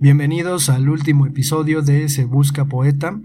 Bienvenidos 0.00 0.68
al 0.68 0.88
último 0.88 1.26
episodio 1.26 1.82
de 1.82 2.08
Se 2.08 2.24
Busca 2.24 2.66
Poeta, 2.66 3.20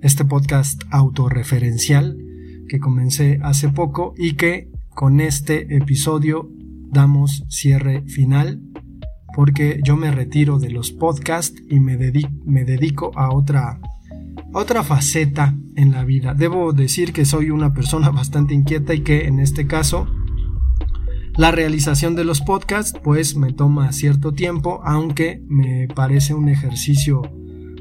este 0.00 0.24
podcast 0.24 0.84
autorreferencial 0.90 2.16
que 2.68 2.78
comencé 2.78 3.40
hace 3.42 3.70
poco 3.70 4.14
y 4.16 4.34
que 4.34 4.70
con 4.94 5.20
este 5.20 5.76
episodio 5.76 6.48
damos 6.92 7.42
cierre 7.48 8.02
final 8.02 8.62
porque 9.34 9.80
yo 9.82 9.96
me 9.96 10.12
retiro 10.12 10.60
de 10.60 10.70
los 10.70 10.92
podcasts 10.92 11.60
y 11.68 11.80
me, 11.80 11.96
dedico, 11.96 13.10
a 13.16 13.34
otra, 13.34 13.80
otra 14.52 14.84
faceta 14.84 15.56
en 15.74 15.90
la 15.90 16.04
vida. 16.04 16.34
Debo 16.34 16.72
decir 16.72 17.12
que 17.12 17.24
soy 17.24 17.50
una 17.50 17.74
persona 17.74 18.10
bastante 18.12 18.54
inquieta 18.54 18.94
y 18.94 19.00
que 19.00 19.26
en 19.26 19.40
este 19.40 19.66
caso 19.66 20.06
la 21.36 21.50
realización 21.50 22.14
de 22.14 22.24
los 22.24 22.40
podcasts 22.40 22.98
pues 23.02 23.36
me 23.36 23.52
toma 23.52 23.92
cierto 23.92 24.32
tiempo, 24.32 24.80
aunque 24.84 25.42
me 25.46 25.86
parece 25.94 26.32
un 26.32 26.48
ejercicio 26.48 27.22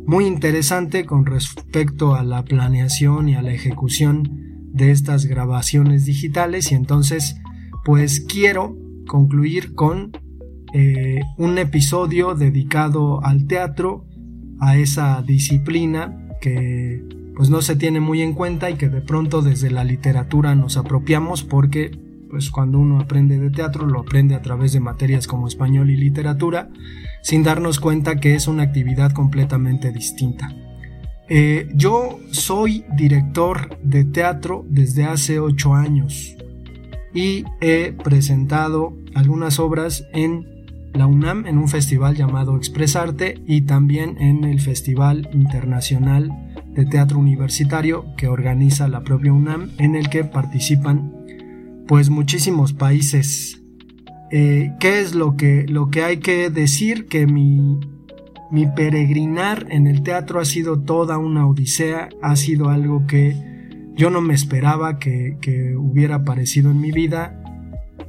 muy 0.05 0.25
interesante 0.25 1.05
con 1.05 1.25
respecto 1.25 2.15
a 2.15 2.23
la 2.23 2.43
planeación 2.43 3.29
y 3.29 3.35
a 3.35 3.41
la 3.41 3.53
ejecución 3.53 4.69
de 4.73 4.91
estas 4.91 5.25
grabaciones 5.25 6.05
digitales. 6.05 6.71
Y 6.71 6.75
entonces 6.75 7.37
pues 7.85 8.19
quiero 8.19 8.77
concluir 9.07 9.73
con 9.73 10.11
eh, 10.73 11.21
un 11.37 11.57
episodio 11.57 12.35
dedicado 12.35 13.23
al 13.23 13.47
teatro, 13.47 14.05
a 14.59 14.77
esa 14.77 15.21
disciplina 15.21 16.27
que 16.41 17.03
pues 17.35 17.49
no 17.49 17.61
se 17.61 17.75
tiene 17.75 17.99
muy 17.99 18.21
en 18.21 18.33
cuenta 18.33 18.69
y 18.69 18.75
que 18.75 18.89
de 18.89 19.01
pronto 19.01 19.41
desde 19.41 19.71
la 19.71 19.83
literatura 19.83 20.55
nos 20.55 20.77
apropiamos 20.77 21.43
porque 21.43 22.04
pues 22.35 22.51
cuando 22.51 22.79
uno 22.79 22.99
aprende 22.99 23.39
de 23.39 23.49
teatro 23.49 23.85
lo 23.87 24.01
aprende 24.01 24.35
a 24.35 24.41
través 24.41 24.73
de 24.73 24.81
materias 24.81 25.25
como 25.25 25.47
español 25.47 25.89
y 25.89 25.95
literatura, 25.95 26.67
sin 27.21 27.43
darnos 27.43 27.79
cuenta 27.79 28.17
que 28.17 28.35
es 28.35 28.49
una 28.49 28.63
actividad 28.63 29.13
completamente 29.13 29.93
distinta. 29.93 30.53
Eh, 31.29 31.69
yo 31.73 32.19
soy 32.31 32.83
director 32.97 33.79
de 33.81 34.03
teatro 34.03 34.65
desde 34.67 35.05
hace 35.05 35.39
ocho 35.39 35.75
años 35.75 36.35
y 37.13 37.45
he 37.61 37.93
presentado 38.03 38.91
algunas 39.13 39.57
obras 39.57 40.05
en 40.11 40.65
la 40.93 41.07
UNAM 41.07 41.47
en 41.47 41.57
un 41.57 41.69
festival 41.69 42.17
llamado 42.17 42.57
Expresarte 42.57 43.39
y 43.47 43.61
también 43.61 44.17
en 44.21 44.43
el 44.43 44.59
Festival 44.59 45.29
Internacional 45.31 46.53
de 46.73 46.85
Teatro 46.85 47.17
Universitario 47.17 48.03
que 48.17 48.27
organiza 48.27 48.89
la 48.89 49.05
propia 49.05 49.31
UNAM 49.31 49.71
en 49.77 49.95
el 49.95 50.09
que 50.09 50.25
participan 50.25 51.14
pues 51.87 52.09
muchísimos 52.09 52.73
países. 52.73 53.61
Eh, 54.31 54.73
¿Qué 54.79 54.99
es 54.99 55.15
lo 55.15 55.37
que, 55.37 55.65
lo 55.67 55.89
que 55.89 56.03
hay 56.03 56.17
que 56.17 56.49
decir? 56.49 57.07
Que 57.07 57.27
mi, 57.27 57.79
mi 58.51 58.67
peregrinar 58.67 59.67
en 59.69 59.87
el 59.87 60.03
teatro 60.03 60.39
ha 60.39 60.45
sido 60.45 60.79
toda 60.79 61.17
una 61.17 61.47
odisea, 61.47 62.09
ha 62.21 62.35
sido 62.35 62.69
algo 62.69 63.05
que 63.07 63.35
yo 63.95 64.09
no 64.09 64.21
me 64.21 64.33
esperaba 64.33 64.99
que, 64.99 65.37
que 65.41 65.75
hubiera 65.75 66.15
aparecido 66.15 66.71
en 66.71 66.81
mi 66.81 66.91
vida, 66.91 67.41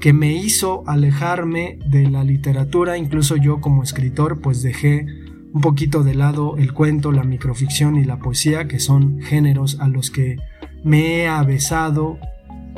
que 0.01 0.13
me 0.13 0.33
hizo 0.33 0.83
alejarme 0.87 1.79
de 1.87 2.09
la 2.09 2.25
literatura, 2.25 2.99
incluso 2.99 3.37
yo 3.37 3.61
como 3.61 3.83
escritor 3.83 4.41
pues 4.41 4.63
dejé 4.63 5.07
un 5.53 5.61
poquito 5.61 6.03
de 6.03 6.15
lado 6.15 6.57
el 6.59 6.73
cuento, 6.73 7.13
la 7.13 7.25
microficción 7.25 7.97
y 7.97 8.05
la 8.05 8.19
poesía, 8.19 8.69
que 8.69 8.79
son 8.79 9.21
géneros 9.21 9.79
a 9.81 9.89
los 9.89 10.11
que 10.11 10.37
me 10.85 11.17
he 11.17 11.29
avesado 11.29 12.19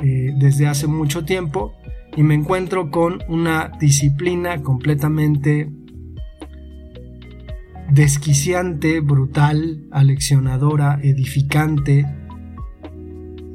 eh, 0.03 0.33
desde 0.37 0.67
hace 0.67 0.87
mucho 0.87 1.25
tiempo 1.25 1.75
y 2.17 2.23
me 2.23 2.35
encuentro 2.35 2.91
con 2.91 3.23
una 3.29 3.73
disciplina 3.81 4.63
completamente 4.63 5.71
desquiciante, 7.91 9.01
brutal, 9.01 9.87
aleccionadora, 9.91 10.99
edificante. 11.03 12.07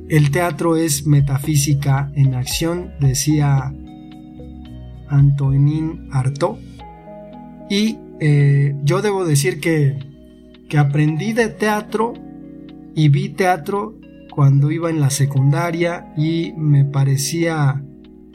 El 0.10 0.32
teatro 0.32 0.76
es 0.76 1.06
metafísica 1.06 2.12
en 2.16 2.36
acción, 2.36 2.94
decía 3.00 3.74
Antonin 5.08 6.10
Artaud. 6.12 6.58
Y 7.70 7.98
eh, 8.20 8.76
yo 8.84 9.02
debo 9.02 9.26
decir 9.26 9.60
que, 9.60 9.98
que 10.70 10.78
aprendí 10.78 11.34
de 11.34 11.50
teatro 11.50 12.14
y 12.96 13.10
vi 13.10 13.30
teatro 13.30 13.98
cuando 14.34 14.72
iba 14.72 14.90
en 14.90 15.00
la 15.00 15.12
secundaria 15.12 16.12
y 16.18 16.54
me 16.58 16.86
parecía 16.86 17.84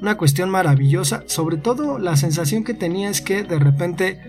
una 0.01 0.17
cuestión 0.17 0.49
maravillosa. 0.49 1.25
Sobre 1.27 1.57
todo 1.57 1.99
la 1.99 2.17
sensación 2.17 2.63
que 2.63 2.75
tenía 2.75 3.11
es 3.11 3.21
que 3.21 3.43
de 3.43 3.59
repente 3.59 4.21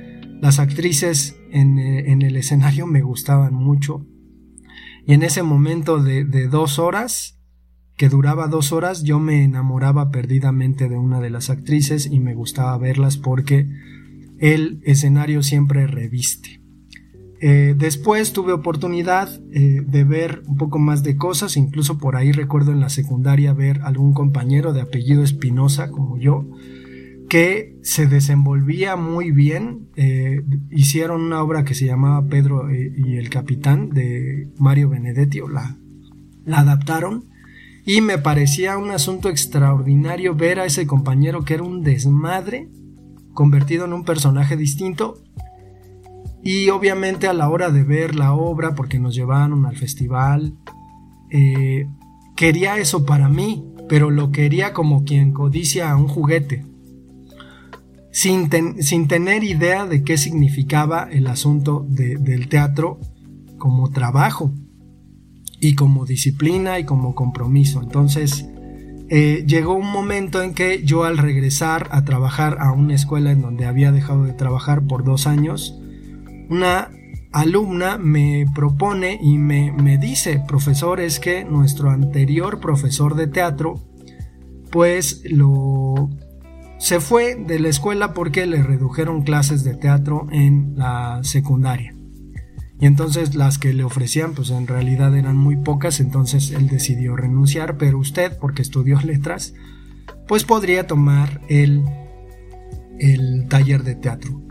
las 0.42 0.58
actrices 0.60 1.38
en, 1.52 1.78
eh, 1.78 2.12
el 2.12 2.36
escenario 2.36 2.88
me 2.88 3.02
gustaban 3.02 3.54
mucho. 3.54 4.06
Y 5.06 5.14
en 5.14 5.24
ese 5.24 5.44
momento 5.44 6.02
de, 6.02 6.26
de 6.26 6.48
dos 6.48 6.80
horas, 6.80 7.40
que 7.96 8.10
duraba 8.10 8.48
dos 8.48 8.72
horas, 8.72 9.04
yo 9.04 9.20
me 9.20 9.44
enamoraba 9.44 10.10
perdidamente 10.10 10.90
de 10.90 10.98
una 10.98 11.20
de 11.20 11.30
las 11.30 11.50
actrices 11.50 12.08
y 12.08 12.20
me 12.20 12.34
gustaba 12.34 12.78
verlas 12.78 13.18
porque 13.18 13.70
el 14.40 14.82
escenario 14.86 15.44
siempre 15.44 15.86
reviste. 15.86 16.59
Eh, 17.42 17.74
después 17.78 18.34
tuve 18.34 18.52
oportunidad 18.52 19.30
eh, 19.54 19.82
de 19.86 20.04
ver 20.04 20.44
un 20.46 20.58
poco 20.58 20.78
más 20.78 21.04
de 21.04 21.16
cosas, 21.16 21.56
incluso 21.56 21.98
por 21.98 22.18
ahí 22.18 22.34
recuerdo 22.34 22.74
en 22.74 22.82
la 22.82 22.90
secundaria 22.90 23.54
ver 23.54 23.80
algún 23.84 24.14
compañero 24.14 24.74
de 24.74 24.82
apellido 24.82 25.24
Espinosa 25.24 25.90
como 25.90 26.18
yo, 26.18 26.46
que 27.30 27.78
se 27.82 28.08
desenvolvía 28.08 28.98
muy 28.98 29.32
bien. 29.32 29.88
Eh, 29.96 30.42
hicieron 30.70 31.22
una 31.22 31.42
obra 31.42 31.64
que 31.64 31.76
se 31.76 31.86
llamaba 31.86 32.28
Pedro 32.28 32.70
y 32.74 33.16
el 33.16 33.30
Capitán 33.30 33.90
de 33.90 34.50
Mario 34.58 34.90
Benedetti, 34.90 35.40
la, 35.40 35.78
la 36.46 36.60
adaptaron. 36.60 37.26
Y 37.86 38.02
me 38.02 38.18
parecía 38.18 38.78
un 38.78 38.92
asunto 38.92 39.30
extraordinario 39.30 40.36
ver 40.36 40.60
a 40.60 40.66
ese 40.66 40.86
compañero 40.86 41.46
que 41.46 41.54
era 41.54 41.64
un 41.64 41.84
desmadre, 41.84 42.68
convertido 43.34 43.86
en 43.86 43.94
un 43.94 44.04
personaje 44.04 44.58
distinto 44.58 45.24
y 46.44 46.70
obviamente 46.70 47.28
a 47.28 47.34
la 47.34 47.50
hora 47.50 47.70
de 47.70 47.84
ver 47.84 48.16
la 48.16 48.34
obra, 48.34 48.76
porque 48.76 49.00
nos 49.00 49.16
llevaron 49.16 49.66
al 49.66 49.78
festival, 49.78 50.56
eh, 51.30 51.88
quería 52.36 52.78
eso 52.78 53.06
para 53.06 53.30
mí, 53.30 53.66
pero 53.88 54.10
lo 54.12 54.32
quería 54.32 54.74
como 54.74 55.04
quien 55.04 55.34
codicia 55.34 55.92
a 55.92 55.98
un 55.98 56.08
juguete, 56.08 56.66
sin, 58.12 58.50
sin 58.82 59.08
tener 59.08 59.44
idea 59.44 59.86
de 59.86 60.04
qué 60.04 60.18
significaba 60.18 61.08
el 61.12 61.28
asunto 61.28 61.86
del 61.88 62.48
teatro 62.48 63.00
como 63.58 63.92
trabajo 63.92 64.54
y 65.60 65.76
como 65.76 66.06
disciplina 66.06 66.80
y 66.80 66.86
como 66.86 67.16
compromiso. 67.16 67.82
Entonces, 67.82 68.48
eh, 69.10 69.44
llegó 69.48 69.74
un 69.74 69.92
momento 69.92 70.42
en 70.42 70.54
que 70.54 70.84
yo 70.84 71.04
al 71.04 71.18
regresar 71.18 71.90
a 71.92 72.06
trabajar 72.06 72.58
a 72.60 72.72
una 72.72 72.94
escuela 72.94 73.32
en 73.32 73.42
donde 73.42 73.66
había 73.66 73.92
dejado 73.92 74.24
de 74.24 74.34
trabajar 74.34 74.84
por 74.86 75.04
dos 75.04 75.28
años, 75.28 75.79
una 76.50 76.90
alumna 77.32 77.98
me 77.98 78.46
propone 78.54 79.20
y 79.22 79.38
me, 79.38 79.98
dice, 79.98 80.44
profesor, 80.48 81.00
es 81.00 81.20
que 81.20 81.46
nuestro 81.46 81.92
anterior 81.92 82.60
profesor 82.60 83.16
de 83.16 83.28
teatro, 83.28 83.80
pues 84.72 85.22
lo 85.26 86.10
se 86.78 87.02
fue 87.02 87.36
de 87.36 87.60
la 87.60 87.68
escuela 87.68 88.14
porque 88.14 88.46
le 88.46 88.64
redujeron 88.64 89.24
clases 89.24 89.66
de 89.66 89.76
teatro 89.76 90.28
en 90.32 90.76
la 90.78 91.20
secundaria. 91.24 91.94
Y 92.80 92.86
entonces 92.86 93.36
las 93.36 93.58
que 93.58 93.74
le 93.74 93.84
ofrecían, 93.84 94.34
pues 94.34 94.50
en 94.52 94.66
realidad 94.66 95.16
eran 95.18 95.36
muy 95.36 95.58
pocas, 95.58 96.00
entonces 96.00 96.52
él 96.52 96.70
decidió 96.70 97.18
renunciar, 97.18 97.78
pero 97.78 98.00
usted, 98.00 98.38
porque 98.40 98.62
estudió 98.62 99.00
letras, 99.04 99.54
pues 100.28 100.46
podría 100.46 100.88
tomar 100.88 101.42
el, 101.50 101.84
el 102.98 103.48
taller 103.50 103.84
de 103.84 103.96
teatro 103.96 104.49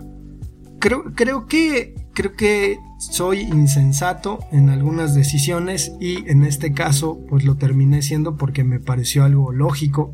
creo, 0.79 1.47
que 1.47 1.95
creo 2.15 2.35
que 2.35 2.79
soy 2.99 3.41
insensato 3.41 4.39
en 4.53 4.71
algunas 4.71 5.15
decisiones 5.15 5.93
y 6.01 6.29
en 6.31 6.45
este 6.45 6.73
caso 6.73 7.21
pues 7.29 7.45
lo 7.45 7.57
terminé 7.57 8.03
siendo 8.03 8.37
porque 8.37 8.65
me 8.65 8.81
pareció 8.81 9.25
algo 9.25 9.53
lógico 9.53 10.13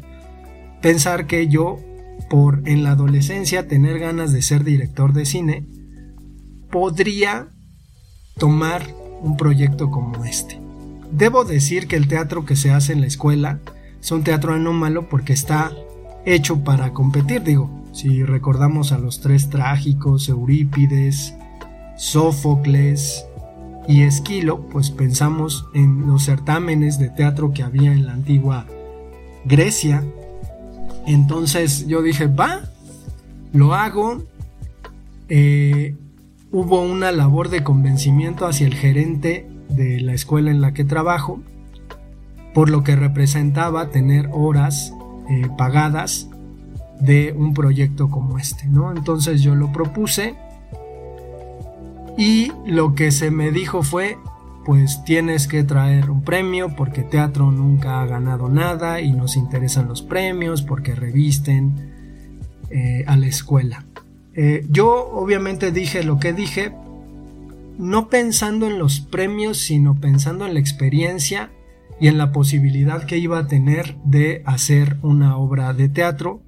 pensar 0.83 1.27
que 1.27 1.49
yo 1.49 1.79
por 2.29 2.69
en 2.69 2.83
la 2.83 2.93
adolescencia 2.93 3.69
tener 3.69 3.99
ganas 3.99 4.33
de 4.33 4.43
ser 4.43 4.65
director 4.65 5.13
de 5.13 5.27
cine 5.27 5.67
podría 6.71 7.49
tomar 8.39 8.83
un 9.23 9.37
proyecto 9.37 9.91
como 9.91 10.25
este. 10.25 10.61
Debo 11.11 11.45
decir 11.45 11.87
que 11.87 11.97
el 11.97 12.09
teatro 12.09 12.45
que 12.45 12.57
se 12.57 12.73
hace 12.73 12.93
en 12.93 13.01
la 13.01 13.07
escuela 13.07 13.61
es 14.01 14.11
un 14.11 14.25
teatro 14.25 14.53
anómalo 14.53 15.09
porque 15.09 15.33
está 15.33 15.73
hecho 16.27 16.65
para 16.65 16.93
competir, 16.93 17.43
digo, 17.43 17.84
si 17.95 18.25
recordamos 18.25 18.91
a 18.91 18.99
los 18.99 19.21
tres 19.21 19.51
trágicos, 19.51 20.29
Eurípides, 20.29 21.37
Sófocles 21.97 23.25
y 23.87 24.03
Esquilo, 24.03 24.67
pues 24.67 24.91
pensamos 24.91 25.67
en 25.75 26.05
los 26.05 26.25
certámenes 26.25 26.99
de 26.99 27.09
teatro 27.09 27.53
que 27.53 27.63
había 27.63 27.93
en 27.93 28.05
la 28.05 28.13
antigua 28.13 28.67
Grecia. 29.45 30.03
Entonces 31.07 31.87
yo 31.87 32.03
dije, 32.03 32.27
va, 32.27 32.63
lo 33.53 33.75
hago. 33.75 34.25
Eh, 35.29 35.95
hubo 36.51 36.83
una 36.83 37.13
labor 37.13 37.49
de 37.49 37.63
convencimiento 37.63 38.45
hacia 38.47 38.67
el 38.67 38.75
gerente 38.75 39.49
de 39.69 40.01
la 40.01 40.15
escuela 40.15 40.51
en 40.51 40.61
la 40.61 40.75
que 40.75 40.85
trabajo, 40.85 41.41
por 42.55 42.71
lo 42.71 42.83
que 42.83 42.97
representaba 42.97 43.91
tener 43.91 44.31
horas 44.33 44.93
eh, 45.31 45.49
pagadas 45.57 46.29
de 47.01 47.33
un 47.33 47.55
proyecto 47.55 48.09
como 48.11 48.39
este, 48.39 48.67
¿no? 48.67 48.93
Entonces 48.93 49.43
yo 49.43 49.55
lo 49.55 49.73
propuse 49.73 50.35
y 52.17 52.53
lo 52.67 52.95
que 52.95 53.11
se 53.11 53.31
me 53.31 53.51
dijo 53.51 53.83
fue, 53.83 54.19
pues 54.65 55.05
tienes 55.05 55.47
que 55.47 55.65
traer 55.65 56.11
un 56.11 56.23
premio 56.23 56.75
porque 56.77 57.03
teatro 57.03 57.51
nunca 57.51 58.01
ha 58.01 58.07
ganado 58.07 58.49
nada 58.49 59.01
y 59.01 59.13
nos 59.13 59.37
interesan 59.37 59.89
los 59.89 60.03
premios 60.03 60.63
porque 60.63 60.95
revisten 60.95 61.93
eh, 62.71 63.05
a 63.07 63.17
la 63.17 63.27
escuela. 63.27 63.85
Eh, 64.35 64.67
yo 64.71 65.11
obviamente 65.13 65.71
dije 65.71 66.03
lo 66.03 66.19
que 66.19 66.33
dije, 66.33 66.73
no 67.79 68.09
pensando 68.09 68.67
en 68.67 68.79
los 68.79 69.01
premios, 69.01 69.59
sino 69.59 69.97
pensando 69.97 70.47
en 70.47 70.55
la 70.55 70.61
experiencia 70.61 71.51
y 72.01 72.09
en 72.09 72.19
la 72.19 72.33
posibilidad 72.33 73.05
que 73.05 73.19
iba 73.19 73.39
a 73.39 73.47
tener 73.47 73.97
de 74.05 74.43
hacer 74.47 74.97
una 75.03 75.37
obra 75.37 75.73
de 75.73 75.89
teatro 75.89 76.41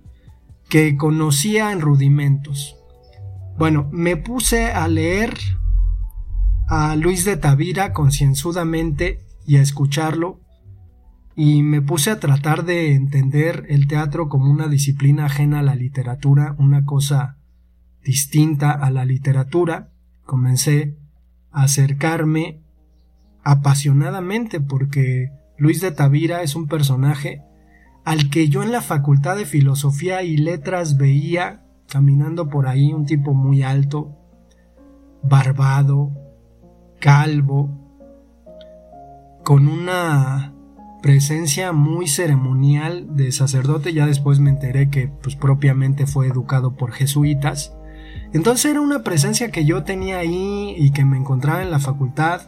que 0.68 0.96
conocía 0.96 1.72
en 1.72 1.80
rudimentos. 1.80 2.76
Bueno, 3.58 3.88
me 3.92 4.16
puse 4.16 4.66
a 4.72 4.88
leer 4.88 5.38
a 6.68 6.96
Luis 6.96 7.24
de 7.24 7.36
Tavira 7.36 7.92
concienzudamente 7.92 9.20
y 9.46 9.56
a 9.56 9.62
escucharlo 9.62 10.40
y 11.36 11.62
me 11.62 11.82
puse 11.82 12.10
a 12.10 12.18
tratar 12.18 12.64
de 12.64 12.94
entender 12.94 13.66
el 13.68 13.86
teatro 13.86 14.28
como 14.28 14.50
una 14.50 14.68
disciplina 14.68 15.26
ajena 15.26 15.60
a 15.60 15.62
la 15.62 15.74
literatura, 15.74 16.56
una 16.58 16.84
cosa 16.84 17.38
distinta 18.02 18.72
a 18.72 18.90
la 18.90 19.04
literatura. 19.04 19.92
Comencé 20.24 20.96
a 21.52 21.64
acercarme 21.64 22.62
apasionadamente 23.44 24.60
porque 24.60 25.30
Luis 25.58 25.80
de 25.80 25.92
Tavira 25.92 26.42
es 26.42 26.56
un 26.56 26.66
personaje 26.66 27.42
al 28.06 28.30
que 28.30 28.48
yo 28.48 28.62
en 28.62 28.70
la 28.70 28.82
Facultad 28.82 29.36
de 29.36 29.44
Filosofía 29.44 30.22
y 30.22 30.36
Letras 30.36 30.96
veía 30.96 31.64
caminando 31.88 32.48
por 32.48 32.68
ahí 32.68 32.92
un 32.92 33.04
tipo 33.04 33.34
muy 33.34 33.64
alto, 33.64 34.16
barbado, 35.24 36.12
calvo, 37.00 37.68
con 39.42 39.66
una 39.66 40.54
presencia 41.02 41.72
muy 41.72 42.06
ceremonial 42.06 43.16
de 43.16 43.32
sacerdote, 43.32 43.92
ya 43.92 44.06
después 44.06 44.38
me 44.38 44.50
enteré 44.50 44.88
que 44.88 45.08
pues 45.08 45.34
propiamente 45.34 46.06
fue 46.06 46.28
educado 46.28 46.76
por 46.76 46.92
jesuitas. 46.92 47.76
Entonces 48.32 48.70
era 48.70 48.80
una 48.80 49.02
presencia 49.02 49.50
que 49.50 49.64
yo 49.64 49.82
tenía 49.82 50.18
ahí 50.18 50.76
y 50.78 50.92
que 50.92 51.04
me 51.04 51.16
encontraba 51.16 51.60
en 51.60 51.72
la 51.72 51.80
facultad 51.80 52.42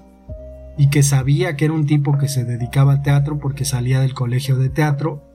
y 0.76 0.88
que 0.88 1.02
sabía 1.02 1.56
que 1.56 1.64
era 1.64 1.74
un 1.74 1.86
tipo 1.86 2.16
que 2.16 2.28
se 2.28 2.44
dedicaba 2.44 2.92
al 2.92 3.02
teatro 3.02 3.40
porque 3.40 3.64
salía 3.64 3.98
del 3.98 4.14
colegio 4.14 4.56
de 4.56 4.70
teatro 4.70 5.27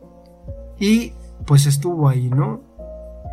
y 0.80 1.14
pues 1.46 1.66
estuvo 1.66 2.10
ahí, 2.10 2.30
¿no? 2.30 2.62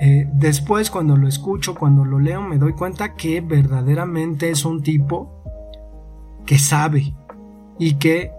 Eh, 0.01 0.29
después 0.33 0.91
cuando 0.91 1.17
lo 1.17 1.29
escucho, 1.29 1.75
cuando 1.75 2.05
lo 2.05 2.19
leo, 2.19 2.41
me 2.43 2.59
doy 2.59 2.73
cuenta 2.73 3.15
que 3.15 3.41
verdaderamente 3.41 4.51
es 4.51 4.65
un 4.65 4.83
tipo 4.83 5.43
que 6.47 6.59
sabe 6.59 7.15
y 7.79 7.95
que 7.95 8.33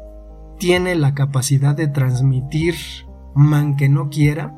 tiene 0.58 0.96
la 0.96 1.14
capacidad 1.14 1.76
de 1.76 1.88
transmitir 1.88 2.76
man 3.34 3.76
que 3.78 3.90
no 3.90 4.10
quiera. 4.10 4.58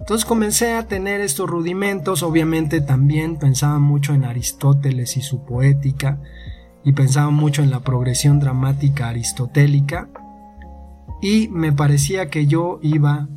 Entonces 0.00 0.24
comencé 0.24 0.74
a 0.74 0.88
tener 0.88 1.20
estos 1.20 1.48
rudimentos, 1.48 2.22
obviamente 2.22 2.80
también 2.80 3.36
pensaba 3.36 3.78
mucho 3.78 4.12
en 4.12 4.24
Aristóteles 4.24 5.16
y 5.16 5.22
su 5.22 5.44
poética, 5.44 6.20
y 6.84 6.92
pensaba 6.92 7.30
mucho 7.30 7.62
en 7.62 7.70
la 7.70 7.80
progresión 7.80 8.40
dramática 8.40 9.08
aristotélica, 9.08 10.08
y 11.22 11.48
me 11.48 11.72
parecía 11.72 12.28
que 12.28 12.46
yo 12.46 12.80
iba 12.82 13.28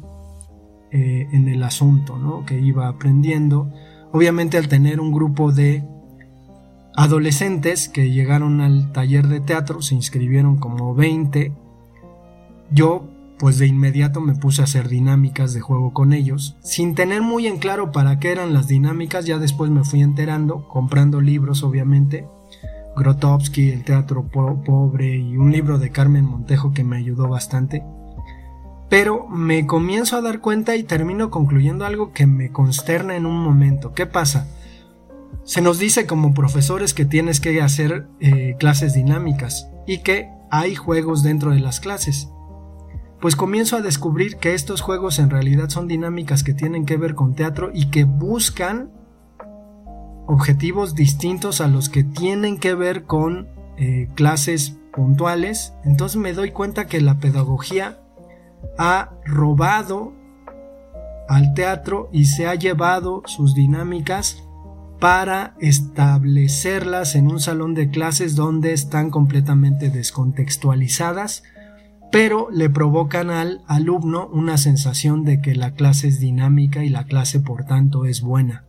eh, 0.91 1.27
en 1.31 1.49
el 1.49 1.63
asunto, 1.63 2.17
¿no? 2.17 2.45
que 2.45 2.59
iba 2.59 2.87
aprendiendo. 2.87 3.71
Obviamente 4.13 4.57
al 4.57 4.67
tener 4.67 4.99
un 4.99 5.11
grupo 5.11 5.51
de 5.51 5.83
adolescentes 6.95 7.89
que 7.89 8.09
llegaron 8.09 8.61
al 8.61 8.91
taller 8.91 9.27
de 9.27 9.39
teatro, 9.39 9.81
se 9.81 9.95
inscribieron 9.95 10.57
como 10.57 10.95
20. 10.95 11.51
Yo, 12.71 13.07
pues 13.37 13.59
de 13.59 13.67
inmediato 13.67 14.21
me 14.21 14.33
puse 14.33 14.61
a 14.61 14.63
hacer 14.63 14.87
dinámicas 14.87 15.53
de 15.53 15.61
juego 15.61 15.93
con 15.93 16.13
ellos, 16.13 16.57
sin 16.61 16.95
tener 16.95 17.21
muy 17.21 17.47
en 17.47 17.59
claro 17.59 17.91
para 17.91 18.19
qué 18.19 18.31
eran 18.31 18.53
las 18.53 18.67
dinámicas, 18.67 19.25
ya 19.25 19.37
después 19.37 19.69
me 19.69 19.83
fui 19.83 20.01
enterando, 20.01 20.67
comprando 20.67 21.21
libros 21.21 21.63
obviamente, 21.63 22.27
Grotowski, 22.95 23.69
El 23.69 23.83
Teatro 23.83 24.23
Pobre 24.27 25.17
y 25.17 25.37
un 25.37 25.51
libro 25.51 25.77
de 25.77 25.91
Carmen 25.91 26.25
Montejo 26.25 26.71
que 26.71 26.83
me 26.83 26.97
ayudó 26.97 27.27
bastante. 27.27 27.83
Pero 28.89 29.27
me 29.27 29.65
comienzo 29.65 30.15
a 30.15 30.21
dar 30.21 30.39
cuenta 30.39 30.75
y 30.75 30.83
termino 30.83 31.29
concluyendo 31.29 31.85
algo 31.85 32.13
que 32.13 32.25
me 32.25 32.51
consterna 32.51 33.15
en 33.15 33.25
un 33.25 33.37
momento. 33.37 33.93
¿Qué 33.93 34.05
pasa? 34.05 34.47
Se 35.43 35.61
nos 35.61 35.79
dice 35.79 36.05
como 36.05 36.33
profesores 36.33 36.93
que 36.93 37.05
tienes 37.05 37.39
que 37.39 37.61
hacer 37.61 38.07
eh, 38.19 38.55
clases 38.59 38.93
dinámicas 38.93 39.69
y 39.85 39.99
que 39.99 40.29
hay 40.51 40.75
juegos 40.75 41.23
dentro 41.23 41.51
de 41.51 41.59
las 41.59 41.79
clases. 41.79 42.29
Pues 43.19 43.35
comienzo 43.35 43.75
a 43.75 43.81
descubrir 43.81 44.37
que 44.37 44.53
estos 44.53 44.81
juegos 44.81 45.19
en 45.19 45.29
realidad 45.29 45.69
son 45.69 45.87
dinámicas 45.87 46.43
que 46.43 46.53
tienen 46.53 46.85
que 46.85 46.97
ver 46.97 47.15
con 47.15 47.33
teatro 47.33 47.71
y 47.73 47.89
que 47.89 48.03
buscan 48.03 48.91
objetivos 50.27 50.93
distintos 50.93 51.61
a 51.61 51.67
los 51.67 51.89
que 51.89 52.03
tienen 52.03 52.59
que 52.59 52.75
ver 52.75 53.03
con 53.05 53.47
eh, 53.77 54.09
clases 54.15 54.77
puntuales. 54.93 55.73
Entonces 55.83 56.17
me 56.17 56.33
doy 56.33 56.51
cuenta 56.51 56.85
que 56.85 57.01
la 57.01 57.19
pedagogía 57.19 57.99
ha 58.77 59.11
robado 59.25 60.13
al 61.27 61.53
teatro 61.53 62.09
y 62.11 62.25
se 62.25 62.47
ha 62.47 62.55
llevado 62.55 63.23
sus 63.25 63.53
dinámicas 63.53 64.43
para 64.99 65.55
establecerlas 65.59 67.15
en 67.15 67.27
un 67.27 67.39
salón 67.39 67.73
de 67.73 67.89
clases 67.89 68.35
donde 68.35 68.73
están 68.73 69.11
completamente 69.11 69.89
descontextualizadas, 69.89 71.43
pero 72.11 72.47
le 72.51 72.69
provocan 72.69 73.29
al 73.29 73.63
alumno 73.67 74.27
una 74.27 74.57
sensación 74.57 75.23
de 75.23 75.41
que 75.41 75.53
la 75.53 75.73
clase 75.73 76.07
es 76.07 76.19
dinámica 76.19 76.83
y 76.83 76.89
la 76.89 77.05
clase 77.05 77.39
por 77.39 77.65
tanto 77.65 78.05
es 78.05 78.21
buena, 78.21 78.65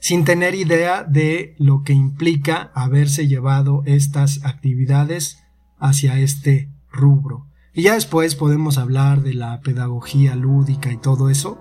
sin 0.00 0.24
tener 0.24 0.54
idea 0.54 1.04
de 1.04 1.54
lo 1.58 1.82
que 1.84 1.92
implica 1.92 2.72
haberse 2.74 3.28
llevado 3.28 3.82
estas 3.84 4.44
actividades 4.44 5.38
hacia 5.78 6.18
este 6.18 6.70
rubro. 6.90 7.49
Y 7.72 7.82
ya 7.82 7.94
después 7.94 8.34
podemos 8.34 8.78
hablar 8.78 9.22
de 9.22 9.34
la 9.34 9.60
pedagogía 9.60 10.34
lúdica 10.34 10.90
y 10.90 10.96
todo 10.96 11.30
eso, 11.30 11.58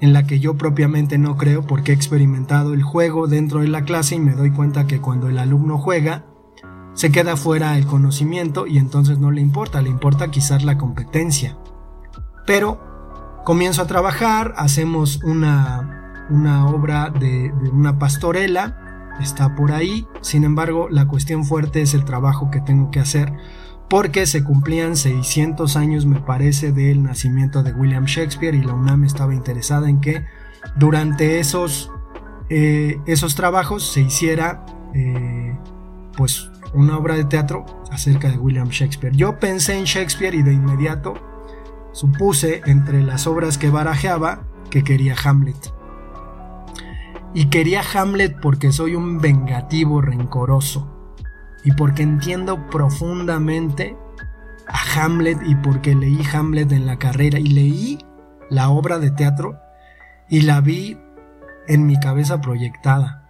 en 0.00 0.12
la 0.12 0.26
que 0.26 0.38
yo 0.38 0.56
propiamente 0.56 1.18
no 1.18 1.36
creo 1.36 1.66
porque 1.66 1.92
he 1.92 1.94
experimentado 1.94 2.72
el 2.72 2.82
juego 2.82 3.26
dentro 3.26 3.60
de 3.60 3.68
la 3.68 3.84
clase 3.84 4.14
y 4.14 4.20
me 4.20 4.34
doy 4.34 4.50
cuenta 4.50 4.86
que 4.86 5.00
cuando 5.00 5.28
el 5.28 5.38
alumno 5.38 5.78
juega, 5.78 6.24
se 6.94 7.10
queda 7.10 7.36
fuera 7.36 7.76
el 7.76 7.86
conocimiento 7.86 8.68
y 8.68 8.78
entonces 8.78 9.18
no 9.18 9.32
le 9.32 9.40
importa, 9.40 9.82
le 9.82 9.90
importa 9.90 10.30
quizás 10.30 10.64
la 10.64 10.78
competencia. 10.78 11.58
Pero 12.46 13.42
comienzo 13.44 13.82
a 13.82 13.86
trabajar, 13.88 14.54
hacemos 14.56 15.20
una, 15.24 16.26
una 16.30 16.68
obra 16.68 17.10
de, 17.10 17.50
de 17.50 17.70
una 17.70 17.98
pastorela, 17.98 19.10
está 19.20 19.56
por 19.56 19.72
ahí, 19.72 20.06
sin 20.20 20.44
embargo 20.44 20.88
la 20.88 21.08
cuestión 21.08 21.44
fuerte 21.44 21.82
es 21.82 21.92
el 21.92 22.04
trabajo 22.04 22.52
que 22.52 22.60
tengo 22.60 22.92
que 22.92 23.00
hacer 23.00 23.32
porque 23.94 24.26
se 24.26 24.42
cumplían 24.42 24.96
600 24.96 25.76
años, 25.76 26.04
me 26.04 26.18
parece, 26.18 26.72
del 26.72 27.04
nacimiento 27.04 27.62
de 27.62 27.72
William 27.72 28.06
Shakespeare 28.06 28.52
y 28.52 28.60
la 28.60 28.74
UNAM 28.74 29.04
estaba 29.04 29.32
interesada 29.36 29.88
en 29.88 30.00
que 30.00 30.24
durante 30.74 31.38
esos, 31.38 31.92
eh, 32.50 32.98
esos 33.06 33.36
trabajos 33.36 33.86
se 33.86 34.00
hiciera 34.00 34.66
eh, 34.94 35.56
pues 36.16 36.50
una 36.72 36.98
obra 36.98 37.14
de 37.14 37.24
teatro 37.24 37.66
acerca 37.92 38.28
de 38.28 38.36
William 38.36 38.68
Shakespeare. 38.68 39.14
Yo 39.14 39.38
pensé 39.38 39.78
en 39.78 39.84
Shakespeare 39.84 40.34
y 40.34 40.42
de 40.42 40.54
inmediato 40.54 41.14
supuse 41.92 42.62
entre 42.66 43.00
las 43.00 43.28
obras 43.28 43.58
que 43.58 43.70
barajeaba 43.70 44.42
que 44.70 44.82
quería 44.82 45.14
Hamlet. 45.24 45.72
Y 47.32 47.44
quería 47.44 47.84
Hamlet 47.94 48.40
porque 48.40 48.72
soy 48.72 48.96
un 48.96 49.20
vengativo 49.20 50.00
rencoroso 50.00 50.93
y 51.64 51.72
porque 51.72 52.02
entiendo 52.02 52.66
profundamente 52.66 53.96
a 54.68 55.04
Hamlet 55.04 55.38
y 55.44 55.54
porque 55.56 55.94
leí 55.94 56.20
Hamlet 56.32 56.70
en 56.72 56.86
la 56.86 56.98
carrera 56.98 57.38
y 57.38 57.46
leí 57.46 57.98
la 58.50 58.68
obra 58.68 58.98
de 58.98 59.10
teatro 59.10 59.58
y 60.28 60.42
la 60.42 60.60
vi 60.60 60.98
en 61.66 61.86
mi 61.86 61.98
cabeza 61.98 62.40
proyectada. 62.40 63.22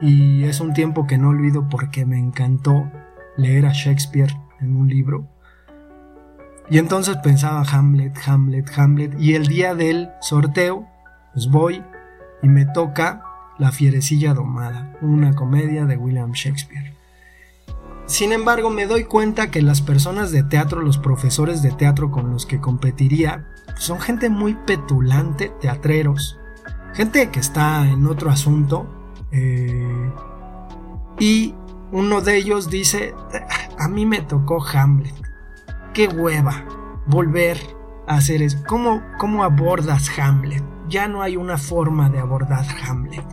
Y 0.00 0.44
es 0.44 0.60
un 0.60 0.72
tiempo 0.72 1.06
que 1.06 1.18
no 1.18 1.28
olvido 1.28 1.68
porque 1.68 2.04
me 2.04 2.18
encantó 2.18 2.90
leer 3.36 3.66
a 3.66 3.72
Shakespeare 3.72 4.34
en 4.60 4.76
un 4.76 4.88
libro. 4.88 5.28
Y 6.68 6.78
entonces 6.78 7.16
pensaba 7.18 7.62
Hamlet, 7.62 8.16
Hamlet, 8.26 8.70
Hamlet. 8.76 9.20
Y 9.20 9.34
el 9.34 9.46
día 9.46 9.74
del 9.74 10.10
sorteo, 10.20 10.88
pues 11.32 11.48
voy 11.48 11.84
y 12.42 12.48
me 12.48 12.66
toca 12.66 13.22
La 13.58 13.70
fierecilla 13.70 14.34
domada, 14.34 14.96
una 15.02 15.34
comedia 15.34 15.84
de 15.84 15.96
William 15.96 16.32
Shakespeare. 16.32 17.01
Sin 18.12 18.34
embargo, 18.34 18.68
me 18.68 18.86
doy 18.86 19.04
cuenta 19.04 19.50
que 19.50 19.62
las 19.62 19.80
personas 19.80 20.32
de 20.32 20.42
teatro, 20.42 20.82
los 20.82 20.98
profesores 20.98 21.62
de 21.62 21.70
teatro 21.70 22.10
con 22.10 22.30
los 22.30 22.44
que 22.44 22.60
competiría, 22.60 23.48
son 23.78 24.00
gente 24.00 24.28
muy 24.28 24.54
petulante, 24.54 25.50
teatreros, 25.62 26.38
gente 26.92 27.30
que 27.30 27.40
está 27.40 27.88
en 27.88 28.06
otro 28.06 28.28
asunto. 28.28 28.86
Eh, 29.30 30.12
y 31.20 31.54
uno 31.90 32.20
de 32.20 32.36
ellos 32.36 32.68
dice, 32.68 33.14
a 33.78 33.88
mí 33.88 34.04
me 34.04 34.20
tocó 34.20 34.62
Hamlet. 34.62 35.14
Qué 35.94 36.06
hueva 36.06 36.66
volver 37.06 37.58
a 38.06 38.16
hacer 38.16 38.42
eso. 38.42 38.58
¿Cómo, 38.66 39.02
¿Cómo 39.18 39.42
abordas 39.42 40.10
Hamlet? 40.18 40.62
Ya 40.86 41.08
no 41.08 41.22
hay 41.22 41.38
una 41.38 41.56
forma 41.56 42.10
de 42.10 42.18
abordar 42.18 42.66
Hamlet. 42.86 43.24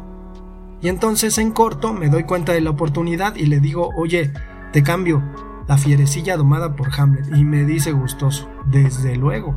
Y 0.82 0.88
entonces 0.88 1.38
en 1.38 1.52
corto 1.52 1.92
me 1.92 2.08
doy 2.08 2.24
cuenta 2.24 2.54
de 2.54 2.62
la 2.62 2.70
oportunidad 2.70 3.36
y 3.36 3.48
le 3.48 3.60
digo, 3.60 3.90
oye, 3.98 4.32
te 4.72 4.84
cambio 4.84 5.24
la 5.68 5.78
fierecilla 5.78 6.36
domada 6.36 6.76
por 6.76 6.90
Hamlet. 7.00 7.28
Y 7.36 7.46
me 7.46 7.64
dice 7.64 7.92
gustoso, 7.92 8.50
desde 8.66 9.16
luego. 9.16 9.56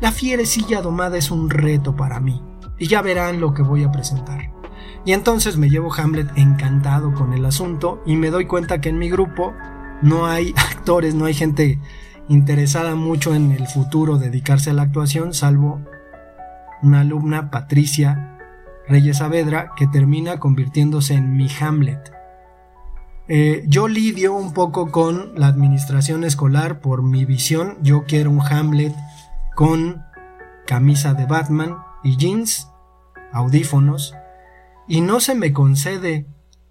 La 0.00 0.12
fierecilla 0.12 0.82
domada 0.82 1.16
es 1.16 1.30
un 1.30 1.50
reto 1.50 1.96
para 1.96 2.20
mí 2.20 2.42
y 2.78 2.86
ya 2.86 3.02
verán 3.02 3.40
lo 3.40 3.54
que 3.54 3.62
voy 3.62 3.82
a 3.82 3.90
presentar. 3.90 4.52
Y 5.04 5.12
entonces 5.12 5.56
me 5.56 5.70
llevo 5.70 5.92
Hamlet 5.92 6.30
encantado 6.36 7.14
con 7.14 7.32
el 7.32 7.44
asunto 7.44 8.02
y 8.06 8.16
me 8.16 8.30
doy 8.30 8.46
cuenta 8.46 8.80
que 8.80 8.90
en 8.90 8.98
mi 8.98 9.08
grupo 9.08 9.54
no 10.02 10.26
hay 10.26 10.54
actores, 10.70 11.14
no 11.14 11.24
hay 11.24 11.34
gente 11.34 11.80
interesada 12.28 12.94
mucho 12.94 13.34
en 13.34 13.52
el 13.52 13.66
futuro 13.66 14.18
dedicarse 14.18 14.70
a 14.70 14.74
la 14.74 14.82
actuación, 14.82 15.32
salvo 15.32 15.80
una 16.82 17.00
alumna, 17.00 17.50
Patricia 17.50 18.38
Reyes 18.86 19.18
Saavedra, 19.18 19.72
que 19.76 19.86
termina 19.86 20.38
convirtiéndose 20.38 21.14
en 21.14 21.36
mi 21.36 21.48
Hamlet. 21.60 22.12
Eh, 23.28 23.64
yo 23.66 23.88
lidio 23.88 24.34
un 24.34 24.54
poco 24.54 24.90
con 24.90 25.32
la 25.34 25.48
administración 25.48 26.24
escolar 26.24 26.80
por 26.80 27.02
mi 27.02 27.26
visión. 27.26 27.76
Yo 27.82 28.04
quiero 28.06 28.30
un 28.30 28.40
Hamlet 28.40 28.94
con 29.54 30.02
camisa 30.66 31.14
de 31.14 31.26
Batman, 31.26 31.76
y 32.02 32.16
jeans, 32.16 32.68
audífonos, 33.32 34.14
y 34.86 35.00
no 35.00 35.20
se 35.20 35.34
me 35.34 35.52
concede 35.52 36.26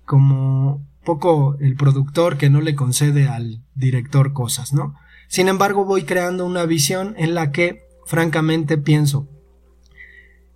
como 0.05 0.85
poco 1.03 1.55
el 1.59 1.75
productor 1.75 2.37
que 2.37 2.49
no 2.49 2.61
le 2.61 2.75
concede 2.75 3.27
al 3.27 3.63
director 3.75 4.33
cosas, 4.33 4.73
¿no? 4.73 4.95
Sin 5.27 5.47
embargo, 5.47 5.85
voy 5.85 6.03
creando 6.03 6.45
una 6.45 6.65
visión 6.65 7.13
en 7.17 7.35
la 7.35 7.51
que, 7.51 7.83
francamente, 8.05 8.77
pienso, 8.77 9.27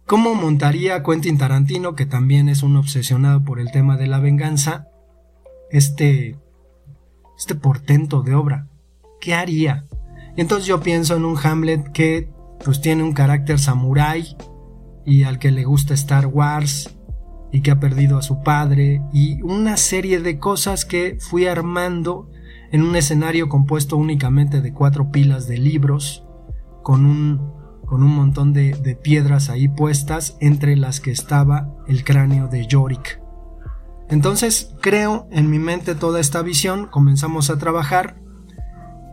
¿cómo 0.05 0.33
montaría 0.33 1.03
Quentin 1.03 1.37
Tarantino, 1.37 1.95
que 1.95 2.05
también 2.05 2.49
es 2.49 2.63
un 2.63 2.75
obsesionado 2.77 3.43
por 3.43 3.59
el 3.59 3.71
tema 3.71 3.97
de 3.97 4.07
la 4.07 4.19
venganza, 4.19 4.87
este, 5.71 6.37
este 7.37 7.55
portento 7.55 8.21
de 8.21 8.35
obra? 8.35 8.67
¿Qué 9.19 9.33
haría? 9.33 9.85
Entonces 10.37 10.67
yo 10.67 10.81
pienso 10.81 11.15
en 11.15 11.25
un 11.25 11.37
Hamlet 11.41 11.91
que 11.91 12.29
pues 12.63 12.79
tiene 12.79 13.03
un 13.03 13.13
carácter 13.13 13.59
samurái, 13.59 14.35
y 15.05 15.23
al 15.23 15.39
que 15.39 15.51
le 15.51 15.63
gusta 15.63 15.93
Star 15.93 16.27
Wars 16.27 16.95
y 17.51 17.61
que 17.61 17.71
ha 17.71 17.79
perdido 17.79 18.17
a 18.17 18.21
su 18.21 18.41
padre 18.43 19.01
y 19.11 19.41
una 19.41 19.77
serie 19.77 20.21
de 20.21 20.39
cosas 20.39 20.85
que 20.85 21.17
fui 21.19 21.47
armando 21.47 22.29
en 22.71 22.83
un 22.83 22.95
escenario 22.95 23.49
compuesto 23.49 23.97
únicamente 23.97 24.61
de 24.61 24.73
cuatro 24.73 25.11
pilas 25.11 25.47
de 25.47 25.57
libros 25.57 26.25
con 26.83 27.05
un, 27.05 27.53
con 27.85 28.03
un 28.03 28.15
montón 28.15 28.53
de, 28.53 28.73
de 28.73 28.95
piedras 28.95 29.49
ahí 29.49 29.67
puestas 29.67 30.37
entre 30.39 30.77
las 30.77 31.01
que 31.01 31.11
estaba 31.11 31.75
el 31.87 32.03
cráneo 32.03 32.47
de 32.47 32.67
Yorick. 32.67 33.20
Entonces 34.11 34.73
creo 34.81 35.27
en 35.31 35.49
mi 35.49 35.57
mente 35.57 35.95
toda 35.95 36.19
esta 36.19 36.43
visión, 36.43 36.85
comenzamos 36.85 37.49
a 37.49 37.57
trabajar 37.57 38.21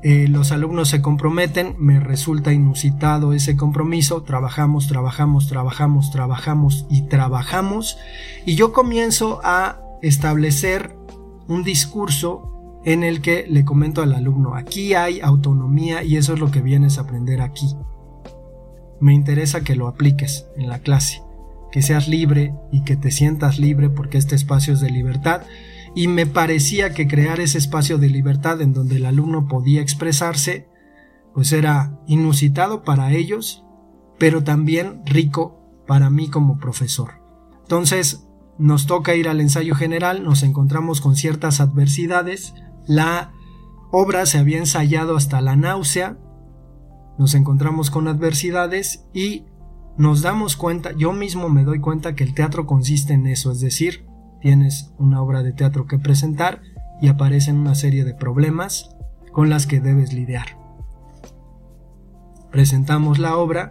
eh, 0.05 0.29
los 0.29 0.53
alumnos 0.53 0.91
se 0.91 1.03
comprometen, 1.03 1.75
me 1.79 1.99
resulta 1.99 2.53
inusitado 2.53 3.33
ese 3.33 3.57
compromiso, 3.57 4.23
trabajamos, 4.23 4.87
trabajamos, 4.87 5.49
trabajamos, 5.49 6.13
trabajamos 6.13 6.87
y 6.89 7.03
trabajamos, 7.03 7.99
y 8.47 8.55
yo 8.55 8.73
comienzo 8.73 9.41
a 9.43 9.81
establecer 10.01 10.95
un 11.49 11.65
discurso 11.65 12.81
en 12.85 13.03
el 13.03 13.21
que 13.21 13.47
le 13.49 13.65
comento 13.65 14.01
al 14.01 14.15
alumno, 14.15 14.55
aquí 14.55 14.95
hay 14.95 15.21
autonomía 15.21 16.05
y 16.05 16.17
eso 16.17 16.33
es 16.33 16.39
lo 16.39 16.53
que 16.53 16.61
vienes 16.61 16.99
a 16.99 17.01
aprender 17.01 17.41
aquí. 17.41 17.75
Me 19.01 19.15
interesa 19.15 19.63
que 19.63 19.75
lo 19.75 19.89
apliques 19.89 20.47
en 20.57 20.69
la 20.69 20.79
clase, 20.79 21.23
que 21.71 21.83
seas 21.83 22.09
libre 22.09 22.55
y 22.73 22.83
que 22.85 22.97
te 22.97 23.11
sientas 23.11 23.59
libre 23.59 23.91
porque 23.91 24.19
este 24.19 24.35
espacio 24.35 24.75
es 24.75 24.81
de 24.81 24.91
libertad 24.91 25.43
y 25.95 26.09
me 26.09 26.27
parecía 26.27 26.93
que 26.93 27.09
crear 27.09 27.41
ese 27.41 27.59
espacio 27.59 27.99
de 27.99 28.09
libertad 28.09 28.61
en 28.61 28.73
donde 28.73 28.97
el 28.97 29.07
alumno 29.07 29.49
podía 29.49 29.81
expresarse, 29.81 30.69
pues 31.35 31.53
era 31.53 31.99
inusitado 32.07 32.85
para 32.85 33.13
ellos, 33.13 33.65
pero 34.19 34.45
también 34.45 35.03
rico 35.07 35.83
para 35.87 36.11
mí 36.11 36.29
como 36.29 36.59
profesor. 36.59 37.23
Entonces, 37.63 38.29
nos 38.59 38.87
toca 38.87 39.15
ir 39.15 39.29
al 39.29 39.41
ensayo 39.41 39.75
general, 39.75 40.25
nos 40.25 40.43
encontramos 40.43 41.01
con 41.01 41.17
ciertas 41.17 41.61
adversidades, 41.61 42.55
la 42.87 43.33
obra 43.91 44.27
se 44.27 44.39
había 44.39 44.59
ensayado 44.59 45.17
hasta 45.17 45.41
la 45.41 45.57
náusea, 45.57 46.19
nos 47.19 47.35
encontramos 47.35 47.91
con 47.91 48.09
adversidades 48.09 49.05
y 49.13 49.47
nos 49.99 50.23
damos 50.23 50.57
cuenta, 50.57 50.93
yo 50.93 51.13
mismo 51.13 51.49
me 51.49 51.65
doy 51.65 51.81
cuenta 51.81 52.15
que 52.15 52.25
el 52.25 52.33
teatro 52.33 52.67
consiste 52.67 53.13
en 53.13 53.27
eso, 53.27 53.53
es 53.53 53.61
decir, 53.61 54.07
tienes 54.41 54.93
una 54.97 55.21
obra 55.21 55.43
de 55.43 55.53
teatro 55.53 55.87
que 55.87 55.99
presentar 55.99 56.63
y 57.03 57.09
aparecen 57.09 57.57
una 57.57 57.75
serie 57.75 58.05
de 58.05 58.15
problemas 58.15 58.97
con 59.33 59.51
las 59.51 59.67
que 59.67 59.81
debes 59.81 60.13
lidiar. 60.13 60.57
Presentamos 62.51 63.19
la 63.19 63.37
obra, 63.37 63.69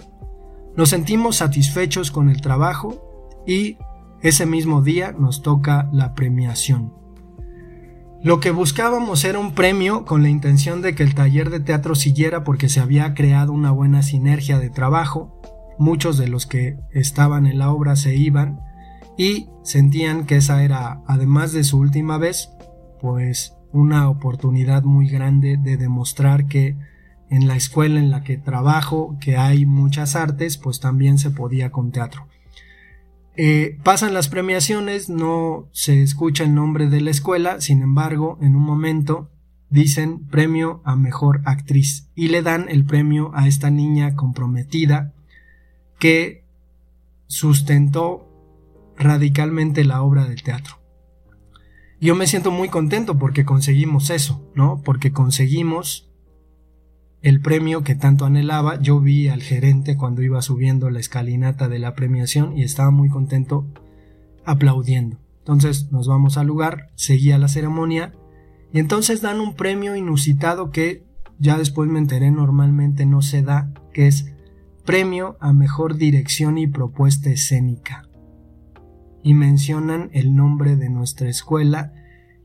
nos 0.75 0.89
sentimos 0.89 1.37
satisfechos 1.37 2.11
con 2.11 2.29
el 2.29 2.41
trabajo 2.41 3.41
y 3.47 3.77
ese 4.21 4.45
mismo 4.45 4.81
día 4.81 5.13
nos 5.17 5.41
toca 5.41 5.89
la 5.91 6.13
premiación. 6.13 6.93
Lo 8.21 8.39
que 8.39 8.51
buscábamos 8.51 9.23
era 9.23 9.39
un 9.39 9.53
premio 9.53 10.03
con 10.03 10.23
la 10.23 10.29
intención 10.29 10.81
de 10.81 10.95
que 10.95 11.03
el 11.03 11.15
taller 11.15 11.49
de 11.49 11.59
teatro 11.59 11.95
siguiera 11.95 12.43
porque 12.43 12.67
se 12.67 12.79
había 12.79 13.13
creado 13.13 13.53
una 13.53 13.71
buena 13.71 14.01
sinergia 14.01 14.59
de 14.59 14.69
trabajo. 14.69 15.39
Muchos 15.79 16.17
de 16.17 16.27
los 16.27 16.45
que 16.45 16.77
estaban 16.91 17.45
en 17.45 17.59
la 17.59 17.71
obra 17.71 17.95
se 17.95 18.15
iban 18.15 18.59
y 19.17 19.47
sentían 19.63 20.25
que 20.25 20.37
esa 20.37 20.63
era, 20.63 21.01
además 21.07 21.51
de 21.51 21.63
su 21.63 21.77
última 21.77 22.17
vez, 22.17 22.49
pues 22.99 23.53
una 23.71 24.09
oportunidad 24.09 24.83
muy 24.83 25.09
grande 25.09 25.57
de 25.57 25.77
demostrar 25.77 26.47
que 26.47 26.75
en 27.29 27.47
la 27.47 27.55
escuela 27.55 27.99
en 27.99 28.09
la 28.09 28.23
que 28.23 28.37
trabajo, 28.37 29.17
que 29.19 29.37
hay 29.37 29.65
muchas 29.65 30.15
artes, 30.15 30.57
pues 30.57 30.79
también 30.79 31.17
se 31.17 31.31
podía 31.31 31.71
con 31.71 31.91
teatro. 31.91 32.27
Eh, 33.35 33.77
pasan 33.83 34.13
las 34.13 34.29
premiaciones, 34.29 35.09
no 35.09 35.67
se 35.71 36.01
escucha 36.01 36.43
el 36.43 36.55
nombre 36.55 36.87
de 36.87 37.01
la 37.01 37.11
escuela, 37.11 37.61
sin 37.61 37.81
embargo, 37.81 38.39
en 38.41 38.55
un 38.55 38.63
momento 38.63 39.29
dicen 39.69 40.25
premio 40.27 40.81
a 40.85 40.95
mejor 40.95 41.41
actriz 41.45 42.09
y 42.15 42.29
le 42.29 42.41
dan 42.41 42.67
el 42.69 42.85
premio 42.85 43.31
a 43.35 43.47
esta 43.47 43.69
niña 43.69 44.15
comprometida 44.15 45.13
que 45.99 46.43
sustentó 47.27 48.27
radicalmente 48.97 49.83
la 49.83 50.01
obra 50.01 50.25
del 50.25 50.43
teatro. 50.43 50.77
Yo 51.99 52.15
me 52.15 52.27
siento 52.27 52.51
muy 52.51 52.69
contento 52.69 53.17
porque 53.17 53.45
conseguimos 53.45 54.09
eso, 54.09 54.47
¿no? 54.53 54.81
Porque 54.83 55.11
conseguimos 55.11 56.11
el 57.21 57.41
premio 57.41 57.83
que 57.83 57.95
tanto 57.95 58.25
anhelaba. 58.25 58.79
Yo 58.79 58.99
vi 58.99 59.27
al 59.27 59.41
gerente 59.41 59.97
cuando 59.97 60.21
iba 60.21 60.41
subiendo 60.41 60.89
la 60.89 60.99
escalinata 60.99 61.67
de 61.67 61.79
la 61.79 61.95
premiación 61.95 62.55
y 62.57 62.63
estaba 62.63 62.91
muy 62.91 63.09
contento 63.09 63.65
aplaudiendo. 64.45 65.17
Entonces 65.39 65.91
nos 65.91 66.07
vamos 66.07 66.37
al 66.37 66.47
lugar, 66.47 66.91
seguía 66.95 67.37
la 67.37 67.47
ceremonia 67.47 68.13
Y 68.73 68.79
entonces 68.79 69.21
dan 69.21 69.39
un 69.39 69.55
premio 69.55 69.95
inusitado 69.95 70.71
que 70.71 71.03
ya 71.39 71.57
después 71.57 71.89
me 71.89 71.99
enteré 71.99 72.31
normalmente 72.31 73.05
no 73.05 73.21
se 73.21 73.41
da, 73.41 73.71
que 73.93 74.07
es 74.07 74.33
premio 74.87 75.35
a 75.41 75.51
mejor 75.51 75.97
dirección 75.97 76.57
y 76.57 76.65
propuesta 76.65 77.29
escénica. 77.29 78.07
Y 79.21 79.33
mencionan 79.33 80.09
el 80.13 80.33
nombre 80.33 80.77
de 80.77 80.89
nuestra 80.89 81.27
escuela 81.27 81.93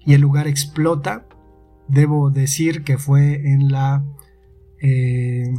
y 0.01 0.15
el 0.15 0.21
lugar 0.21 0.49
explota. 0.49 1.29
Debo 1.87 2.31
decir 2.31 2.83
que 2.83 2.99
fue 2.99 3.53
en 3.53 3.71
la, 3.71 4.05
eh, 4.83 5.55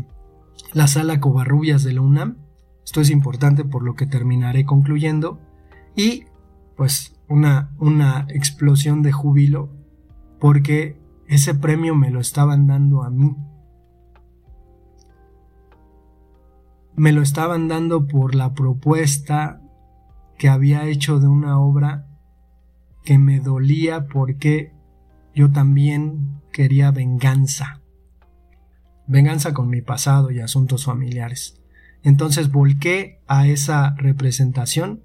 la 0.74 0.88
sala 0.88 1.22
Covarrubias 1.22 1.84
de 1.84 1.94
la 1.94 2.02
UNAM. 2.02 2.38
Esto 2.84 3.00
es 3.00 3.10
importante 3.10 3.64
por 3.64 3.84
lo 3.84 3.96
que 3.96 4.06
terminaré 4.06 4.66
concluyendo. 4.66 5.40
Y 5.96 6.26
pues 6.76 7.18
una, 7.30 7.74
una 7.80 8.28
explosión 8.30 9.04
de 9.04 9.14
júbilo 9.14 9.72
porque 10.38 10.98
ese 11.28 11.56
premio 11.56 11.96
me 11.96 12.12
lo 12.12 12.20
estaban 12.20 12.68
dando 12.68 13.04
a 13.04 13.10
mí. 13.10 13.38
Me 16.96 17.12
lo 17.12 17.22
estaban 17.22 17.68
dando 17.68 18.08
por 18.08 18.36
la 18.36 18.54
propuesta 18.54 19.62
que 20.38 20.50
había 20.50 20.88
hecho 20.88 21.20
de 21.20 21.28
una 21.28 21.60
obra 21.60 22.08
que 23.04 23.18
me 23.18 23.40
dolía 23.40 24.08
porque 24.08 24.74
yo 25.34 25.52
también 25.52 26.42
quería 26.52 26.92
venganza. 26.92 27.82
Venganza 29.08 29.54
con 29.54 29.70
mi 29.70 29.82
pasado 29.82 30.32
y 30.32 30.40
asuntos 30.40 30.86
familiares. 30.86 31.62
Entonces 32.04 32.52
volqué 32.52 33.22
a 33.28 33.48
esa 33.48 33.96
representación 33.96 35.04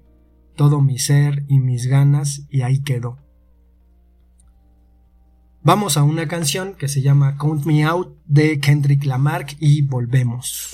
todo 0.55 0.81
mi 0.81 0.99
ser 0.99 1.45
y 1.47 1.59
mis 1.59 1.87
ganas 1.87 2.45
y 2.49 2.61
ahí 2.61 2.81
quedó. 2.81 3.17
Vamos 5.63 5.95
a 5.97 6.03
una 6.03 6.27
canción 6.27 6.73
que 6.73 6.89
se 6.89 7.01
llama 7.01 7.37
Count 7.37 7.65
Me 7.65 7.83
Out 7.85 8.17
de 8.25 8.59
Kendrick 8.59 9.05
Lamarck 9.05 9.55
y 9.59 9.83
volvemos. 9.83 10.73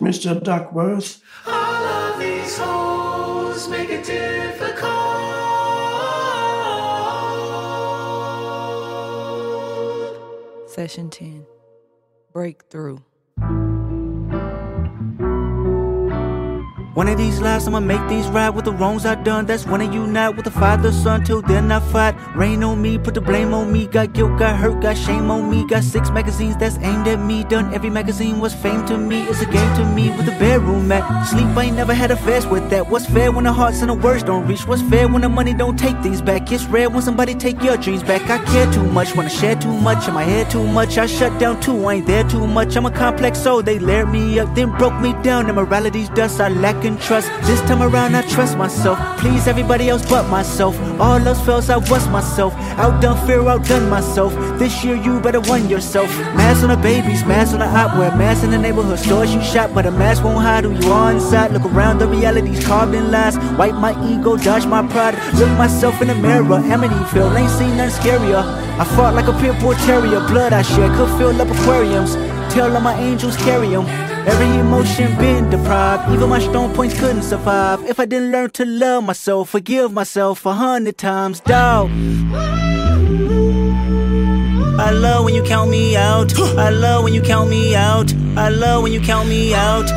Mr. 0.00 0.42
Duckworth. 0.42 1.20
All 1.46 1.84
of 1.84 2.18
these 2.18 2.56
holes 2.58 3.68
make 3.68 3.90
it 3.90 4.04
difficult. 4.04 4.90
Session 10.70 11.10
10 11.10 11.46
Breakthrough. 12.32 12.98
One 16.94 17.06
of 17.06 17.16
these 17.16 17.40
lives, 17.40 17.68
I'ma 17.68 17.78
make 17.78 18.00
things 18.08 18.26
right 18.26 18.50
with 18.50 18.64
the 18.64 18.72
wrongs 18.72 19.06
I 19.06 19.14
done. 19.14 19.46
That's 19.46 19.64
when 19.64 19.80
I 19.80 19.84
unite 19.92 20.34
with 20.34 20.44
the 20.44 20.50
father, 20.50 20.90
son. 20.90 21.22
Till 21.22 21.40
then, 21.40 21.70
I 21.70 21.78
fight. 21.78 22.16
Rain 22.34 22.64
on 22.64 22.82
me, 22.82 22.98
put 22.98 23.14
the 23.14 23.20
blame 23.20 23.54
on 23.54 23.72
me. 23.72 23.86
Got 23.86 24.12
guilt, 24.12 24.36
got 24.40 24.56
hurt, 24.56 24.82
got 24.82 24.96
shame 24.96 25.30
on 25.30 25.48
me. 25.48 25.64
Got 25.68 25.84
six 25.84 26.10
magazines 26.10 26.56
that's 26.56 26.78
aimed 26.78 27.06
at 27.06 27.20
me. 27.20 27.44
Done 27.44 27.72
every 27.72 27.90
magazine 27.90 28.40
was 28.40 28.52
fame 28.52 28.84
to 28.86 28.98
me. 28.98 29.22
It's 29.28 29.40
a 29.40 29.46
game 29.46 29.76
to 29.76 29.84
me 29.94 30.10
with 30.10 30.26
the 30.26 30.32
bedroom 30.32 30.88
mat. 30.88 31.28
Sleep, 31.28 31.46
I 31.56 31.66
ain't 31.66 31.76
never 31.76 31.94
had 31.94 32.10
a 32.10 32.16
fast 32.16 32.50
with 32.50 32.68
that. 32.70 32.90
What's 32.90 33.06
fair 33.06 33.30
when 33.30 33.44
the 33.44 33.52
hearts 33.52 33.82
and 33.82 33.90
the 33.90 33.94
words 33.94 34.24
don't 34.24 34.48
reach? 34.48 34.66
What's 34.66 34.82
fair 34.82 35.06
when 35.06 35.22
the 35.22 35.28
money 35.28 35.54
don't 35.54 35.78
take 35.78 35.96
things 36.02 36.20
back? 36.20 36.50
It's 36.50 36.64
rare 36.64 36.90
when 36.90 37.02
somebody 37.02 37.36
take 37.36 37.62
your 37.62 37.76
dreams 37.76 38.02
back. 38.02 38.28
I 38.28 38.44
care 38.46 38.70
too 38.72 38.82
much, 38.82 39.14
wanna 39.14 39.30
share 39.30 39.54
too 39.54 39.72
much. 39.72 40.08
In 40.08 40.14
my 40.14 40.24
head 40.24 40.50
too 40.50 40.66
much, 40.66 40.98
I 40.98 41.06
shut 41.06 41.38
down 41.38 41.60
too. 41.60 41.84
I 41.84 41.94
ain't 41.94 42.06
there 42.08 42.28
too 42.28 42.48
much. 42.48 42.74
I'm 42.74 42.86
a 42.86 42.90
complex 42.90 43.38
soul. 43.38 43.62
They 43.62 43.78
layered 43.78 44.10
me 44.10 44.40
up, 44.40 44.52
then 44.56 44.76
broke 44.76 45.00
me 45.00 45.12
down. 45.22 45.48
Immorality's 45.48 46.08
dust, 46.08 46.40
I 46.40 46.48
lack 46.48 46.79
in 46.84 46.96
trust. 46.98 47.28
This 47.42 47.60
time 47.62 47.82
around, 47.82 48.14
I 48.14 48.22
trust 48.22 48.56
myself. 48.56 48.98
Please 49.18 49.46
everybody 49.46 49.88
else 49.88 50.04
but 50.08 50.28
myself. 50.28 50.78
All 51.00 51.18
else 51.26 51.40
fails, 51.44 51.70
I 51.70 51.76
was 51.76 52.08
myself. 52.08 52.54
Outdone 52.78 53.16
fear, 53.26 53.46
outdone 53.48 53.88
myself. 53.88 54.32
This 54.58 54.84
year, 54.84 54.96
you 54.96 55.20
better 55.20 55.40
won 55.40 55.68
yourself. 55.68 56.08
Mask 56.36 56.62
on 56.62 56.70
the 56.70 56.76
babies, 56.76 57.24
mask 57.24 57.52
on 57.52 57.60
the 57.60 57.66
op, 57.66 57.96
wear 57.98 58.14
mask 58.16 58.44
in 58.44 58.50
the 58.50 58.58
neighborhood 58.58 58.98
stores 58.98 59.34
you 59.34 59.42
shop, 59.42 59.72
but 59.74 59.86
a 59.86 59.90
mask 59.90 60.24
won't 60.24 60.42
hide 60.42 60.64
who 60.64 60.72
you 60.72 60.92
are 60.92 61.12
inside. 61.12 61.52
Look 61.52 61.64
around, 61.64 61.98
the 61.98 62.06
reality's 62.08 62.64
carved 62.64 62.94
in 62.94 63.10
lies. 63.10 63.36
Wipe 63.58 63.74
my 63.74 63.92
ego, 64.10 64.36
dodge 64.36 64.66
my 64.66 64.86
pride. 64.88 65.14
Look 65.34 65.50
myself 65.58 66.00
in 66.02 66.08
the 66.08 66.14
mirror, 66.14 66.44
Amityville, 66.44 67.38
ain't 67.38 67.50
seen 67.50 67.76
nothing 67.76 67.96
scarier. 68.00 68.42
I 68.78 68.84
fought 68.96 69.14
like 69.14 69.28
a 69.28 69.32
pit 69.40 69.58
bull 69.60 69.74
terrier, 69.74 70.20
blood 70.28 70.52
I 70.52 70.62
shed 70.62 70.90
could 70.96 71.10
fill 71.18 71.40
up 71.40 71.48
aquariums. 71.48 72.16
Tell 72.50 72.74
all 72.74 72.80
my 72.80 72.94
angels 72.98 73.36
carry 73.36 73.68
them. 73.68 73.86
Every 74.26 74.58
emotion 74.58 75.16
been 75.18 75.48
deprived, 75.50 76.12
even 76.12 76.28
my 76.28 76.40
strong 76.40 76.74
points 76.74 76.98
couldn't 76.98 77.22
survive. 77.22 77.82
If 77.88 78.00
I 78.00 78.04
didn't 78.06 78.32
learn 78.32 78.50
to 78.50 78.64
love 78.64 79.04
myself, 79.04 79.50
forgive 79.50 79.92
myself 79.92 80.44
a 80.44 80.52
hundred 80.52 80.98
times, 80.98 81.40
dog. 81.40 81.90
I 84.78 84.90
love 84.90 85.24
when 85.26 85.34
you 85.34 85.42
count 85.42 85.70
me 85.70 85.96
out. 85.96 86.36
I 86.38 86.70
love 86.70 87.04
when 87.04 87.14
you 87.14 87.22
count 87.22 87.50
me 87.50 87.76
out. 87.76 88.12
I 88.36 88.48
love 88.48 88.82
when 88.82 88.92
you 88.92 89.00
count 89.00 89.28
me 89.28 89.54
out. 89.54 89.90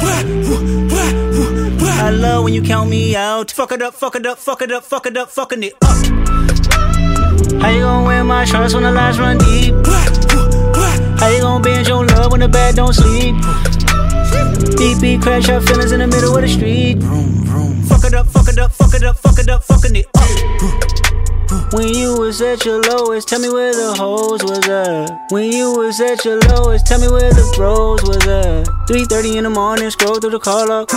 I 2.06 2.10
love 2.12 2.44
when 2.44 2.54
you 2.54 2.62
count 2.62 2.89
me 2.89 3.16
out. 3.16 3.50
Fuck 3.52 3.72
it 3.72 3.82
up, 3.82 3.94
fuck 3.96 4.16
it 4.16 4.26
up, 4.26 4.38
fuck 4.38 4.62
it 4.62 4.72
up, 4.72 4.84
fuck 4.84 5.06
it 5.06 5.18
up, 5.18 5.30
fucking 5.32 5.63
it 5.63 5.74
up. 5.82 5.94
How 7.62 7.70
you 7.70 7.82
gonna 7.82 8.06
wear 8.06 8.24
my 8.24 8.46
shorts 8.46 8.74
when 8.74 8.84
the 8.84 8.92
lights 8.92 9.18
run 9.18 9.38
deep? 9.38 9.74
How 11.24 11.30
you 11.30 11.40
gonna 11.40 11.64
bend 11.64 11.88
your 11.88 12.06
love 12.06 12.34
when 12.34 12.42
the 12.42 12.50
bed 12.50 12.76
don't 12.76 12.92
sleep? 12.92 13.36
Beat, 15.00 15.22
crash 15.22 15.48
out 15.48 15.64
feelings 15.64 15.94
in 15.94 16.02
the 16.02 16.08
middle 16.08 16.36
of 16.36 16.42
the 16.42 16.50
street. 16.50 17.02
Fuck 17.88 18.04
it 18.04 18.14
up, 18.14 18.28
fuck 18.28 18.50
it 18.50 18.60
up, 18.60 18.74
fuck 18.74 18.94
it 18.94 19.04
up, 19.04 19.16
fuck 19.16 19.40
it 19.40 19.48
up, 19.48 19.64
fucking 19.64 19.96
it 19.96 20.06
up. 20.18 21.72
When 21.72 21.88
you 21.88 22.20
was 22.20 22.42
at 22.42 22.66
your 22.66 22.82
lowest, 22.82 23.30
tell 23.30 23.40
me 23.40 23.48
where 23.48 23.72
the 23.72 23.94
hoes 23.94 24.44
was 24.44 24.68
at. 24.68 25.32
When 25.32 25.50
you 25.50 25.72
was 25.72 26.02
at 26.02 26.26
your 26.26 26.42
lowest, 26.42 26.88
tell 26.88 27.00
me 27.00 27.08
where 27.08 27.32
the 27.32 27.54
bros 27.56 28.04
was 28.04 28.28
at. 28.28 28.68
3:30 28.90 29.38
in 29.38 29.46
the 29.46 29.50
morning, 29.50 29.90
scroll 29.92 30.20
through 30.20 30.32
the 30.32 30.40
call 30.40 30.70
up. 30.70 30.92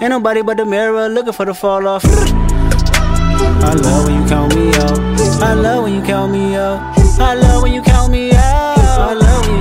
Ain't 0.00 0.08
nobody 0.08 0.40
but 0.40 0.56
the 0.56 0.64
mirror 0.64 1.06
looking 1.10 1.34
for 1.34 1.44
the 1.44 1.52
fall 1.52 1.86
off. 1.86 2.06
I 2.06 3.74
love 3.74 4.06
when 4.06 4.22
you 4.22 4.26
count 4.26 4.56
me 4.56 4.72
out. 4.72 4.98
I 5.42 5.52
love 5.52 5.82
when 5.84 5.92
you 5.92 6.02
count 6.02 6.32
me 6.32 6.56
out. 6.56 6.80
I 7.20 7.34
love 7.34 7.62
when 7.62 7.74
you 7.74 7.82
count 7.82 8.10
me 8.10 8.32
out. 8.32 8.49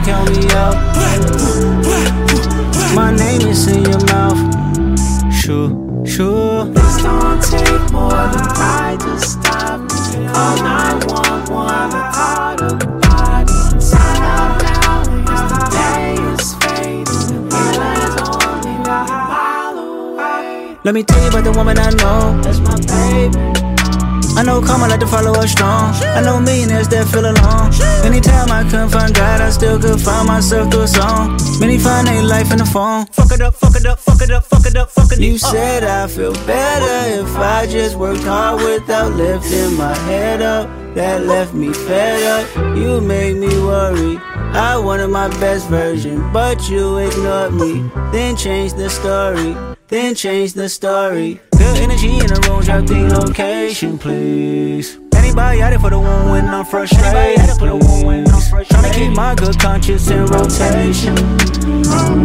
Count 0.09 0.29
me 0.31 0.49
out. 0.63 0.75
My 2.95 3.11
name 3.15 3.41
is 3.41 3.67
in 3.67 3.83
your 3.83 4.03
mouth. 4.05 4.41
Sure, 5.31 5.69
sure. 6.05 6.65
This 6.65 6.97
don't 7.03 7.41
take 7.43 7.91
more 7.91 8.25
than 8.33 8.47
to 9.03 9.19
stop. 9.19 9.79
Call 10.33 10.55
911, 10.63 11.91
call 12.17 12.55
the 12.57 12.69
body. 13.03 13.59
Sign 13.79 14.23
up 14.37 14.51
now 14.65 15.03
the 15.29 15.59
day 15.77 16.17
is 16.33 16.55
fading. 16.61 17.53
Only 18.49 18.75
a 18.81 19.01
mile 19.31 19.77
away. 19.77 20.77
Let 20.83 20.93
me 20.95 21.03
tell 21.03 21.21
you 21.21 21.29
about 21.29 21.43
the 21.43 21.51
woman 21.51 21.77
I 21.77 21.91
know. 22.01 22.41
That's 22.41 22.59
my 22.59 22.75
baby. 22.89 23.78
I 24.39 24.43
know 24.43 24.61
karma 24.61 24.87
like 24.87 25.01
to 25.01 25.05
follow 25.05 25.33
us 25.33 25.51
strong. 25.51 25.93
I 26.15 26.21
know 26.21 26.39
millionaires 26.39 26.87
that 26.87 27.09
feel 27.09 27.25
alone. 27.27 27.73
Anytime 28.07 28.49
I 28.49 28.63
couldn't 28.63 28.87
find 28.87 29.13
God, 29.13 29.41
I 29.41 29.49
still 29.49 29.77
could 29.77 29.99
find 29.99 30.29
myself 30.29 30.71
through 30.71 30.83
a 30.83 30.87
song. 30.87 31.37
Many 31.59 31.77
find 31.77 32.07
their 32.07 32.23
life 32.23 32.49
in 32.53 32.59
the 32.59 32.65
phone. 32.65 33.05
Fuck 33.07 33.33
it 33.33 33.41
up, 33.41 33.55
fuck 33.55 33.75
it 33.75 33.85
up, 33.85 33.99
fuck 33.99 34.21
it 34.21 34.31
up, 34.31 34.45
fuck 34.45 34.65
it 34.65 34.77
up, 34.77 34.91
fuck 34.91 35.11
it 35.11 35.15
up. 35.15 35.19
You 35.19 35.37
said 35.37 35.83
I 35.83 36.07
feel 36.07 36.31
better 36.47 37.21
if 37.21 37.35
I 37.35 37.67
just 37.67 37.97
worked 37.97 38.23
hard 38.23 38.63
without 38.63 39.11
lifting 39.11 39.73
my 39.75 39.93
head 40.07 40.41
up. 40.41 40.69
That 40.95 41.25
left 41.25 41.53
me 41.53 41.73
fed 41.73 42.23
up. 42.23 42.77
You 42.77 43.01
made 43.01 43.35
me 43.35 43.49
worry. 43.59 44.19
I 44.55 44.77
wanted 44.77 45.09
my 45.09 45.27
best 45.41 45.67
version, 45.67 46.31
but 46.31 46.69
you 46.69 46.95
ignored 46.95 47.55
me. 47.55 47.91
Then 48.13 48.37
changed 48.37 48.77
the 48.77 48.89
story. 48.89 49.53
Then 49.89 50.15
change 50.15 50.53
the 50.53 50.69
story. 50.69 51.41
Energy 51.77 52.19
in 52.19 52.27
the 52.27 52.39
room, 52.47 52.61
drop 52.63 52.85
the 52.85 53.07
location, 53.19 53.97
please. 53.97 54.97
Anybody 55.15 55.61
out 55.61 55.69
there 55.69 55.79
for 55.79 55.89
the 55.89 55.99
one 55.99 56.29
when 56.31 56.47
I'm 56.47 56.65
frustrated? 56.65 57.39
Tryna 57.39 58.93
keep 58.93 59.11
my 59.15 59.35
good 59.35 59.59
conscience 59.59 60.09
in 60.09 60.25
rotation. 60.25 61.15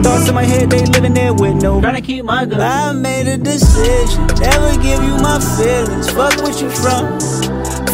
Thoughts 0.03 0.29
in 0.29 0.35
my 0.35 0.45
head, 0.45 0.71
they 0.71 0.85
living 0.87 1.15
there 1.15 1.35
with 1.35 1.57
no. 1.57 1.81
Tryna 1.81 2.03
keep 2.05 2.25
my 2.25 2.45
good. 2.45 2.61
I 2.61 2.93
made 2.93 3.27
a 3.29 3.37
decision, 3.37 4.27
never 4.41 4.73
give 4.83 5.03
you 5.03 5.17
my 5.19 5.39
feelings. 5.57 6.11
Fuck 6.11 6.43
what 6.43 6.61
you 6.61 6.71
from. 6.71 7.21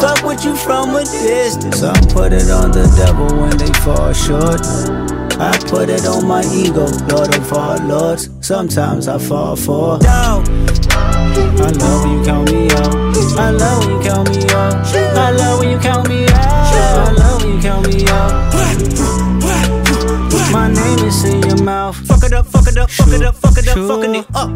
Fuck 0.01 0.25
what 0.25 0.45
you 0.45 0.57
from 0.57 0.95
a 0.95 1.05
distance. 1.05 1.83
I 1.83 1.93
put 2.13 2.33
it 2.33 2.51
on 2.51 2.71
the 2.71 2.87
devil 2.97 3.27
when 3.41 3.57
they 3.59 3.73
fall 3.81 4.13
short. 4.13 4.61
I 5.41 5.59
put 5.69 5.89
it 5.89 6.07
on 6.07 6.27
my 6.27 6.43
ego, 6.53 6.87
Lord 7.09 7.35
of 7.35 7.53
all 7.53 7.79
lords. 7.87 8.31
Sometimes 8.41 9.09
I 9.09 9.19
fall 9.19 9.57
for 9.57 9.99
doubt. 9.99 10.49
I 11.62 11.70
love 11.70 12.05
when 12.05 12.18
you 12.18 12.25
count 12.25 12.51
me 12.53 12.70
out. 12.70 12.94
I 13.38 13.51
love 13.51 13.87
when 13.87 13.96
you 13.96 14.03
count 14.03 14.29
me 14.31 14.44
out. 14.51 14.75
I 14.94 15.31
love 15.31 15.59
when 15.61 15.70
you 15.70 15.79
count 15.79 16.09
me 16.09 16.25
out. 16.27 16.35
I 16.35 17.12
love 17.12 17.42
when 17.42 17.55
you 17.55 17.61
count 17.61 17.87
me 17.87 18.07
out. 18.09 18.53
My 20.53 20.68
name 20.73 20.99
is 21.07 21.25
in 21.25 21.42
your 21.42 21.62
mouth. 21.62 21.96
fuck 22.07 22.25
it 22.25 22.33
up, 22.33 22.46
fuck 22.46 22.66
it 22.66 22.77
up, 22.79 22.88
True. 22.88 23.05
fucking 23.07 23.23
it 23.23 23.29
up. 23.29 23.37
Fuckin' 23.77 24.14
it 24.20 24.27
up. 24.35 24.51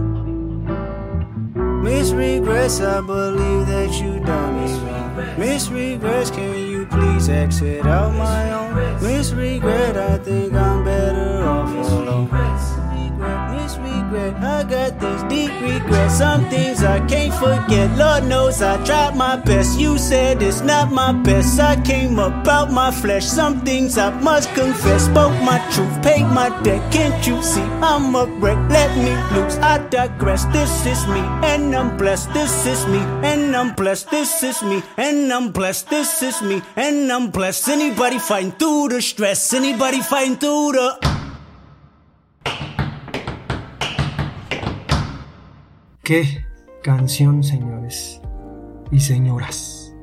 Miss 1.84 2.12
regrets, 2.12 2.80
I 2.80 3.00
believe 3.00 3.66
that 3.66 3.92
you 4.00 4.18
done 4.24 4.64
me. 4.64 4.68
Miss 5.38 5.68
regrets, 5.68 6.30
can 6.30 6.54
you 6.54 6.86
please 6.86 7.28
exit 7.28 7.84
out 7.86 8.14
my 8.14 8.52
own? 8.52 8.74
Miss 9.02 9.32
regret, 9.32 9.96
I 9.96 10.18
think 10.18 10.54
I'm 10.54 10.84
better 10.84 10.93
regret, 14.14 14.42
I 14.42 14.62
got 14.64 15.00
these 15.00 15.22
deep 15.24 15.52
regrets. 15.60 16.18
Some 16.18 16.48
things 16.48 16.82
I 16.82 17.00
can't 17.06 17.34
forget. 17.34 17.96
Lord 17.98 18.24
knows 18.24 18.62
I 18.62 18.82
tried 18.84 19.16
my 19.16 19.36
best. 19.36 19.78
You 19.78 19.98
said 19.98 20.42
it's 20.42 20.60
not 20.60 20.92
my 20.92 21.12
best. 21.12 21.60
I 21.60 21.80
came 21.82 22.18
about 22.18 22.70
my 22.70 22.90
flesh. 22.90 23.26
Some 23.26 23.60
things 23.60 23.98
I 23.98 24.10
must 24.20 24.52
confess. 24.54 25.06
Spoke 25.06 25.34
my 25.42 25.58
truth, 25.72 26.02
paid 26.02 26.24
my 26.24 26.48
debt. 26.62 26.80
Can't 26.92 27.26
you 27.26 27.42
see 27.42 27.62
I'm 27.82 28.14
a 28.14 28.26
wreck? 28.40 28.58
Let 28.70 28.90
me 28.96 29.12
loose. 29.36 29.56
I 29.58 29.78
digress. 29.88 30.44
This 30.46 30.86
is 30.86 31.06
me, 31.08 31.20
and 31.42 31.74
I'm 31.74 31.96
blessed. 31.96 32.32
This 32.32 32.66
is 32.66 32.86
me, 32.86 32.98
and 33.22 33.56
I'm 33.56 33.74
blessed. 33.74 34.10
This 34.10 34.42
is 34.42 34.62
me, 34.62 34.82
and 34.96 35.32
I'm 35.32 35.50
blessed. 35.52 35.90
This 35.90 36.22
is 36.22 36.42
me, 36.42 36.62
and 36.76 37.10
I'm 37.10 37.30
blessed. 37.30 37.68
Anybody 37.68 38.18
fighting 38.18 38.52
through 38.52 38.88
the 38.88 39.02
stress? 39.02 39.52
Anybody 39.52 40.00
fighting 40.00 40.36
through 40.36 40.72
the. 40.72 41.13
Qué 46.04 46.44
canción, 46.82 47.42
señores 47.42 48.20
y 48.90 49.00
señoras. 49.00 49.96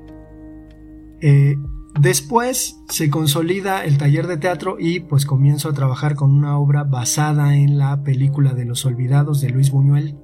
Eh, 1.22 1.58
después 2.00 2.82
se 2.90 3.12
consolida 3.12 3.86
el 3.86 4.00
taller 4.00 4.26
de 4.26 4.38
teatro 4.38 4.78
y 4.80 5.02
pues 5.02 5.28
comienzo 5.28 5.70
a 5.70 5.74
trabajar 5.74 6.16
con 6.16 6.32
una 6.32 6.58
obra 6.58 6.84
basada 6.84 7.56
en 7.56 7.78
la 7.78 8.02
película 8.02 8.54
de 8.56 8.66
los 8.66 8.84
olvidados 8.84 9.42
de 9.42 9.52
Luis 9.52 9.70
Buñuel 9.70 10.18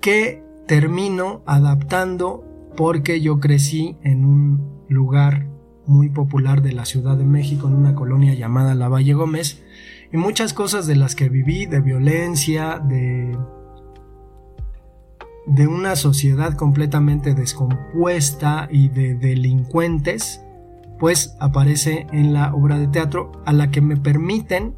que 0.00 0.42
termino 0.66 1.44
adaptando 1.46 2.44
porque 2.76 3.20
yo 3.20 3.38
crecí 3.38 3.96
en 4.02 4.24
un 4.24 4.84
lugar 4.88 5.46
muy 5.86 6.08
popular 6.08 6.62
de 6.62 6.72
la 6.72 6.84
Ciudad 6.84 7.16
de 7.16 7.24
México, 7.24 7.68
en 7.68 7.74
una 7.74 7.94
colonia 7.94 8.34
llamada 8.34 8.74
La 8.74 8.88
Valle 8.88 9.14
Gómez, 9.14 9.62
y 10.12 10.16
muchas 10.16 10.52
cosas 10.52 10.88
de 10.88 10.96
las 10.96 11.14
que 11.14 11.28
viví, 11.28 11.66
de 11.66 11.80
violencia, 11.80 12.80
de 12.80 13.38
de 15.46 15.66
una 15.66 15.96
sociedad 15.96 16.54
completamente 16.54 17.34
descompuesta 17.34 18.68
y 18.70 18.88
de 18.88 19.14
delincuentes, 19.14 20.42
pues 20.98 21.36
aparece 21.40 22.06
en 22.12 22.32
la 22.32 22.54
obra 22.54 22.78
de 22.78 22.88
teatro 22.88 23.32
a 23.44 23.52
la 23.52 23.70
que 23.70 23.80
me 23.80 23.96
permiten 23.96 24.74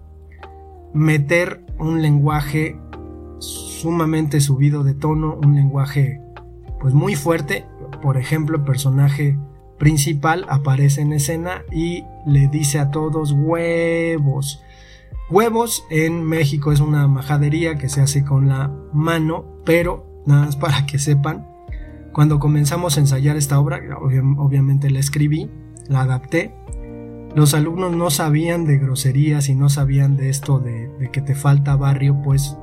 meter 0.92 1.64
un 1.78 2.02
lenguaje 2.02 2.78
sumamente 3.38 4.40
subido 4.40 4.82
de 4.84 4.94
tono, 4.94 5.38
un 5.42 5.54
lenguaje 5.54 6.20
pues 6.80 6.94
muy 6.94 7.14
fuerte, 7.14 7.64
por 8.02 8.16
ejemplo, 8.16 8.56
el 8.56 8.64
personaje 8.64 9.38
principal 9.78 10.44
aparece 10.48 11.00
en 11.00 11.12
escena 11.12 11.62
y 11.72 12.04
le 12.26 12.48
dice 12.48 12.78
a 12.78 12.90
todos 12.90 13.32
huevos. 13.32 14.62
Huevos 15.30 15.84
en 15.90 16.24
México 16.24 16.72
es 16.72 16.80
una 16.80 17.06
majadería 17.06 17.76
que 17.76 17.88
se 17.88 18.00
hace 18.00 18.24
con 18.24 18.48
la 18.48 18.72
mano, 18.92 19.44
pero 19.64 20.17
nada 20.26 20.46
más 20.46 20.56
para 20.56 20.86
que 20.86 20.98
sepan, 20.98 21.46
cuando 22.12 22.38
comenzamos 22.38 22.96
a 22.96 23.00
ensayar 23.00 23.36
esta 23.36 23.60
obra, 23.60 23.78
obvi- 24.00 24.36
obviamente 24.38 24.90
la 24.90 24.98
escribí, 24.98 25.50
la 25.88 26.00
adapté, 26.02 26.54
los 27.34 27.54
alumnos 27.54 27.94
no 27.94 28.10
sabían 28.10 28.64
de 28.64 28.78
groserías 28.78 29.48
y 29.48 29.54
no 29.54 29.68
sabían 29.68 30.16
de 30.16 30.30
esto 30.30 30.58
de, 30.58 30.90
que 31.12 31.20
te 31.20 31.34
falta 31.34 31.76
barrio, 31.76 32.20
pues 32.22 32.56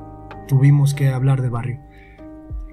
tuvimos 0.48 0.92
que 0.92 1.08
hablar 1.08 1.40
de 1.40 1.48
barrio. 1.48 1.80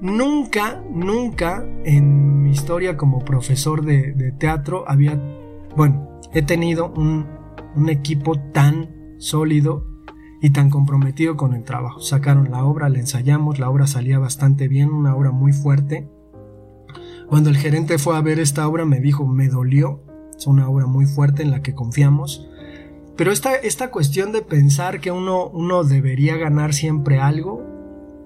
Nunca, 0.01 0.83
nunca 0.89 1.65
en 1.85 2.41
mi 2.43 2.51
historia 2.51 2.97
como 2.97 3.19
profesor 3.19 3.85
de, 3.85 4.33
teatro 4.37 4.83
había, 4.87 5.17
bueno, 5.77 6.19
he 6.33 6.41
tenido 6.41 6.91
un 6.95 7.89
equipo 7.89 8.37
tan 8.51 8.89
sólido 9.19 9.92
y 10.43 10.49
tan 10.49 10.69
comprometido 10.69 11.37
con 11.37 11.53
el 11.53 11.63
trabajo. 11.63 12.01
Sacaron 12.01 12.51
la 12.51 12.65
obra, 12.65 12.89
la 12.89 12.99
ensayamos, 12.99 13.59
la 13.59 13.69
obra 13.69 13.87
salía 13.87 14.19
bastante 14.19 14.67
bien, 14.67 14.91
una 14.91 15.15
obra 15.15 15.31
muy 15.31 15.53
fuerte. 15.53 16.09
Cuando 17.29 17.49
el 17.49 17.55
gerente 17.55 17.97
fue 17.97 18.17
a 18.17 18.21
ver 18.21 18.39
esta 18.39 18.67
obra 18.67 18.83
me 18.83 18.99
dijo, 18.99 19.25
me 19.25 19.47
dolió, 19.47 20.03
es 20.37 20.45
una 20.45 20.67
obra 20.67 20.85
muy 20.85 21.05
fuerte 21.05 21.43
en 21.43 21.51
la 21.51 21.61
que 21.61 21.73
confiamos. 21.73 22.45
Pero 23.15 23.31
esta, 23.31 23.55
esta 23.55 23.89
cuestión 23.89 24.33
de 24.33 24.41
pensar 24.41 24.99
que 24.99 25.11
uno, 25.11 25.47
uno 25.47 25.85
debería 25.85 26.35
ganar 26.35 26.73
siempre 26.73 27.21
algo, 27.21 27.63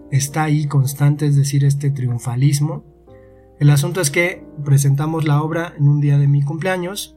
está 0.10 0.41
ahí 0.41 0.65
constante, 0.65 1.27
es 1.27 1.36
decir, 1.36 1.63
este 1.65 1.91
triunfalismo. 1.91 2.84
El 3.60 3.69
asunto 3.69 4.01
es 4.01 4.10
que 4.10 4.43
presentamos 4.65 5.27
la 5.27 5.43
obra 5.43 5.75
en 5.77 5.88
un 5.88 6.01
día 6.01 6.17
de 6.17 6.27
mi 6.27 6.41
cumpleaños, 6.41 7.16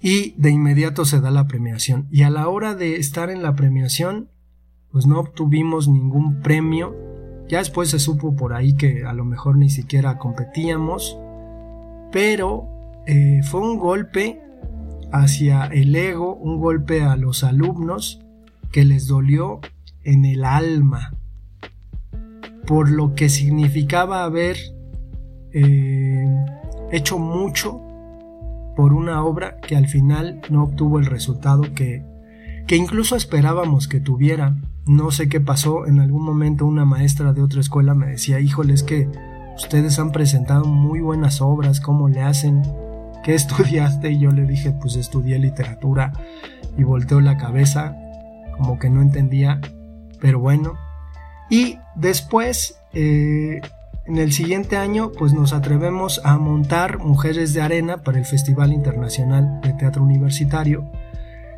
y 0.00 0.34
de 0.36 0.50
inmediato 0.50 1.04
se 1.04 1.20
da 1.20 1.30
la 1.30 1.46
premiación. 1.46 2.06
Y 2.10 2.22
a 2.22 2.30
la 2.30 2.48
hora 2.48 2.74
de 2.74 2.96
estar 2.96 3.30
en 3.30 3.42
la 3.42 3.54
premiación, 3.54 4.28
pues 4.90 5.06
no 5.06 5.20
obtuvimos 5.20 5.88
ningún 5.88 6.40
premio. 6.40 6.96
Ya 7.48 7.58
después 7.58 7.90
se 7.90 7.98
supo 7.98 8.36
por 8.36 8.52
ahí 8.52 8.74
que 8.74 9.04
a 9.04 9.12
lo 9.12 9.24
mejor 9.24 9.56
ni 9.56 9.70
siquiera 9.70 10.18
competíamos, 10.18 11.18
pero 12.12 12.68
eh, 13.06 13.40
fue 13.42 13.60
un 13.60 13.78
golpe 13.78 14.40
hacia 15.12 15.64
el 15.66 15.94
ego, 15.96 16.34
un 16.34 16.60
golpe 16.60 17.02
a 17.02 17.16
los 17.16 17.42
alumnos 17.44 18.20
que 18.70 18.84
les 18.84 19.06
dolió 19.06 19.60
en 20.04 20.24
el 20.24 20.44
alma 20.44 21.12
por 22.68 22.90
lo 22.90 23.14
que 23.14 23.30
significaba 23.30 24.24
haber 24.24 24.58
eh, 25.54 26.28
hecho 26.92 27.18
mucho 27.18 27.80
por 28.78 28.92
una 28.92 29.24
obra 29.24 29.56
que 29.56 29.74
al 29.74 29.88
final 29.88 30.40
no 30.50 30.62
obtuvo 30.62 31.00
el 31.00 31.06
resultado 31.06 31.62
que, 31.74 32.04
que 32.68 32.76
incluso 32.76 33.16
esperábamos 33.16 33.88
que 33.88 33.98
tuviera. 33.98 34.54
No 34.86 35.10
sé 35.10 35.28
qué 35.28 35.40
pasó, 35.40 35.88
en 35.88 35.98
algún 35.98 36.22
momento 36.22 36.64
una 36.64 36.84
maestra 36.84 37.32
de 37.32 37.42
otra 37.42 37.60
escuela 37.60 37.94
me 37.94 38.06
decía, 38.06 38.38
híjole, 38.38 38.72
es 38.74 38.84
que 38.84 39.08
ustedes 39.56 39.98
han 39.98 40.12
presentado 40.12 40.64
muy 40.64 41.00
buenas 41.00 41.40
obras, 41.40 41.80
¿cómo 41.80 42.08
le 42.08 42.20
hacen? 42.20 42.62
¿Qué 43.24 43.34
estudiaste? 43.34 44.12
Y 44.12 44.20
yo 44.20 44.30
le 44.30 44.44
dije, 44.44 44.70
pues 44.70 44.94
estudié 44.94 45.40
literatura 45.40 46.12
y 46.76 46.84
volteó 46.84 47.20
la 47.20 47.36
cabeza, 47.36 47.96
como 48.58 48.78
que 48.78 48.90
no 48.90 49.02
entendía, 49.02 49.60
pero 50.20 50.38
bueno. 50.38 50.74
Y 51.50 51.78
después, 51.96 52.78
eh, 52.94 53.60
en 54.08 54.16
el 54.16 54.32
siguiente 54.32 54.78
año, 54.78 55.12
pues 55.12 55.34
nos 55.34 55.52
atrevemos 55.52 56.22
a 56.24 56.38
montar 56.38 56.98
Mujeres 56.98 57.52
de 57.52 57.60
Arena 57.60 57.98
para 57.98 58.18
el 58.18 58.24
Festival 58.24 58.72
Internacional 58.72 59.60
de 59.60 59.74
Teatro 59.74 60.02
Universitario. 60.02 60.90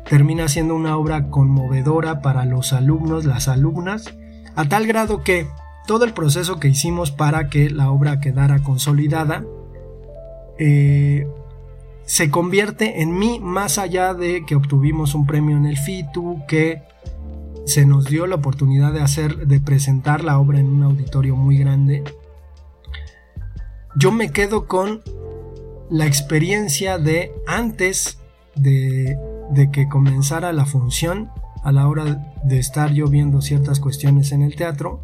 Termina 0.09 0.49
siendo 0.49 0.75
una 0.75 0.97
obra 0.97 1.29
conmovedora 1.29 2.21
para 2.21 2.43
los 2.43 2.73
alumnos, 2.73 3.23
las 3.23 3.47
alumnas, 3.47 4.13
a 4.53 4.67
tal 4.67 4.85
grado 4.85 5.23
que 5.23 5.47
todo 5.87 6.03
el 6.03 6.11
proceso 6.11 6.59
que 6.59 6.67
hicimos 6.67 7.09
para 7.09 7.47
que 7.47 7.69
la 7.69 7.89
obra 7.89 8.19
quedara 8.19 8.61
consolidada 8.61 9.45
eh, 10.59 11.25
se 12.03 12.29
convierte 12.29 13.01
en 13.01 13.17
mí 13.17 13.39
más 13.41 13.77
allá 13.77 14.13
de 14.13 14.45
que 14.45 14.55
obtuvimos 14.55 15.15
un 15.15 15.25
premio 15.25 15.55
en 15.55 15.65
el 15.65 15.77
FITU, 15.77 16.41
que 16.49 16.81
se 17.65 17.85
nos 17.85 18.05
dio 18.05 18.27
la 18.27 18.35
oportunidad 18.35 18.91
de 18.91 18.99
hacer, 18.99 19.47
de 19.47 19.61
presentar 19.61 20.25
la 20.25 20.37
obra 20.37 20.59
en 20.59 20.67
un 20.67 20.83
auditorio 20.83 21.37
muy 21.37 21.57
grande 21.57 22.03
yo 23.95 24.11
me 24.11 24.31
quedo 24.31 24.67
con 24.67 25.01
la 25.89 26.05
experiencia 26.05 26.97
de 26.97 27.33
antes 27.47 28.19
de, 28.55 29.17
de, 29.51 29.71
que 29.71 29.89
comenzara 29.89 30.53
la 30.53 30.65
función, 30.65 31.29
a 31.63 31.71
la 31.71 31.87
hora 31.87 32.33
de 32.43 32.59
estar 32.59 32.91
yo 32.91 33.07
viendo 33.07 33.41
ciertas 33.41 33.79
cuestiones 33.79 34.31
en 34.31 34.41
el 34.41 34.55
teatro, 34.55 35.01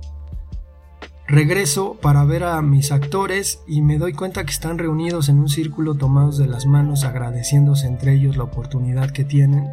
regreso 1.28 1.97
para 2.02 2.23
ver 2.23 2.43
a 2.45 2.62
mis 2.62 2.91
actores 2.91 3.62
y 3.67 3.82
me 3.82 3.97
doy 3.97 4.13
cuenta 4.13 4.45
que 4.45 4.52
están 4.52 4.78
reunidos 4.78 5.28
en 5.30 5.39
un 5.39 5.50
círculo 5.50 5.95
tomados 5.95 6.38
de 6.38 6.47
las 6.47 6.65
manos 6.65 7.04
agradeciéndose 7.04 7.88
entre 7.88 8.13
ellos 8.13 8.38
la 8.38 8.45
oportunidad 8.45 9.12
que 9.12 9.26
tienen 9.26 9.69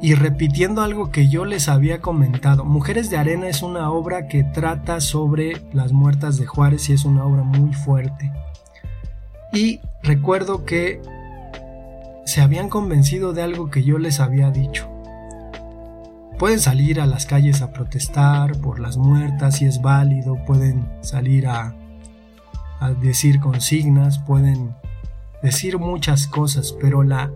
y 0.00 0.14
repitiendo 0.14 0.82
algo 0.82 1.10
que 1.10 1.28
yo 1.28 1.44
les 1.44 1.68
había 1.68 2.00
comentado. 2.00 2.64
Mujeres 2.64 3.10
de 3.10 3.16
Arena 3.16 3.48
es 3.48 3.62
una 3.62 3.90
obra 3.90 4.26
que 4.28 4.44
trata 4.44 5.00
sobre 5.00 5.62
las 5.72 5.92
muertas 5.92 6.36
de 6.36 6.46
Juárez 6.46 6.88
y 6.88 6.92
es 6.92 7.04
una 7.04 7.24
obra 7.24 7.42
muy 7.42 7.72
fuerte. 7.72 8.32
Y 9.52 9.80
recuerdo 10.02 10.64
que 10.64 11.00
se 12.26 12.40
habían 12.40 12.68
convencido 12.68 13.32
de 13.32 13.42
algo 13.42 13.70
que 13.70 13.84
yo 13.84 13.98
les 13.98 14.20
había 14.20 14.50
dicho. 14.50 14.90
Pueden 16.38 16.58
salir 16.58 17.00
a 17.00 17.06
las 17.06 17.26
calles 17.26 17.62
a 17.62 17.72
protestar 17.72 18.58
por 18.58 18.80
las 18.80 18.96
muertas 18.96 19.58
si 19.58 19.66
es 19.66 19.80
válido, 19.80 20.36
pueden 20.44 20.88
salir 21.00 21.46
a, 21.46 21.74
a 22.80 22.90
decir 22.90 23.38
consignas, 23.38 24.18
pueden 24.18 24.74
decir 25.42 25.78
muchas 25.78 26.26
cosas, 26.26 26.74
pero 26.80 27.04
la 27.04 27.30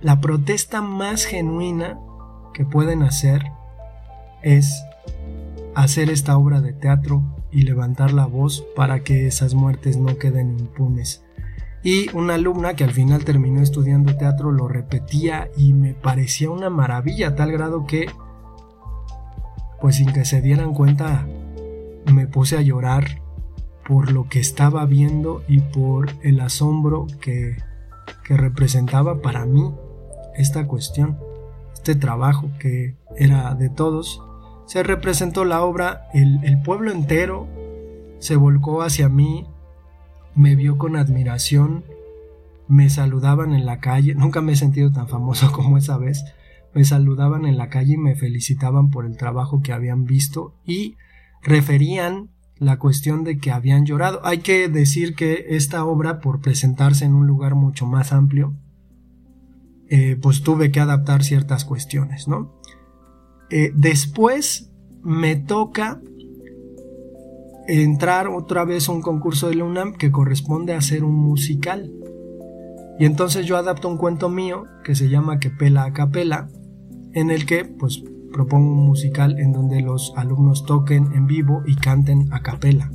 la 0.00 0.20
protesta 0.20 0.80
más 0.80 1.24
genuina 1.24 1.98
que 2.54 2.64
pueden 2.64 3.02
hacer 3.02 3.42
es 4.42 4.84
hacer 5.74 6.10
esta 6.10 6.36
obra 6.36 6.60
de 6.60 6.72
teatro 6.72 7.22
y 7.50 7.62
levantar 7.62 8.12
la 8.12 8.26
voz 8.26 8.64
para 8.76 9.00
que 9.00 9.26
esas 9.26 9.54
muertes 9.54 9.96
no 9.96 10.18
queden 10.18 10.58
impunes. 10.58 11.24
Y 11.82 12.14
una 12.16 12.34
alumna 12.34 12.74
que 12.74 12.84
al 12.84 12.90
final 12.90 13.24
terminó 13.24 13.60
estudiando 13.60 14.16
teatro 14.16 14.50
lo 14.52 14.68
repetía 14.68 15.48
y 15.56 15.72
me 15.72 15.94
parecía 15.94 16.50
una 16.50 16.70
maravilla 16.70 17.28
a 17.28 17.34
tal 17.34 17.52
grado 17.52 17.86
que, 17.86 18.06
pues 19.80 19.96
sin 19.96 20.12
que 20.12 20.24
se 20.24 20.42
dieran 20.42 20.74
cuenta, 20.74 21.26
me 22.12 22.26
puse 22.26 22.56
a 22.56 22.62
llorar 22.62 23.22
por 23.86 24.12
lo 24.12 24.28
que 24.28 24.40
estaba 24.40 24.84
viendo 24.86 25.42
y 25.48 25.60
por 25.60 26.10
el 26.22 26.40
asombro 26.40 27.06
que, 27.20 27.56
que 28.24 28.36
representaba 28.36 29.22
para 29.22 29.46
mí 29.46 29.72
esta 30.38 30.66
cuestión, 30.66 31.18
este 31.74 31.94
trabajo 31.94 32.50
que 32.58 32.94
era 33.16 33.54
de 33.54 33.68
todos. 33.68 34.22
Se 34.66 34.82
representó 34.82 35.44
la 35.44 35.62
obra, 35.62 36.08
el, 36.12 36.42
el 36.44 36.60
pueblo 36.62 36.90
entero 36.90 37.46
se 38.18 38.36
volcó 38.36 38.82
hacia 38.82 39.08
mí 39.08 39.46
me 40.38 40.54
vio 40.54 40.78
con 40.78 40.94
admiración, 40.94 41.84
me 42.68 42.90
saludaban 42.90 43.54
en 43.54 43.66
la 43.66 43.80
calle, 43.80 44.14
nunca 44.14 44.40
me 44.40 44.52
he 44.52 44.56
sentido 44.56 44.92
tan 44.92 45.08
famoso 45.08 45.50
como 45.52 45.76
esa 45.76 45.98
vez, 45.98 46.24
me 46.72 46.84
saludaban 46.84 47.44
en 47.44 47.58
la 47.58 47.70
calle 47.70 47.94
y 47.94 47.98
me 47.98 48.14
felicitaban 48.14 48.90
por 48.90 49.04
el 49.04 49.16
trabajo 49.16 49.62
que 49.62 49.72
habían 49.72 50.04
visto 50.04 50.54
y 50.64 50.96
referían 51.42 52.30
la 52.56 52.78
cuestión 52.78 53.24
de 53.24 53.38
que 53.38 53.50
habían 53.50 53.84
llorado. 53.84 54.20
Hay 54.24 54.38
que 54.38 54.68
decir 54.68 55.16
que 55.16 55.46
esta 55.50 55.84
obra, 55.84 56.20
por 56.20 56.40
presentarse 56.40 57.04
en 57.04 57.14
un 57.14 57.26
lugar 57.26 57.56
mucho 57.56 57.84
más 57.86 58.12
amplio, 58.12 58.54
eh, 59.90 60.16
pues 60.20 60.42
tuve 60.42 60.70
que 60.70 60.80
adaptar 60.80 61.24
ciertas 61.24 61.64
cuestiones, 61.64 62.28
¿no? 62.28 62.52
Eh, 63.50 63.72
después 63.74 64.70
me 65.02 65.36
toca 65.36 66.00
entrar 67.66 68.28
otra 68.28 68.64
vez 68.64 68.88
a 68.88 68.92
un 68.92 69.02
concurso 69.02 69.48
de 69.48 69.56
la 69.56 69.64
UNAM 69.64 69.94
que 69.94 70.10
corresponde 70.10 70.74
a 70.74 70.78
hacer 70.78 71.04
un 71.04 71.14
musical. 71.14 71.92
Y 72.98 73.04
entonces 73.04 73.46
yo 73.46 73.56
adapto 73.56 73.88
un 73.88 73.96
cuento 73.96 74.28
mío 74.28 74.64
que 74.84 74.94
se 74.94 75.08
llama 75.08 75.38
Que 75.38 75.50
pela 75.50 75.84
a 75.84 75.92
capela, 75.92 76.48
en 77.12 77.30
el 77.30 77.46
que 77.46 77.64
pues 77.64 78.02
propongo 78.32 78.72
un 78.72 78.86
musical 78.86 79.38
en 79.38 79.52
donde 79.52 79.80
los 79.80 80.12
alumnos 80.16 80.66
toquen 80.66 81.12
en 81.14 81.26
vivo 81.26 81.62
y 81.66 81.76
canten 81.76 82.32
a 82.32 82.42
capela. 82.42 82.90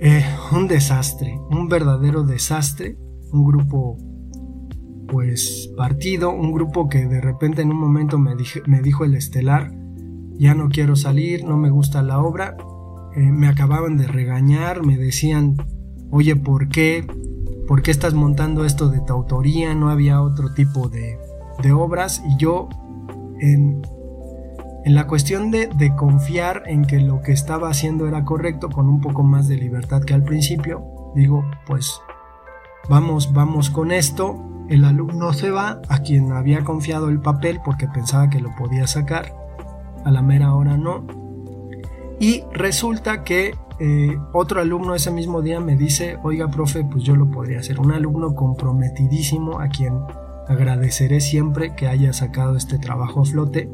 Eh, 0.00 0.24
un 0.52 0.68
desastre, 0.68 1.38
un 1.50 1.68
verdadero 1.68 2.24
desastre, 2.24 2.96
un 3.32 3.44
grupo 3.44 3.96
pues 5.14 5.70
partido, 5.76 6.30
un 6.32 6.50
grupo 6.50 6.88
que 6.88 7.06
de 7.06 7.20
repente 7.20 7.62
en 7.62 7.70
un 7.70 7.76
momento 7.76 8.18
me, 8.18 8.34
dijo 8.82 9.04
el 9.04 9.14
estelar, 9.14 9.70
ya 10.32 10.56
no 10.56 10.70
quiero 10.70 10.96
salir, 10.96 11.44
no 11.44 11.56
me 11.56 11.70
gusta 11.70 12.02
la 12.02 12.18
obra. 12.18 12.56
Eh, 13.14 13.20
me 13.20 13.46
acababan 13.46 13.96
de 13.96 14.08
regañar, 14.08 14.84
me 14.84 14.96
decían, 14.96 15.54
oye, 16.10 16.34
¿por 16.34 16.68
qué? 16.68 17.06
¿Por 17.68 17.82
qué 17.82 17.92
estás 17.92 18.12
montando 18.12 18.64
esto 18.64 18.88
de 18.88 19.02
tu 19.02 19.12
autoría? 19.12 19.72
No 19.76 19.88
había 19.88 20.20
otro 20.20 20.52
tipo 20.52 20.88
de, 20.88 21.16
obras. 21.72 22.20
Y 22.28 22.36
yo, 22.36 22.68
en, 23.38 23.82
en 24.84 24.94
la 24.96 25.06
cuestión 25.06 25.52
de, 25.52 25.68
de, 25.68 25.94
confiar 25.94 26.64
en 26.66 26.86
que 26.86 26.98
lo 26.98 27.22
que 27.22 27.30
estaba 27.30 27.68
haciendo 27.68 28.08
era 28.08 28.24
correcto, 28.24 28.68
con 28.68 28.88
un 28.88 29.00
poco 29.00 29.22
más 29.22 29.46
de 29.46 29.58
libertad 29.58 30.02
que 30.02 30.12
al 30.12 30.24
principio, 30.24 30.84
digo, 31.14 31.44
pues 31.68 32.00
vamos, 32.88 33.32
vamos 33.32 33.70
con 33.70 33.92
esto. 33.92 34.50
El 34.68 34.84
alumno 34.84 35.32
se 35.32 35.50
va, 35.50 35.82
a 35.88 35.98
quien 36.00 36.32
había 36.32 36.64
confiado 36.64 37.08
el 37.08 37.20
papel 37.20 37.60
porque 37.64 37.86
pensaba 37.86 38.30
que 38.30 38.40
lo 38.40 38.54
podía 38.56 38.86
sacar 38.86 39.34
a 40.04 40.10
la 40.10 40.22
mera 40.22 40.54
hora 40.54 40.76
no. 40.76 41.04
Y 42.18 42.44
resulta 42.52 43.24
que 43.24 43.54
eh, 43.80 44.16
otro 44.32 44.60
alumno 44.60 44.94
ese 44.94 45.10
mismo 45.10 45.42
día 45.42 45.60
me 45.60 45.76
dice, 45.76 46.16
oiga, 46.22 46.48
profe, 46.48 46.84
pues 46.84 47.02
yo 47.02 47.16
lo 47.16 47.30
podría 47.30 47.58
hacer. 47.58 47.80
Un 47.80 47.92
alumno 47.92 48.34
comprometidísimo 48.34 49.60
a 49.60 49.68
quien 49.68 50.00
agradeceré 50.48 51.20
siempre 51.20 51.74
que 51.74 51.88
haya 51.88 52.12
sacado 52.12 52.56
este 52.56 52.78
trabajo 52.78 53.22
a 53.22 53.24
flote. 53.24 53.70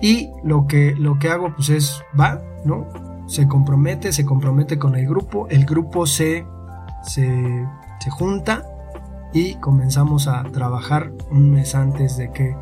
Y 0.00 0.30
lo 0.44 0.66
que, 0.66 0.94
lo 0.96 1.18
que 1.18 1.28
hago 1.28 1.54
pues 1.54 1.68
es, 1.70 2.02
va, 2.18 2.40
¿no? 2.64 2.86
Se 3.26 3.46
compromete, 3.46 4.12
se 4.12 4.24
compromete 4.24 4.78
con 4.78 4.94
el 4.94 5.06
grupo, 5.06 5.46
el 5.50 5.66
grupo 5.66 6.06
se, 6.06 6.46
se, 7.02 7.66
se 8.00 8.10
junta 8.10 8.64
y 9.32 9.54
comenzamos 9.56 10.26
a 10.28 10.42
trabajar 10.44 11.12
un 11.30 11.50
mes 11.50 11.74
antes 11.74 12.16
de 12.16 12.32
que 12.32 12.56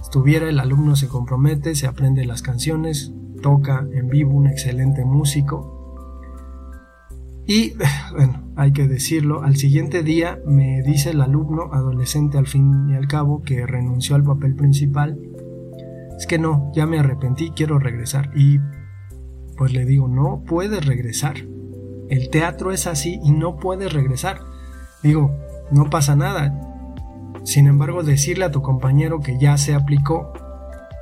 estuviera, 0.00 0.48
el 0.48 0.60
alumno 0.60 0.96
se 0.96 1.08
compromete, 1.08 1.74
se 1.74 1.86
aprende 1.86 2.24
las 2.26 2.42
canciones, 2.42 3.12
toca 3.42 3.86
en 3.92 4.08
vivo, 4.08 4.32
un 4.34 4.46
excelente 4.46 5.04
músico. 5.04 5.76
Y 7.46 7.74
bueno, 8.12 8.42
hay 8.56 8.72
que 8.72 8.86
decirlo, 8.86 9.42
al 9.42 9.56
siguiente 9.56 10.02
día 10.02 10.38
me 10.46 10.82
dice 10.82 11.10
el 11.10 11.20
alumno, 11.20 11.70
adolescente 11.72 12.38
al 12.38 12.46
fin 12.46 12.90
y 12.90 12.94
al 12.94 13.08
cabo, 13.08 13.42
que 13.42 13.66
renunció 13.66 14.14
al 14.16 14.24
papel 14.24 14.54
principal. 14.54 15.18
Es 16.18 16.26
que 16.26 16.38
no, 16.38 16.70
ya 16.74 16.86
me 16.86 16.98
arrepentí, 16.98 17.50
quiero 17.50 17.78
regresar. 17.78 18.30
Y 18.36 18.58
pues 19.56 19.72
le 19.72 19.86
digo, 19.86 20.06
no 20.06 20.44
puedes 20.46 20.84
regresar. 20.84 21.36
El 22.10 22.28
teatro 22.28 22.72
es 22.72 22.86
así 22.86 23.18
y 23.22 23.32
no 23.32 23.56
puedes 23.56 23.92
regresar. 23.92 24.40
Digo, 25.02 25.34
no 25.70 25.90
pasa 25.90 26.16
nada, 26.16 26.70
sin 27.44 27.66
embargo, 27.66 28.02
decirle 28.02 28.44
a 28.44 28.50
tu 28.50 28.62
compañero 28.62 29.20
que 29.20 29.38
ya 29.38 29.56
se 29.56 29.74
aplicó, 29.74 30.32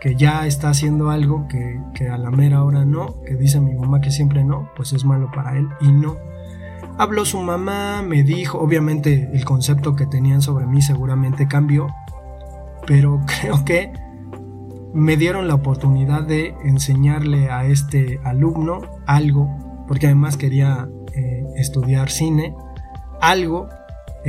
que 0.00 0.14
ya 0.14 0.46
está 0.46 0.70
haciendo 0.70 1.10
algo 1.10 1.48
que, 1.48 2.08
a 2.08 2.16
la 2.16 2.30
mera 2.30 2.62
hora 2.62 2.84
no, 2.84 3.20
que 3.22 3.34
dice 3.34 3.60
mi 3.60 3.74
mamá 3.74 4.00
que 4.00 4.10
siempre 4.10 4.44
no, 4.44 4.70
pues 4.76 4.92
es 4.92 5.04
malo 5.04 5.30
para 5.34 5.56
él 5.56 5.68
y 5.80 5.90
no. 5.90 6.16
Habló 6.96 7.24
su 7.24 7.40
mamá, 7.40 8.02
me 8.02 8.22
dijo, 8.22 8.58
obviamente 8.58 9.30
el 9.32 9.44
concepto 9.44 9.96
que 9.96 10.06
tenían 10.06 10.42
sobre 10.42 10.66
mí 10.66 10.80
seguramente 10.80 11.48
cambió, 11.48 11.88
pero 12.86 13.20
creo 13.40 13.64
que 13.64 13.92
me 14.94 15.16
dieron 15.16 15.48
la 15.48 15.54
oportunidad 15.54 16.22
de 16.22 16.54
enseñarle 16.64 17.50
a 17.50 17.66
este 17.66 18.20
alumno 18.24 18.80
algo, 19.06 19.84
porque 19.86 20.06
además 20.06 20.36
quería 20.36 20.88
eh, 21.14 21.44
estudiar 21.56 22.10
cine, 22.10 22.54
algo 23.20 23.68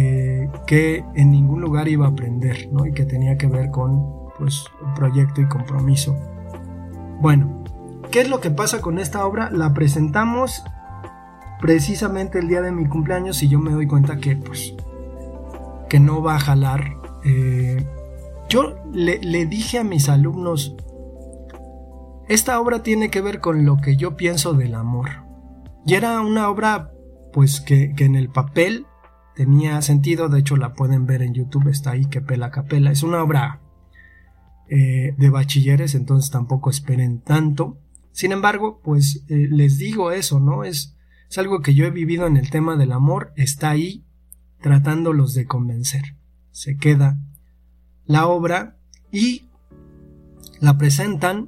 eh, 0.02 0.50
que 0.66 1.04
en 1.14 1.32
ningún 1.32 1.60
lugar 1.60 1.90
iba 1.90 2.06
a 2.06 2.12
aprender, 2.12 2.70
¿no? 2.72 2.86
Y 2.86 2.94
que 2.94 3.04
tenía 3.04 3.38
que 3.38 3.48
ver 3.48 3.70
con, 3.70 4.30
pues, 4.38 4.64
proyecto 4.96 5.42
y 5.42 5.48
compromiso. 5.50 6.16
Bueno, 7.20 7.66
¿qué 8.10 8.22
es 8.22 8.30
lo 8.30 8.40
que 8.40 8.50
pasa 8.50 8.80
con 8.80 8.98
esta 8.98 9.26
obra? 9.26 9.50
La 9.52 9.74
presentamos 9.74 10.64
precisamente 11.60 12.40
el 12.40 12.48
día 12.48 12.62
de 12.62 12.72
mi 12.72 12.88
cumpleaños 12.88 13.44
y 13.44 13.50
yo 13.50 13.60
me 13.60 13.72
doy 13.72 13.88
cuenta 13.88 14.16
que, 14.20 14.38
pues, 14.38 14.74
que 15.90 16.00
no 16.00 16.24
va 16.24 16.36
a 16.36 16.40
jalar. 16.40 16.96
Eh, 17.26 17.86
yo 18.48 18.78
le, 18.94 19.46
dije 19.48 19.80
a 19.80 19.84
mis 19.84 20.08
alumnos, 20.08 20.78
esta 22.30 22.58
obra 22.58 22.84
tiene 22.84 23.10
que 23.10 23.20
ver 23.20 23.42
con 23.42 23.66
lo 23.66 23.76
que 23.76 23.98
yo 23.98 24.16
pienso 24.16 24.54
del 24.54 24.76
amor. 24.76 25.10
Y 25.86 25.96
era 25.96 26.22
una 26.22 26.48
obra, 26.48 26.94
pues, 27.34 27.60
que 27.60 27.94
en 27.98 28.16
el 28.16 28.30
papel 28.30 28.86
tenía 29.40 29.82
sentido, 29.82 30.28
de 30.28 30.40
hecho 30.40 30.58
la 30.58 30.74
pueden 30.74 31.06
ver 31.06 31.22
en 31.22 31.34
YouTube, 31.34 31.70
está 31.70 31.92
ahí 31.92 32.08
que 32.08 32.20
pela 32.20 32.52
capela, 32.52 32.92
es 32.92 33.04
una 33.04 33.24
obra 33.24 33.62
eh, 34.68 35.16
de 35.18 35.30
bachilleres, 35.30 35.96
entonces 35.96 36.30
tampoco 36.30 36.70
esperen 36.70 37.22
tanto. 37.22 37.80
Sin 38.12 38.34
embargo, 38.34 38.82
pues 38.84 39.24
eh, 39.30 39.48
les 39.50 39.78
digo 39.78 40.12
eso, 40.12 40.42
¿no? 40.42 40.66
Es, 40.66 40.98
es 41.30 41.38
algo 41.38 41.62
que 41.62 41.74
yo 41.74 41.86
he 41.86 41.90
vivido 41.90 42.28
en 42.28 42.36
el 42.36 42.50
tema 42.50 42.76
del 42.76 42.92
amor, 42.92 43.32
está 43.38 43.70
ahí 43.70 44.04
tratándolos 44.60 45.34
de 45.36 45.46
convencer. 45.46 46.18
Se 46.52 46.76
queda 46.76 47.18
la 48.04 48.28
obra 48.28 48.78
y 49.10 49.48
la 50.60 50.78
presentan. 50.78 51.48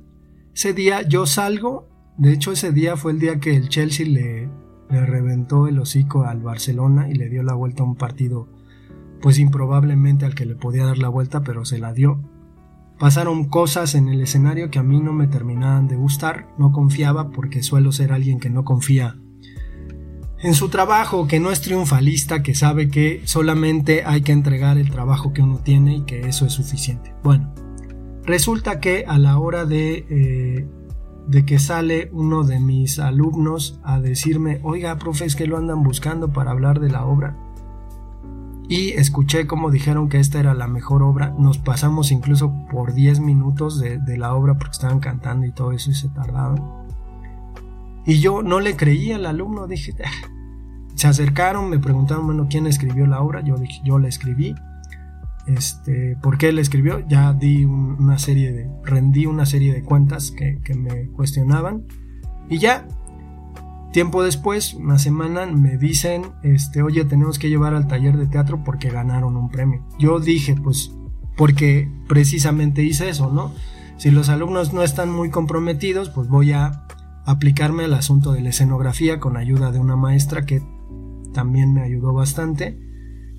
Ese 0.56 0.71
día 0.71 1.01
yo 1.01 1.25
salgo, 1.25 1.89
de 2.17 2.32
hecho 2.32 2.54
ese 2.54 2.71
día 2.71 2.95
fue 2.95 3.12
el 3.12 3.19
día 3.19 3.41
que 3.41 3.54
el 3.54 3.67
Chelsea 3.67 4.08
le, 4.08 4.49
le 4.91 5.06
reventó 5.06 5.67
el 5.67 5.80
hocico 5.80 6.25
al 6.25 6.41
Barcelona 6.41 7.10
y 7.10 7.15
le 7.15 7.30
dio 7.30 7.43
la 7.43 7.54
vuelta 7.54 7.84
a 7.84 7.86
un 7.86 7.95
partido, 7.95 8.47
pues 9.21 9.39
improbablemente 9.39 10.25
al 10.25 10.36
que 10.36 10.45
le 10.45 10.56
podía 10.56 10.86
dar 10.86 10.97
la 10.97 11.10
vuelta, 11.10 11.41
pero 11.43 11.65
se 11.65 11.80
la 11.80 11.93
dio. 11.93 12.19
Pasaron 12.99 13.45
cosas 13.45 13.95
en 13.95 14.10
el 14.10 14.21
escenario 14.21 14.69
que 14.69 14.80
a 14.80 14.84
mí 14.84 14.99
no 14.99 15.13
me 15.13 15.27
terminaban 15.27 15.88
de 15.88 15.95
gustar, 15.95 16.49
no 16.58 16.71
confiaba 16.71 17.32
porque 17.32 17.63
suelo 17.63 17.91
ser 17.91 18.13
alguien 18.13 18.39
que 18.39 18.49
no 18.49 18.63
confía 18.63 19.15
en 20.43 20.54
su 20.56 20.69
trabajo, 20.69 21.27
que 21.27 21.39
no 21.39 21.51
es 21.51 21.62
triunfalista, 21.62 22.41
que 22.41 22.56
sabe 22.56 22.89
que 22.89 23.21
solamente 23.25 24.04
hay 24.06 24.21
que 24.21 24.32
entregar 24.32 24.77
el 24.77 24.89
trabajo 24.89 25.34
que 25.34 25.41
uno 25.41 25.60
tiene 25.60 25.97
y 25.97 26.01
que 26.01 26.21
eso 26.21 26.45
es 26.45 26.54
suficiente. 26.54 27.13
Bueno, 27.23 27.54
resulta 28.23 28.80
que 28.80 29.06
a 29.08 29.17
la 29.19 29.38
hora 29.38 29.65
de 29.65 30.06
eh, 30.10 30.67
de 31.27 31.45
que 31.45 31.60
sale 31.60 32.10
uno 32.12 32.43
de 32.43 32.60
mis 32.60 32.99
alumnos 32.99 33.79
a 33.84 33.99
decirme, 33.99 34.60
oiga, 34.63 34.97
profe, 34.97 35.25
es 35.25 35.36
que 35.36 35.47
lo 35.47 35.57
andan 35.57 35.84
buscando 35.84 36.31
para 36.34 36.51
hablar 36.51 36.79
de 36.79 36.89
la 36.89 37.05
obra. 37.05 37.38
y 38.67 38.91
escuché 38.91 39.47
como 39.47 39.69
dijeron 39.69 40.07
que 40.07 40.17
esta 40.19 40.39
era 40.39 40.53
la 40.53 40.67
mejor 40.67 41.03
obra. 41.03 41.34
Nos 41.38 41.57
pasamos 41.57 42.10
incluso 42.10 42.53
por 42.71 42.93
10 42.93 43.19
minutos 43.19 43.77
de, 43.81 44.17
la 44.17 44.34
obra 44.34 44.57
porque 44.57 44.71
estaban 44.71 45.01
cantando 45.01 45.45
y 45.45 45.51
todo 45.51 45.73
eso 45.73 45.91
y 45.91 45.93
se 45.93 46.07
tardaban. 46.07 46.63
Y 48.05 48.21
yo 48.21 48.43
no 48.43 48.62
le 48.62 48.77
creía 48.77 49.17
al 49.17 49.25
alumno, 49.25 49.67
dije, 49.67 49.93
"Ah". 50.05 50.29
se 50.95 51.07
acercaron, 51.07 51.69
me 51.69 51.79
preguntaron, 51.79 52.25
bueno, 52.25 52.47
¿quién 52.49 52.65
escribió 52.65 53.07
la 53.07 53.21
obra? 53.21 53.41
Yo 53.41 53.57
dije, 53.57 53.81
yo 53.84 53.99
la 53.99 54.07
escribí. 54.07 54.55
Este, 55.47 56.17
¿por 56.21 56.38
qué 56.38 56.51
la 56.51 56.62
escribió? 56.62 57.06
Ya 57.08 57.34
di 57.34 57.65
un- 57.65 57.97
una 57.99 58.19
serie 58.19 58.51
de, 58.51 58.69
rendí 58.84 59.25
una 59.25 59.45
serie 59.45 59.73
de 59.73 59.84
cuentas 59.84 60.32
que, 60.32 60.60
que 60.63 60.73
me 60.75 61.08
cuestionaban. 61.08 61.84
Y 62.49 62.58
ya, 62.60 62.88
tiempo 63.91 64.23
después, 64.23 64.73
una 64.73 64.97
semana, 64.99 65.45
me 65.47 65.77
dicen, 65.77 66.23
este, 66.43 66.82
oye, 66.84 67.04
tenemos 67.06 67.39
que 67.39 67.49
llevar 67.49 67.73
al 67.73 67.88
taller 67.88 68.17
de 68.17 68.27
teatro 68.27 68.63
porque 68.63 68.89
ganaron 68.89 69.36
un 69.36 69.49
premio. 69.49 69.86
Yo 69.99 70.19
dije, 70.19 70.56
pues, 70.56 70.93
porque 71.38 71.89
precisamente 72.08 72.84
hice 72.84 73.10
eso, 73.10 73.32
¿no? 73.32 73.51
Si 73.97 74.12
los 74.12 74.30
alumnos 74.30 74.73
no 74.73 74.84
están 74.84 75.12
muy 75.12 75.30
comprometidos, 75.30 76.10
pues 76.10 76.27
voy 76.27 76.51
a 76.54 76.86
aplicarme 77.25 77.84
al 77.84 77.93
asunto 77.93 78.32
de 78.32 78.41
la 78.41 78.49
escenografía 78.49 79.19
con 79.19 79.38
ayuda 79.38 79.71
de 79.71 79.80
una 79.80 79.95
maestra 79.95 80.45
que 80.45 80.62
también 81.34 81.73
me 81.73 81.82
ayudó 81.82 82.13
bastante. 82.13 82.80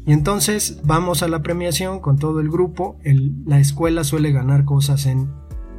Y 0.04 0.12
entonces 0.12 0.80
vamos 0.84 1.22
a 1.22 1.28
la 1.28 1.42
premiación 1.42 2.00
con 2.00 2.18
todo 2.18 2.40
el 2.40 2.50
grupo. 2.50 2.96
La 3.46 3.60
escuela 3.60 4.02
suele 4.02 4.32
ganar 4.32 4.64
cosas 4.64 5.06
en, 5.06 5.30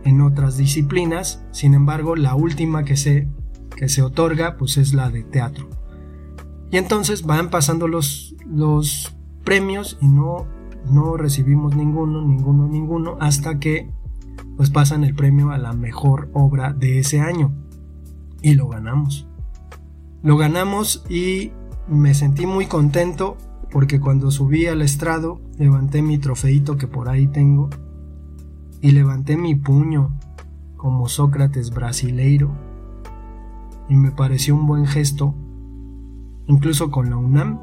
en 0.05 0.21
otras 0.21 0.57
disciplinas. 0.57 1.43
Sin 1.51 1.73
embargo, 1.73 2.15
la 2.15 2.35
última 2.35 2.85
que 2.85 2.95
se, 2.95 3.27
que 3.75 3.89
se 3.89 4.01
otorga 4.01 4.55
pues 4.57 4.77
es 4.77 4.93
la 4.93 5.09
de 5.09 5.23
teatro. 5.23 5.69
Y 6.71 6.77
entonces 6.77 7.23
van 7.23 7.49
pasando 7.49 7.87
los, 7.87 8.35
los 8.47 9.15
premios 9.43 9.97
y 10.01 10.07
no, 10.07 10.47
no 10.89 11.17
recibimos 11.17 11.75
ninguno, 11.75 12.21
ninguno, 12.21 12.67
ninguno, 12.67 13.17
hasta 13.19 13.59
que 13.59 13.91
pues 14.55 14.69
pasan 14.69 15.03
el 15.03 15.15
premio 15.15 15.51
a 15.51 15.57
la 15.57 15.73
mejor 15.73 16.29
obra 16.33 16.73
de 16.73 16.99
ese 16.99 17.19
año. 17.19 17.53
Y 18.41 18.55
lo 18.55 18.69
ganamos. 18.69 19.27
Lo 20.21 20.37
ganamos 20.37 21.03
y 21.09 21.51
me 21.87 22.13
sentí 22.13 22.45
muy 22.45 22.67
contento 22.67 23.37
porque 23.73 23.99
cuando 23.99 24.29
subí 24.29 24.67
al 24.67 24.83
estrado 24.83 25.41
levanté 25.57 26.03
mi 26.03 26.19
trofeito 26.19 26.77
que 26.77 26.87
por 26.87 27.09
ahí 27.09 27.25
tengo 27.25 27.71
y 28.81 28.91
levanté 28.91 29.35
mi 29.35 29.55
puño 29.55 30.15
como 30.77 31.09
Sócrates 31.09 31.71
brasileiro 31.71 32.55
y 33.89 33.95
me 33.95 34.11
pareció 34.11 34.55
un 34.55 34.67
buen 34.67 34.85
gesto. 34.85 35.33
Incluso 36.45 36.91
con 36.91 37.09
la 37.09 37.17
UNAM 37.17 37.61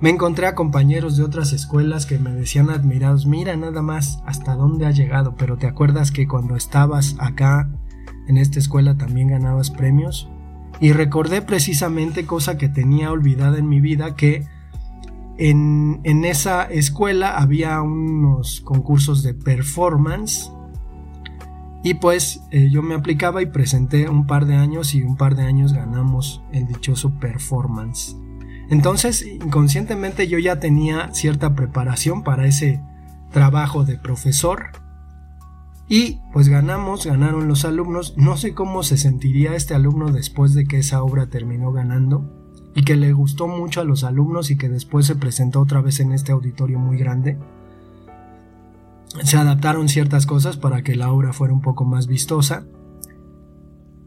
me 0.00 0.10
encontré 0.10 0.46
a 0.46 0.54
compañeros 0.54 1.16
de 1.16 1.24
otras 1.24 1.52
escuelas 1.52 2.06
que 2.06 2.20
me 2.20 2.30
decían 2.32 2.70
admirados, 2.70 3.26
mira 3.26 3.56
nada 3.56 3.82
más 3.82 4.22
hasta 4.24 4.54
dónde 4.54 4.86
ha 4.86 4.92
llegado, 4.92 5.34
pero 5.36 5.56
te 5.56 5.66
acuerdas 5.66 6.12
que 6.12 6.28
cuando 6.28 6.54
estabas 6.54 7.16
acá 7.18 7.68
en 8.28 8.36
esta 8.36 8.60
escuela 8.60 8.96
también 8.96 9.28
ganabas 9.28 9.72
premios? 9.72 10.28
Y 10.80 10.92
recordé 10.92 11.42
precisamente 11.42 12.26
cosa 12.26 12.56
que 12.58 12.68
tenía 12.68 13.10
olvidada 13.10 13.58
en 13.58 13.68
mi 13.68 13.80
vida, 13.80 14.14
que 14.14 14.46
en, 15.50 16.24
esa 16.24 16.64
escuela 16.64 17.36
había 17.38 17.82
unos 17.82 18.60
concursos 18.60 19.22
de 19.22 19.34
performance 19.34 20.52
y 21.82 21.94
pues 21.94 22.42
eh, 22.52 22.68
yo 22.70 22.82
me 22.82 22.94
aplicaba 22.94 23.42
y 23.42 23.46
presenté 23.46 24.08
un 24.08 24.26
par 24.26 24.46
de 24.46 24.54
años 24.54 24.94
y 24.94 25.02
un 25.02 25.16
par 25.16 25.34
de 25.34 25.42
años 25.42 25.72
ganamos 25.72 26.42
el 26.52 26.66
dichoso 26.66 27.18
performance. 27.18 28.16
Entonces 28.70 29.26
inconscientemente 29.26 30.28
yo 30.28 30.38
ya 30.38 30.60
tenía 30.60 31.12
cierta 31.12 31.54
preparación 31.54 32.22
para 32.22 32.46
ese 32.46 32.80
trabajo 33.32 33.84
de 33.84 33.98
profesor 33.98 34.66
y 35.88 36.20
pues 36.32 36.48
ganamos, 36.48 37.04
ganaron 37.04 37.48
los 37.48 37.64
alumnos. 37.64 38.14
No 38.16 38.36
sé 38.36 38.54
cómo 38.54 38.84
se 38.84 38.96
sentiría 38.96 39.56
este 39.56 39.74
alumno 39.74 40.12
después 40.12 40.54
de 40.54 40.64
que 40.66 40.78
esa 40.78 41.02
obra 41.02 41.26
terminó 41.26 41.72
ganando 41.72 42.41
y 42.74 42.84
que 42.84 42.96
le 42.96 43.12
gustó 43.12 43.48
mucho 43.48 43.80
a 43.80 43.84
los 43.84 44.04
alumnos 44.04 44.50
y 44.50 44.56
que 44.56 44.68
después 44.68 45.06
se 45.06 45.16
presentó 45.16 45.60
otra 45.60 45.80
vez 45.80 46.00
en 46.00 46.12
este 46.12 46.32
auditorio 46.32 46.78
muy 46.78 46.96
grande. 46.96 47.38
Se 49.22 49.36
adaptaron 49.36 49.88
ciertas 49.88 50.24
cosas 50.24 50.56
para 50.56 50.82
que 50.82 50.96
la 50.96 51.12
obra 51.12 51.32
fuera 51.32 51.52
un 51.52 51.60
poco 51.60 51.84
más 51.84 52.06
vistosa. 52.06 52.64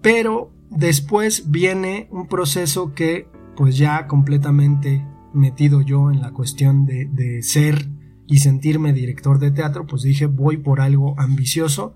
Pero 0.01 0.51
después 0.69 1.51
viene 1.51 2.07
un 2.11 2.27
proceso 2.27 2.93
que 2.93 3.27
pues 3.55 3.77
ya 3.77 4.07
completamente 4.07 5.05
metido 5.33 5.81
yo 5.81 6.11
en 6.11 6.21
la 6.21 6.31
cuestión 6.31 6.85
de, 6.85 7.05
de 7.05 7.43
ser 7.43 7.87
y 8.27 8.39
sentirme 8.39 8.93
director 8.93 9.37
de 9.37 9.51
teatro, 9.51 9.85
pues 9.85 10.01
dije 10.01 10.25
voy 10.25 10.57
por 10.57 10.81
algo 10.81 11.13
ambicioso 11.19 11.95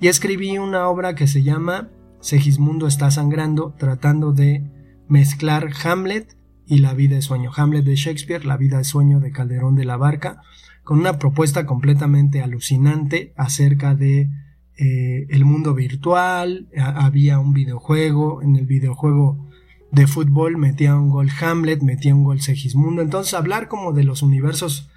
y 0.00 0.08
escribí 0.08 0.58
una 0.58 0.88
obra 0.88 1.14
que 1.14 1.26
se 1.26 1.42
llama 1.42 1.88
Segismundo 2.20 2.86
está 2.86 3.10
sangrando, 3.10 3.74
tratando 3.78 4.32
de 4.32 4.64
mezclar 5.08 5.70
Hamlet 5.84 6.36
y 6.66 6.78
La 6.78 6.94
vida 6.94 7.16
de 7.16 7.22
sueño. 7.22 7.50
Hamlet 7.56 7.84
de 7.84 7.96
Shakespeare, 7.96 8.44
La 8.44 8.56
vida 8.56 8.78
de 8.78 8.84
sueño 8.84 9.20
de 9.20 9.30
Calderón 9.32 9.74
de 9.74 9.84
la 9.84 9.96
Barca, 9.96 10.42
con 10.84 10.98
una 10.98 11.18
propuesta 11.18 11.66
completamente 11.66 12.42
alucinante 12.42 13.32
acerca 13.36 13.94
de 13.94 14.28
eh, 14.76 15.26
el 15.30 15.44
mundo 15.44 15.74
virtual, 15.74 16.68
ha- 16.76 17.04
había 17.06 17.38
un 17.38 17.52
videojuego, 17.52 18.42
en 18.42 18.56
el 18.56 18.66
videojuego 18.66 19.46
de 19.90 20.06
fútbol 20.06 20.56
metía 20.58 20.94
un 20.96 21.08
gol 21.08 21.30
Hamlet, 21.40 21.82
metía 21.82 22.14
un 22.14 22.22
gol 22.24 22.40
Segismundo, 22.42 23.00
entonces 23.02 23.34
hablar 23.34 23.68
como 23.68 23.92
de 23.92 24.04
los 24.04 24.22
universos 24.22 24.90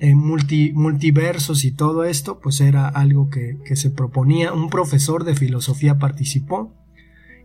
eh, 0.00 0.14
multi, 0.16 0.72
multiversos 0.74 1.64
y 1.64 1.70
todo 1.70 2.04
esto, 2.04 2.40
pues 2.40 2.60
era 2.60 2.88
algo 2.88 3.30
que, 3.30 3.58
que 3.64 3.76
se 3.76 3.90
proponía. 3.90 4.52
Un 4.52 4.68
profesor 4.68 5.22
de 5.24 5.36
filosofía 5.36 5.98
participó. 5.98 6.74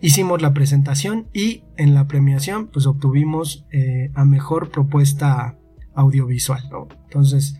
Hicimos 0.01 0.41
la 0.41 0.53
presentación 0.53 1.27
y 1.33 1.63
en 1.77 1.93
la 1.93 2.07
premiación 2.07 2.67
pues 2.67 2.85
obtuvimos 2.85 3.65
eh, 3.71 4.11
a 4.15 4.23
mejor 4.25 4.69
propuesta 4.69 5.57
audiovisual. 5.93 6.63
Entonces 7.05 7.59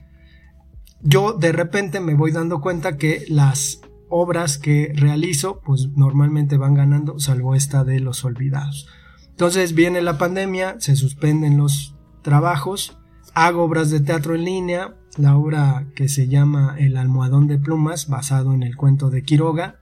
yo 1.01 1.33
de 1.33 1.51
repente 1.51 1.99
me 1.99 2.13
voy 2.13 2.31
dando 2.31 2.61
cuenta 2.61 2.97
que 2.97 3.25
las 3.29 3.81
obras 4.09 4.57
que 4.57 4.91
realizo 4.95 5.61
pues 5.65 5.89
normalmente 5.95 6.57
van 6.57 6.73
ganando 6.73 7.19
salvo 7.19 7.55
esta 7.55 7.83
de 7.83 7.99
los 7.99 8.23
olvidados. 8.23 8.87
Entonces 9.29 9.73
viene 9.73 10.01
la 10.01 10.17
pandemia, 10.17 10.75
se 10.79 10.95
suspenden 10.95 11.57
los 11.57 11.95
trabajos, 12.21 12.97
hago 13.33 13.63
obras 13.63 13.89
de 13.89 13.99
teatro 13.99 14.35
en 14.35 14.45
línea, 14.45 14.95
la 15.17 15.37
obra 15.37 15.87
que 15.95 16.09
se 16.09 16.27
llama 16.27 16.75
El 16.77 16.97
almohadón 16.97 17.47
de 17.47 17.57
plumas, 17.57 18.07
basado 18.07 18.53
en 18.53 18.63
el 18.63 18.75
cuento 18.75 19.09
de 19.09 19.23
Quiroga, 19.23 19.79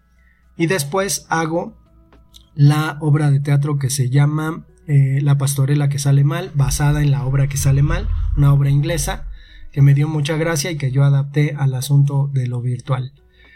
y 0.58 0.68
después 0.68 1.26
hago 1.30 1.76
la 2.56 2.98
obra 3.02 3.32
de 3.32 3.40
teatro 3.40 3.78
que 3.78 3.90
se 3.90 4.10
llama 4.10 4.66
eh, 4.88 5.20
La 5.22 5.38
pastorela 5.38 5.90
que 5.90 6.00
sale 6.00 6.24
mal, 6.24 6.52
basada 6.56 7.02
en 7.02 7.12
la 7.12 7.26
obra 7.26 7.48
que 7.48 7.58
sale 7.58 7.84
mal, 7.84 8.08
una 8.36 8.54
obra 8.54 8.70
inglesa 8.70 9.28
que 9.72 9.82
me 9.82 9.94
dio 9.94 10.08
mucha 10.08 10.38
gracia 10.38 10.72
y 10.72 10.78
que 10.78 10.92
yo 10.92 11.04
adapté 11.04 11.56
al 11.56 11.76
asunto 11.76 12.30
de 12.34 12.48
lo 12.48 12.62
virtual. 12.62 13.14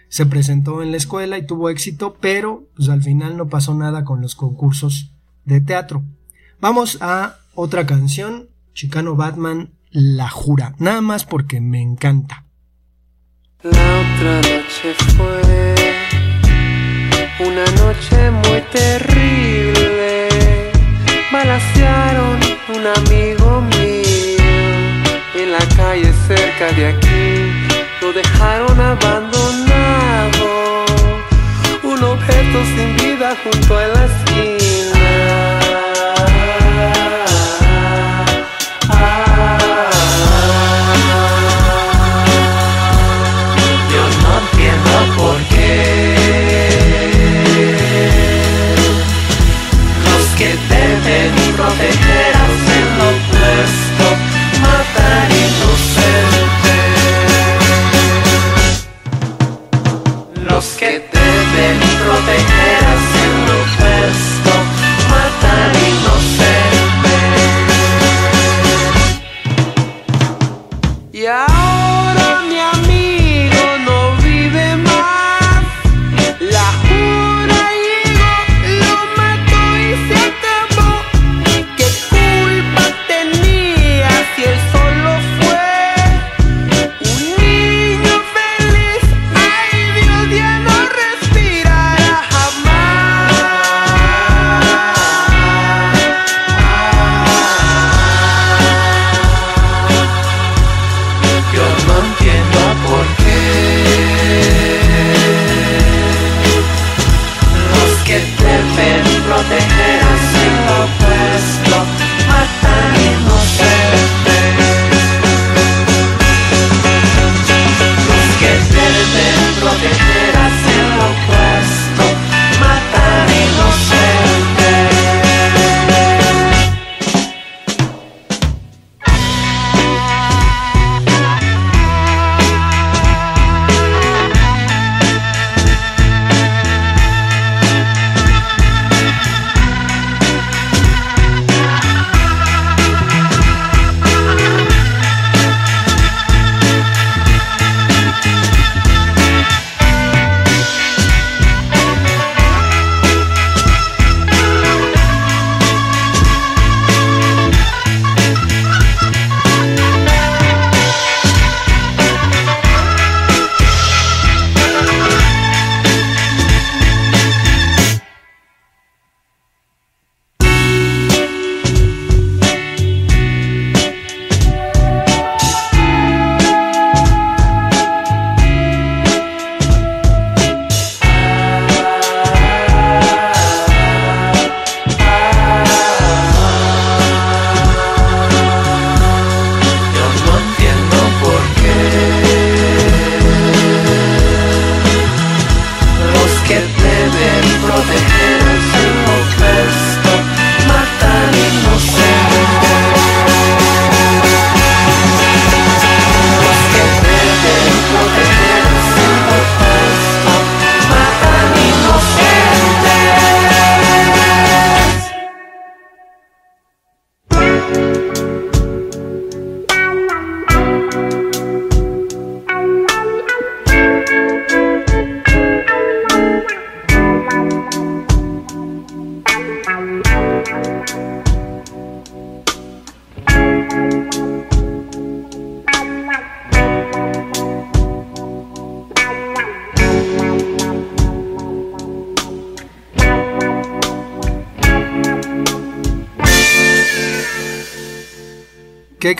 Se 0.08 0.26
presentó 0.26 0.84
en 0.84 0.92
la 0.92 0.98
escuela 0.98 1.38
y 1.38 1.48
tuvo 1.48 1.70
éxito, 1.70 2.18
pero 2.20 2.68
pues 2.76 2.90
al 2.90 3.02
final 3.02 3.38
no 3.38 3.48
pasó 3.48 3.74
nada 3.74 4.04
con 4.04 4.22
los 4.22 4.36
concursos 4.36 5.14
de 5.46 5.62
teatro. 5.62 6.04
Vamos 6.60 7.00
a 7.02 7.38
otra 7.56 7.86
canción, 7.86 8.50
Chicano 8.74 9.16
Batman, 9.16 9.72
La 9.90 10.30
Jura, 10.30 10.76
nada 10.78 11.02
más 11.02 11.26
porque 11.26 11.60
me 11.60 11.82
encanta. 11.82 12.46
La 13.64 13.70
otra 13.72 14.42
noche 14.42 14.94
fue 15.16 15.76
una 17.46 17.66
noche 17.84 18.32
muy 18.32 18.62
terrible. 18.72 20.30
Balacearon 21.32 22.40
un 22.76 22.88
amigo 22.98 23.62
mío 23.62 24.38
en 25.36 25.52
la 25.52 25.66
calle 25.76 26.12
cerca 26.28 26.72
de 26.74 26.88
aquí. 26.88 27.52
Lo 28.02 28.14
dejaron 28.14 28.80
abandonado, 28.80 30.46
un 31.84 32.04
objeto 32.04 32.64
sin 32.76 32.98
vida 32.98 33.36
junto 33.44 33.78
a 33.78 33.88
la 33.88 34.06
esquina. 34.06 34.61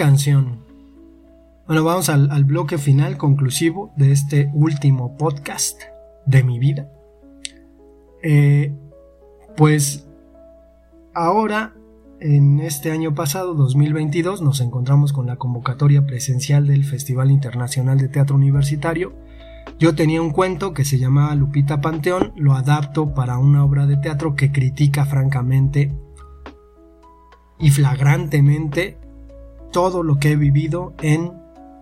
Canción? 0.02 0.58
Bueno, 1.68 1.84
vamos 1.84 2.10
al, 2.10 2.44
bloque 2.44 2.80
final 2.80 3.18
conclusivo 3.18 3.94
de 3.96 4.12
este 4.12 4.50
último 4.52 5.16
podcast 5.16 5.80
de 6.26 6.42
mi 6.44 6.58
vida. 6.58 6.90
Eh, 8.24 8.74
pues 9.56 10.08
ahora, 11.14 11.76
en 12.20 12.62
este 12.62 12.90
año 12.90 13.14
pasado, 13.14 13.54
2022, 13.54 14.42
nos 14.42 14.60
encontramos 14.60 15.14
con 15.14 15.28
la 15.28 15.36
convocatoria 15.36 16.04
presencial 16.08 16.66
del 16.66 16.84
Festival 16.84 17.30
Internacional 17.30 18.00
de 18.00 18.08
Teatro 18.08 18.36
Universitario. 18.36 19.14
Yo 19.78 19.94
tenía 19.94 20.20
un 20.20 20.32
cuento 20.32 20.74
que 20.74 20.84
se 20.84 20.98
llamaba 20.98 21.36
Lupita 21.36 21.80
Panteón, 21.80 22.34
lo 22.36 22.56
adapto 22.56 23.14
para 23.14 23.38
una 23.38 23.64
obra 23.64 23.86
de 23.86 23.98
teatro 23.98 24.36
que 24.36 24.52
critica 24.52 25.06
francamente 25.06 25.94
y 27.60 27.70
flagrantemente 27.70 28.98
todo 29.72 30.04
lo 30.04 30.18
que 30.18 30.32
he 30.32 30.36
vivido 30.36 30.94
en 31.02 31.32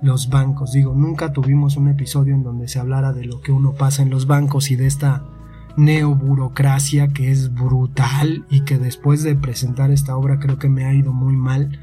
los 0.02 0.30
bancos. 0.30 0.72
Digo, 0.72 0.94
nunca 0.96 1.34
tuvimos 1.34 1.76
un 1.76 1.90
episodio 1.90 2.34
en 2.34 2.44
donde 2.44 2.68
se 2.68 2.80
hablara 2.80 3.14
de 3.14 3.26
lo 3.26 3.42
que 3.42 3.52
uno 3.52 3.74
pasa 3.74 4.02
en 4.02 4.10
los 4.10 4.28
bancos 4.28 4.72
y 4.72 4.76
de 4.76 4.88
esta 4.88 5.26
neoburocracia 5.78 7.10
que 7.10 7.32
es 7.32 7.54
brutal 7.54 8.46
y 8.50 8.62
que 8.62 8.78
después 8.78 9.24
de 9.24 9.36
presentar 9.36 9.92
esta 9.92 10.16
obra 10.18 10.40
creo 10.40 10.58
que 10.58 10.70
me 10.70 10.86
ha 10.86 10.94
ido 10.94 11.14
muy 11.14 11.36
mal 11.36 11.80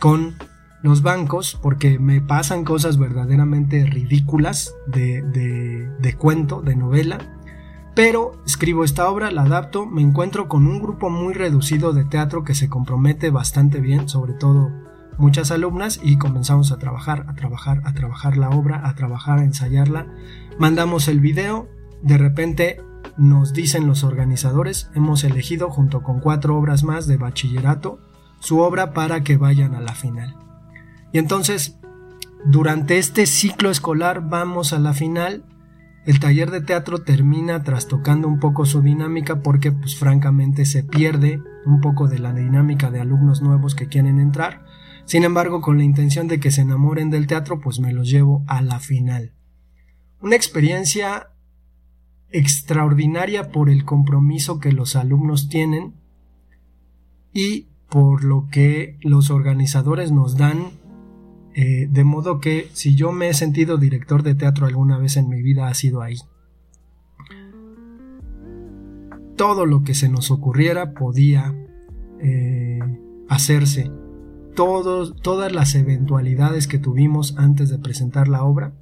con 0.00 0.34
los 0.82 1.02
bancos 1.02 1.58
porque 1.62 1.98
me 1.98 2.20
pasan 2.20 2.64
cosas 2.64 2.98
verdaderamente 2.98 3.84
ridículas 3.84 4.74
de, 4.86 5.22
de, 5.22 5.88
de 5.98 6.14
cuento, 6.14 6.60
de 6.62 6.76
novela. 6.76 7.18
Pero 7.94 8.42
escribo 8.44 8.84
esta 8.84 9.08
obra, 9.08 9.30
la 9.30 9.42
adapto, 9.42 9.86
me 9.86 10.02
encuentro 10.02 10.48
con 10.48 10.66
un 10.66 10.80
grupo 10.80 11.10
muy 11.10 11.32
reducido 11.32 11.92
de 11.92 12.04
teatro 12.04 12.42
que 12.44 12.54
se 12.54 12.68
compromete 12.68 13.30
bastante 13.30 13.80
bien, 13.80 14.08
sobre 14.08 14.34
todo 14.34 14.83
muchas 15.18 15.50
alumnas 15.50 16.00
y 16.02 16.16
comenzamos 16.16 16.72
a 16.72 16.78
trabajar, 16.78 17.26
a 17.28 17.34
trabajar, 17.34 17.82
a 17.84 17.94
trabajar 17.94 18.36
la 18.36 18.50
obra, 18.50 18.86
a 18.88 18.94
trabajar, 18.94 19.38
a 19.38 19.44
ensayarla. 19.44 20.06
Mandamos 20.58 21.08
el 21.08 21.20
video, 21.20 21.68
de 22.02 22.18
repente 22.18 22.80
nos 23.16 23.52
dicen 23.52 23.86
los 23.86 24.04
organizadores, 24.04 24.90
hemos 24.94 25.24
elegido 25.24 25.70
junto 25.70 26.02
con 26.02 26.20
cuatro 26.20 26.56
obras 26.56 26.84
más 26.84 27.06
de 27.06 27.16
bachillerato 27.16 28.00
su 28.40 28.58
obra 28.58 28.92
para 28.92 29.22
que 29.22 29.36
vayan 29.36 29.74
a 29.74 29.80
la 29.80 29.94
final. 29.94 30.36
Y 31.12 31.18
entonces, 31.18 31.78
durante 32.44 32.98
este 32.98 33.26
ciclo 33.26 33.70
escolar 33.70 34.28
vamos 34.28 34.72
a 34.72 34.78
la 34.78 34.92
final. 34.92 35.44
El 36.04 36.20
taller 36.20 36.50
de 36.50 36.60
teatro 36.60 36.98
termina 36.98 37.62
trastocando 37.62 38.28
un 38.28 38.38
poco 38.38 38.66
su 38.66 38.82
dinámica 38.82 39.40
porque 39.40 39.72
pues 39.72 39.96
francamente 39.96 40.66
se 40.66 40.82
pierde 40.82 41.40
un 41.64 41.80
poco 41.80 42.08
de 42.08 42.18
la 42.18 42.34
dinámica 42.34 42.90
de 42.90 43.00
alumnos 43.00 43.40
nuevos 43.40 43.74
que 43.74 43.86
quieren 43.88 44.20
entrar 44.20 44.64
sin 45.06 45.24
embargo, 45.24 45.60
con 45.60 45.76
la 45.78 45.84
intención 45.84 46.28
de 46.28 46.40
que 46.40 46.50
se 46.50 46.62
enamoren 46.62 47.10
del 47.10 47.26
teatro, 47.26 47.60
pues 47.60 47.78
me 47.78 47.92
los 47.92 48.08
llevo 48.08 48.42
a 48.46 48.62
la 48.62 48.80
final. 48.80 49.32
Una 50.20 50.36
experiencia 50.36 51.28
extraordinaria 52.30 53.50
por 53.50 53.68
el 53.68 53.84
compromiso 53.84 54.58
que 54.58 54.72
los 54.72 54.96
alumnos 54.96 55.48
tienen 55.48 55.94
y 57.32 57.68
por 57.90 58.24
lo 58.24 58.48
que 58.50 58.98
los 59.02 59.30
organizadores 59.30 60.10
nos 60.10 60.36
dan, 60.36 60.70
eh, 61.54 61.86
de 61.88 62.04
modo 62.04 62.40
que 62.40 62.70
si 62.72 62.96
yo 62.96 63.12
me 63.12 63.28
he 63.28 63.34
sentido 63.34 63.76
director 63.76 64.22
de 64.22 64.34
teatro 64.34 64.66
alguna 64.66 64.98
vez 64.98 65.16
en 65.16 65.28
mi 65.28 65.42
vida 65.42 65.68
ha 65.68 65.74
sido 65.74 66.00
ahí. 66.00 66.16
Todo 69.36 69.66
lo 69.66 69.82
que 69.82 69.94
se 69.94 70.08
nos 70.08 70.30
ocurriera 70.30 70.94
podía 70.94 71.54
eh, 72.20 72.80
hacerse 73.28 73.90
todos, 74.54 75.16
todas 75.20 75.52
las 75.52 75.74
eventualidades 75.74 76.68
que 76.68 76.78
tuvimos 76.78 77.36
antes 77.36 77.68
de 77.70 77.78
presentar 77.78 78.28
la 78.28 78.44
obra 78.44 78.72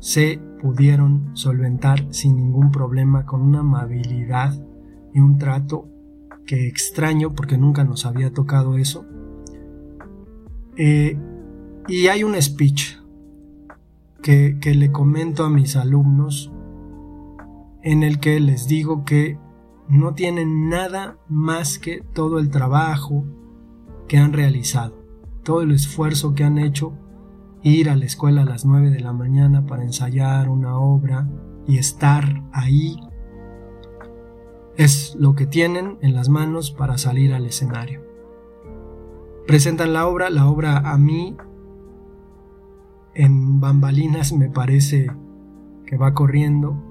se 0.00 0.40
pudieron 0.60 1.36
solventar 1.36 2.06
sin 2.12 2.36
ningún 2.36 2.72
problema 2.72 3.24
con 3.24 3.42
una 3.42 3.60
amabilidad 3.60 4.58
y 5.14 5.20
un 5.20 5.38
trato 5.38 5.88
que 6.46 6.66
extraño 6.66 7.34
porque 7.34 7.58
nunca 7.58 7.84
nos 7.84 8.06
había 8.06 8.32
tocado 8.32 8.78
eso. 8.78 9.04
Eh, 10.76 11.16
y 11.86 12.06
hay 12.08 12.24
un 12.24 12.40
speech 12.40 12.96
que, 14.22 14.58
que 14.60 14.74
le 14.74 14.90
comento 14.90 15.44
a 15.44 15.50
mis 15.50 15.76
alumnos 15.76 16.50
en 17.82 18.02
el 18.02 18.18
que 18.18 18.40
les 18.40 18.66
digo 18.66 19.04
que 19.04 19.38
no 19.88 20.14
tienen 20.14 20.68
nada 20.68 21.18
más 21.28 21.78
que 21.78 22.02
todo 22.14 22.38
el 22.38 22.50
trabajo 22.50 23.24
que 24.08 24.16
han 24.16 24.32
realizado 24.32 25.01
todo 25.42 25.62
el 25.62 25.72
esfuerzo 25.72 26.34
que 26.34 26.44
han 26.44 26.58
hecho, 26.58 26.92
ir 27.62 27.90
a 27.90 27.96
la 27.96 28.04
escuela 28.04 28.42
a 28.42 28.46
las 28.46 28.64
9 28.64 28.90
de 28.90 29.00
la 29.00 29.12
mañana 29.12 29.66
para 29.66 29.84
ensayar 29.84 30.48
una 30.48 30.78
obra 30.78 31.28
y 31.66 31.78
estar 31.78 32.42
ahí, 32.52 32.96
es 34.76 35.16
lo 35.18 35.34
que 35.34 35.46
tienen 35.46 35.98
en 36.00 36.14
las 36.14 36.28
manos 36.28 36.70
para 36.70 36.98
salir 36.98 37.34
al 37.34 37.46
escenario. 37.46 38.02
Presentan 39.46 39.92
la 39.92 40.06
obra, 40.06 40.30
la 40.30 40.48
obra 40.48 40.78
a 40.78 40.96
mí 40.98 41.36
en 43.14 43.60
bambalinas 43.60 44.32
me 44.32 44.48
parece 44.48 45.10
que 45.86 45.96
va 45.96 46.14
corriendo. 46.14 46.82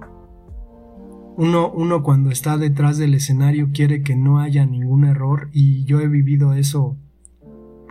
Uno, 1.37 1.71
uno 1.71 2.03
cuando 2.03 2.29
está 2.29 2.57
detrás 2.57 2.97
del 2.97 3.15
escenario 3.15 3.69
quiere 3.73 4.03
que 4.03 4.15
no 4.15 4.39
haya 4.39 4.65
ningún 4.65 5.05
error 5.05 5.49
y 5.53 5.85
yo 5.85 6.01
he 6.01 6.07
vivido 6.07 6.53
eso 6.53 6.97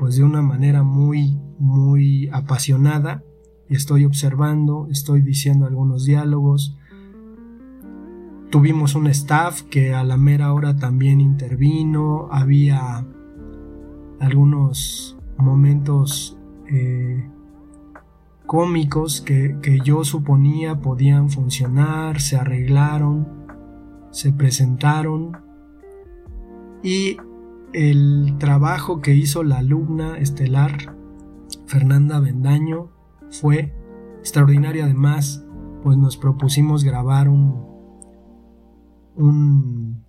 pues 0.01 0.17
de 0.17 0.25
una 0.25 0.41
manera 0.41 0.83
muy, 0.83 1.39
muy 1.59 2.31
apasionada. 2.33 3.23
Y 3.69 3.77
estoy 3.77 4.07
observando, 4.07 4.89
estoy 4.91 5.21
diciendo 5.21 5.67
algunos 5.67 6.07
diálogos. 6.07 6.75
Tuvimos 8.49 8.95
un 8.95 9.09
staff 9.09 9.61
que 9.65 9.93
a 9.93 10.03
la 10.03 10.17
mera 10.17 10.55
hora 10.55 10.75
también 10.75 11.21
intervino. 11.21 12.29
Había 12.33 13.07
algunos 14.21 15.19
momentos 15.37 16.39
eh, 16.67 17.29
cómicos 18.47 19.21
que, 19.21 19.59
que 19.61 19.81
yo 19.81 20.03
suponía 20.05 20.81
podían 20.81 21.29
funcionar, 21.29 22.23
se 22.23 22.37
arreglaron, 22.37 23.29
se 24.13 24.33
presentaron 24.33 25.37
y 26.83 27.19
el 27.73 28.37
trabajo 28.39 29.01
que 29.01 29.15
hizo 29.15 29.43
la 29.43 29.59
alumna 29.59 30.19
estelar 30.19 30.97
Fernanda 31.67 32.19
Bendaño 32.21 32.91
fue 33.31 33.73
extraordinario. 34.19 34.85
Además, 34.85 35.45
pues 35.83 35.97
nos 35.97 36.17
propusimos 36.17 36.85
grabar 36.85 37.29
un, 37.29 37.65
un 39.15 40.05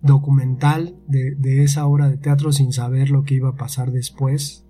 documental 0.00 0.96
de, 1.08 1.34
de 1.34 1.64
esa 1.64 1.86
obra 1.86 2.08
de 2.08 2.18
teatro 2.18 2.52
sin 2.52 2.72
saber 2.72 3.10
lo 3.10 3.24
que 3.24 3.34
iba 3.34 3.50
a 3.50 3.56
pasar 3.56 3.90
después. 3.90 4.64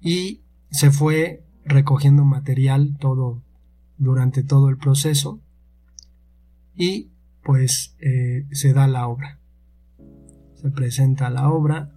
Y 0.00 0.42
se 0.70 0.90
fue 0.90 1.44
recogiendo 1.64 2.24
material 2.24 2.96
todo 2.98 3.42
durante 3.98 4.42
todo 4.42 4.68
el 4.68 4.78
proceso. 4.78 5.40
Y 6.74 7.12
pues 7.42 7.96
eh, 8.00 8.46
se 8.52 8.72
da 8.72 8.86
la 8.86 9.06
obra 9.06 9.41
se 10.62 10.70
presenta 10.70 11.30
la 11.30 11.50
obra, 11.50 11.90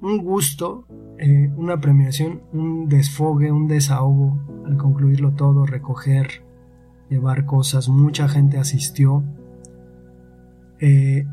un 0.00 0.18
gusto, 0.18 0.86
eh, 1.18 1.50
una 1.56 1.80
premiación, 1.80 2.42
un 2.52 2.88
desfogue, 2.88 3.50
un 3.50 3.66
desahogo 3.66 4.38
al 4.66 4.76
concluirlo 4.76 5.32
todo, 5.32 5.64
recoger, 5.64 6.44
llevar 7.08 7.46
cosas, 7.46 7.88
mucha 7.88 8.28
gente 8.28 8.58
asistió. 8.58 9.22
eh, 10.80 11.26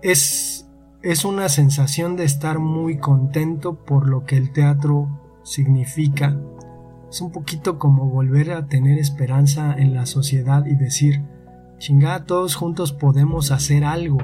es, 0.00 0.68
es 1.02 1.24
una 1.24 1.48
sensación 1.48 2.16
de 2.16 2.24
estar 2.24 2.58
muy 2.58 2.98
contento 2.98 3.84
por 3.84 4.08
lo 4.08 4.24
que 4.24 4.36
el 4.36 4.52
teatro 4.52 5.08
significa. 5.42 6.38
Es 7.10 7.20
un 7.20 7.32
poquito 7.32 7.78
como 7.78 8.06
volver 8.06 8.52
a 8.52 8.66
tener 8.66 8.98
esperanza 8.98 9.74
en 9.76 9.94
la 9.94 10.06
sociedad 10.06 10.66
y 10.66 10.76
decir, 10.76 11.22
chingada, 11.78 12.24
todos 12.24 12.54
juntos 12.54 12.92
podemos 12.92 13.50
hacer 13.50 13.84
algo. 13.84 14.18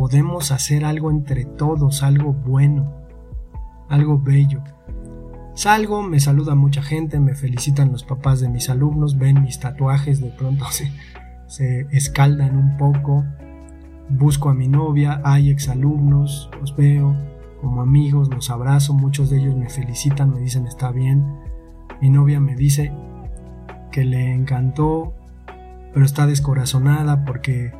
Podemos 0.00 0.50
hacer 0.50 0.86
algo 0.86 1.10
entre 1.10 1.44
todos, 1.44 2.02
algo 2.02 2.32
bueno, 2.32 2.90
algo 3.90 4.18
bello. 4.18 4.62
Salgo, 5.52 6.02
me 6.02 6.20
saluda 6.20 6.54
mucha 6.54 6.80
gente, 6.80 7.20
me 7.20 7.34
felicitan 7.34 7.92
los 7.92 8.02
papás 8.02 8.40
de 8.40 8.48
mis 8.48 8.70
alumnos, 8.70 9.18
ven 9.18 9.42
mis 9.42 9.60
tatuajes, 9.60 10.22
de 10.22 10.30
pronto 10.30 10.64
se, 10.70 10.90
se 11.48 11.86
escaldan 11.90 12.56
un 12.56 12.78
poco. 12.78 13.26
Busco 14.08 14.48
a 14.48 14.54
mi 14.54 14.68
novia, 14.68 15.20
hay 15.22 15.50
exalumnos, 15.50 16.48
los 16.58 16.74
veo 16.74 17.14
como 17.60 17.82
amigos, 17.82 18.30
los 18.30 18.48
abrazo, 18.48 18.94
muchos 18.94 19.28
de 19.28 19.36
ellos 19.36 19.54
me 19.54 19.68
felicitan, 19.68 20.32
me 20.32 20.40
dicen 20.40 20.66
está 20.66 20.92
bien. 20.92 21.26
Mi 22.00 22.08
novia 22.08 22.40
me 22.40 22.56
dice 22.56 22.90
que 23.92 24.06
le 24.06 24.32
encantó, 24.32 25.12
pero 25.92 26.06
está 26.06 26.26
descorazonada 26.26 27.26
porque 27.26 27.78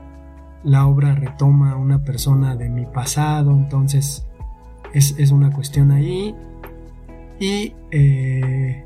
la 0.65 0.87
obra 0.87 1.15
retoma 1.15 1.73
a 1.73 1.77
una 1.77 2.05
persona 2.05 2.57
de 2.57 2.69
mi 2.69 2.87
pasado, 2.87 3.53
entonces 3.53 4.27
es, 4.93 5.15
es 5.19 5.31
una 5.31 5.51
cuestión 5.53 5.91
ahí. 5.91 6.35
Y 7.39 7.75
eh, 7.91 8.85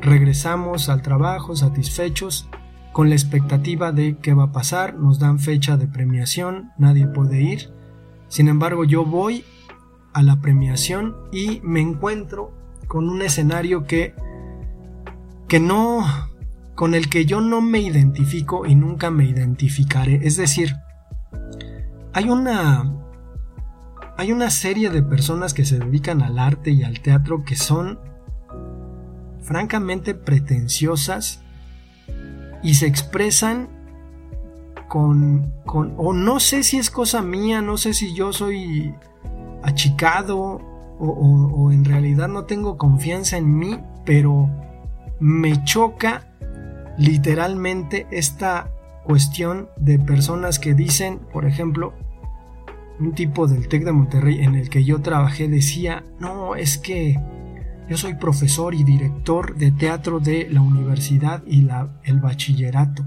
regresamos 0.00 0.88
al 0.88 1.02
trabajo 1.02 1.54
satisfechos 1.54 2.48
con 2.92 3.08
la 3.08 3.14
expectativa 3.14 3.92
de 3.92 4.18
qué 4.18 4.34
va 4.34 4.44
a 4.44 4.52
pasar, 4.52 4.94
nos 4.94 5.18
dan 5.18 5.38
fecha 5.38 5.76
de 5.76 5.86
premiación, 5.86 6.72
nadie 6.78 7.06
puede 7.06 7.40
ir, 7.40 7.70
sin 8.28 8.48
embargo 8.48 8.84
yo 8.84 9.04
voy 9.04 9.44
a 10.12 10.22
la 10.22 10.40
premiación 10.40 11.16
y 11.32 11.60
me 11.62 11.80
encuentro 11.80 12.52
con 12.86 13.08
un 13.08 13.22
escenario 13.22 13.84
que 13.84 14.14
que 15.48 15.58
no 15.60 16.04
con 16.74 16.94
el 16.94 17.08
que 17.08 17.24
yo 17.24 17.40
no 17.40 17.60
me 17.60 17.80
identifico 17.80 18.66
y 18.66 18.74
nunca 18.74 19.10
me 19.10 19.24
identificaré, 19.24 20.20
es 20.22 20.36
decir, 20.36 20.74
hay 22.12 22.28
una 22.28 22.92
hay 24.16 24.30
una 24.30 24.50
serie 24.50 24.90
de 24.90 25.02
personas 25.02 25.54
que 25.54 25.64
se 25.64 25.78
dedican 25.78 26.22
al 26.22 26.38
arte 26.38 26.70
y 26.70 26.84
al 26.84 27.00
teatro 27.00 27.44
que 27.44 27.56
son 27.56 27.98
francamente 29.40 30.14
pretenciosas 30.14 31.42
y 32.62 32.74
se 32.74 32.86
expresan 32.86 33.68
con, 34.88 35.52
con, 35.64 35.94
o 35.96 36.12
no 36.12 36.38
sé 36.38 36.62
si 36.62 36.76
es 36.76 36.90
cosa 36.90 37.22
mía, 37.22 37.62
no 37.62 37.78
sé 37.78 37.94
si 37.94 38.14
yo 38.14 38.32
soy 38.32 38.94
achicado 39.62 40.38
o, 40.38 41.06
o 41.08 41.72
en 41.72 41.84
realidad 41.84 42.28
no 42.28 42.44
tengo 42.44 42.76
confianza 42.76 43.38
en 43.38 43.58
mí, 43.58 43.80
pero 44.04 44.48
me 45.18 45.64
choca 45.64 46.28
literalmente 46.98 48.06
esta 48.10 48.70
cuestión 49.04 49.68
de 49.76 49.98
personas 49.98 50.58
que 50.58 50.74
dicen, 50.74 51.18
por 51.32 51.46
ejemplo, 51.46 51.94
un 53.02 53.12
tipo 53.12 53.48
del 53.48 53.68
TEC 53.68 53.84
de 53.84 53.92
Monterrey 53.92 54.44
en 54.44 54.54
el 54.54 54.70
que 54.70 54.84
yo 54.84 55.00
trabajé 55.02 55.48
decía, 55.48 56.04
no, 56.20 56.54
es 56.54 56.78
que 56.78 57.20
yo 57.88 57.96
soy 57.96 58.14
profesor 58.14 58.74
y 58.74 58.84
director 58.84 59.56
de 59.56 59.72
teatro 59.72 60.20
de 60.20 60.48
la 60.48 60.62
universidad 60.62 61.42
y 61.46 61.62
la, 61.62 61.88
el 62.04 62.20
bachillerato 62.20 63.04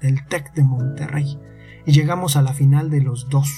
del 0.00 0.26
TEC 0.26 0.52
de 0.52 0.62
Monterrey. 0.64 1.38
Y 1.86 1.92
llegamos 1.92 2.36
a 2.36 2.42
la 2.42 2.52
final 2.52 2.90
de 2.90 3.00
los 3.00 3.30
dos. 3.30 3.50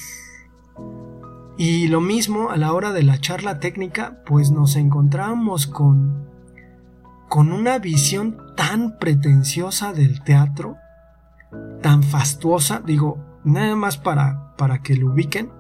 Y 1.59 1.89
lo 1.89 2.01
mismo 2.01 2.51
a 2.51 2.57
la 2.57 2.73
hora 2.73 2.93
de 2.93 3.03
la 3.03 3.19
charla 3.19 3.59
técnica, 3.59 4.23
pues 4.25 4.53
nos 4.53 4.77
encontramos 4.77 5.67
con, 5.67 6.29
con 7.29 7.53
una 7.53 7.79
visión 7.79 8.39
tan 8.57 8.97
pretenciosa 8.99 9.93
del 9.93 10.23
teatro, 10.23 10.77
tan 11.83 12.05
fastuosa, 12.05 12.81
digo, 12.87 13.19
nada 13.45 13.75
más 13.75 13.99
para, 13.99 14.55
para 14.57 14.83
que 14.83 14.95
lo 14.95 15.13
ubiquen, 15.13 15.51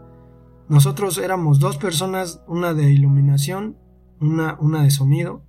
nosotros 0.71 1.18
éramos 1.18 1.59
dos 1.59 1.77
personas, 1.79 2.43
una 2.47 2.75
de 2.75 2.93
iluminación, 2.93 3.77
una, 4.21 4.57
una 4.61 4.85
de 4.85 4.93
sonido, 4.93 5.43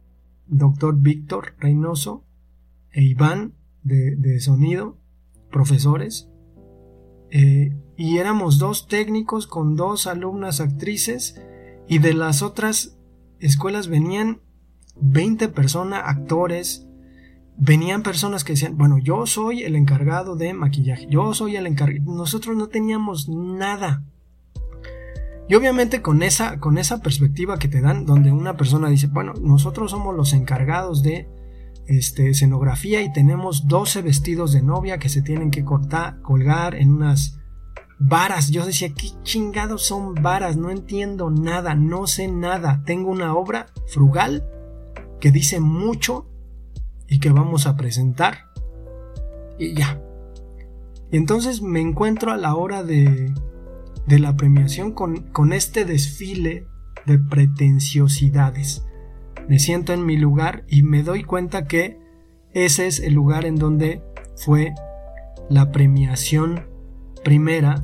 doctor 0.47 0.97
Víctor 0.97 1.53
Reynoso 1.59 2.25
e 2.91 3.03
Iván 3.03 3.53
de, 3.83 4.39
sonido, 4.39 4.97
profesores, 5.51 6.27
eh, 7.29 7.77
y 7.97 8.17
éramos 8.17 8.57
dos 8.57 8.87
técnicos 8.87 9.45
con 9.45 9.75
dos 9.75 10.07
alumnas 10.07 10.59
actrices 10.59 11.39
y 11.87 11.99
de 11.99 12.15
las 12.15 12.41
otras 12.41 12.97
escuelas 13.39 13.89
venían 13.89 14.41
20 14.99 15.49
personas, 15.49 16.01
actores, 16.03 16.87
venían 17.57 18.01
personas 18.01 18.43
que 18.43 18.53
decían, 18.53 18.75
bueno, 18.75 18.97
yo 18.97 19.27
soy 19.27 19.61
el 19.61 19.75
encargado 19.75 20.35
de 20.35 20.55
maquillaje, 20.55 21.05
yo 21.11 21.31
soy 21.35 21.57
el 21.57 21.67
encargado, 21.67 22.11
nosotros 22.11 22.57
no 22.57 22.69
teníamos 22.69 23.29
nada, 23.29 24.03
y 25.51 25.55
obviamente 25.55 26.01
con 26.01 26.23
esa, 26.23 26.61
con 26.61 26.77
esa 26.77 27.01
perspectiva 27.01 27.59
que 27.59 27.67
te 27.67 27.81
dan, 27.81 28.05
donde 28.05 28.31
una 28.31 28.55
persona 28.55 28.87
dice, 28.87 29.07
bueno, 29.07 29.33
nosotros 29.33 29.91
somos 29.91 30.15
los 30.15 30.31
encargados 30.31 31.03
de 31.03 31.27
este, 31.87 32.29
escenografía 32.29 33.01
y 33.01 33.11
tenemos 33.11 33.67
12 33.67 34.01
vestidos 34.01 34.53
de 34.53 34.61
novia 34.61 34.97
que 34.97 35.09
se 35.09 35.21
tienen 35.21 35.51
que 35.51 35.65
cortar, 35.65 36.21
colgar 36.21 36.75
en 36.75 36.93
unas 36.93 37.37
varas. 37.99 38.49
Yo 38.51 38.65
decía, 38.65 38.93
¿qué 38.93 39.09
chingados 39.23 39.85
son 39.85 40.13
varas? 40.15 40.55
No 40.55 40.69
entiendo 40.69 41.29
nada, 41.29 41.75
no 41.75 42.07
sé 42.07 42.29
nada. 42.29 42.81
Tengo 42.85 43.11
una 43.11 43.35
obra 43.35 43.73
frugal 43.87 44.47
que 45.19 45.31
dice 45.31 45.59
mucho 45.59 46.29
y 47.09 47.19
que 47.19 47.29
vamos 47.29 47.67
a 47.67 47.75
presentar. 47.75 48.45
Y 49.59 49.73
ya. 49.73 50.01
Y 51.11 51.17
entonces 51.17 51.61
me 51.61 51.81
encuentro 51.81 52.31
a 52.31 52.37
la 52.37 52.55
hora 52.55 52.83
de 52.83 53.33
de 54.07 54.19
la 54.19 54.35
premiación 54.35 54.93
con, 54.93 55.31
con 55.31 55.53
este 55.53 55.85
desfile 55.85 56.67
de 57.05 57.19
pretenciosidades. 57.19 58.85
Me 59.47 59.59
siento 59.59 59.93
en 59.93 60.05
mi 60.05 60.17
lugar 60.17 60.63
y 60.67 60.83
me 60.83 61.03
doy 61.03 61.23
cuenta 61.23 61.67
que 61.67 61.99
ese 62.53 62.87
es 62.87 62.99
el 62.99 63.13
lugar 63.13 63.45
en 63.45 63.55
donde 63.55 64.03
fue 64.35 64.73
la 65.49 65.71
premiación 65.71 66.65
primera 67.23 67.83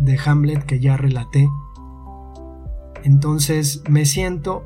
de 0.00 0.18
Hamlet 0.24 0.64
que 0.64 0.80
ya 0.80 0.96
relaté. 0.96 1.48
Entonces 3.02 3.82
me 3.88 4.04
siento, 4.04 4.64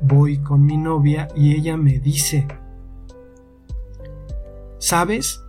voy 0.00 0.38
con 0.38 0.64
mi 0.64 0.76
novia 0.76 1.28
y 1.34 1.54
ella 1.54 1.76
me 1.76 1.98
dice, 1.98 2.46
¿sabes? 4.78 5.40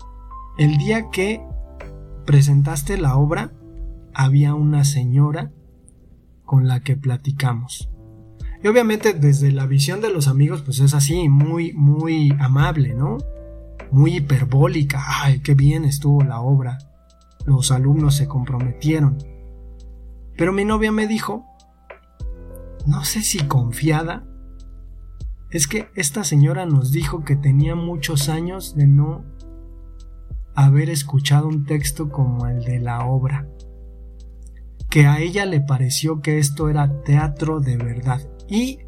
El 0.58 0.78
día 0.78 1.10
que 1.12 1.42
presentaste 2.26 2.98
la 2.98 3.18
obra, 3.18 3.52
había 4.16 4.56
una 4.56 4.86
señora 4.86 5.52
con 6.46 6.68
la 6.68 6.80
que 6.80 6.96
platicamos. 6.96 7.90
Y 8.64 8.68
obviamente 8.68 9.14
desde 9.14 9.52
la 9.52 9.68
visión 9.68 10.00
de 10.00 10.10
los 10.10 10.28
amigos 10.28 10.62
pues 10.62 10.80
es 10.80 10.94
así, 10.94 11.28
muy, 11.28 11.74
muy 11.74 12.34
amable, 12.40 12.94
¿no? 12.94 13.18
Muy 13.92 14.16
hiperbólica. 14.16 15.04
Ay, 15.22 15.42
qué 15.42 15.54
bien 15.54 15.84
estuvo 15.84 16.24
la 16.24 16.40
obra. 16.40 16.78
Los 17.46 17.72
alumnos 17.72 18.16
se 18.16 18.28
comprometieron. 18.28 19.18
Pero 20.38 20.54
mi 20.54 20.64
novia 20.64 20.92
me 20.92 21.08
dijo, 21.08 21.46
no 22.88 23.04
sé 23.04 23.22
si 23.22 23.40
confiada, 23.40 24.26
es 25.52 25.68
que 25.68 25.90
esta 25.96 26.24
señora 26.24 26.66
nos 26.66 26.92
dijo 26.92 27.24
que 27.24 27.36
tenía 27.36 27.76
muchos 27.76 28.30
años 28.30 28.76
de 28.76 28.88
no 28.88 29.26
haber 30.56 30.90
escuchado 30.90 31.48
un 31.48 31.66
texto 31.66 32.10
como 32.10 32.48
el 32.48 32.64
de 32.64 32.80
la 32.80 33.06
obra 33.06 33.48
que 34.90 35.08
a 35.08 35.20
ella 35.20 35.46
le 35.46 35.62
pareció 35.62 36.22
que 36.22 36.40
esto 36.40 36.70
era 36.70 37.02
teatro 37.04 37.60
de 37.60 37.78
verdad. 37.78 38.22
Y 38.48 38.80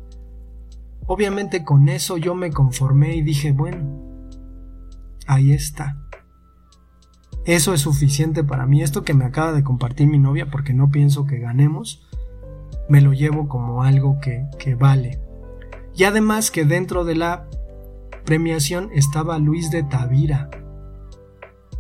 obviamente 1.06 1.64
con 1.64 1.90
eso 1.90 2.18
yo 2.18 2.36
me 2.36 2.52
conformé 2.52 3.16
y 3.16 3.22
dije, 3.22 3.52
bueno, 3.52 4.08
ahí 5.26 5.52
está. 5.52 5.98
Eso 7.46 7.74
es 7.74 7.82
suficiente 7.82 8.44
para 8.44 8.66
mí. 8.66 8.82
Esto 8.82 9.04
que 9.04 9.14
me 9.14 9.26
acaba 9.26 9.54
de 9.54 9.64
compartir 9.64 10.08
mi 10.08 10.20
novia, 10.20 10.52
porque 10.52 10.74
no 10.74 10.90
pienso 10.90 11.26
que 11.26 11.40
ganemos, 11.40 12.06
me 12.90 13.02
lo 13.02 13.14
llevo 13.14 13.48
como 13.48 13.84
algo 13.84 14.20
que, 14.20 14.46
que 14.60 14.76
vale. 14.76 15.22
Y 15.96 16.04
además 16.04 16.52
que 16.52 16.66
dentro 16.66 17.06
de 17.06 17.16
la 17.16 17.48
premiación 18.26 18.90
estaba 18.94 19.40
Luis 19.40 19.72
de 19.72 19.84
Tavira, 19.84 20.50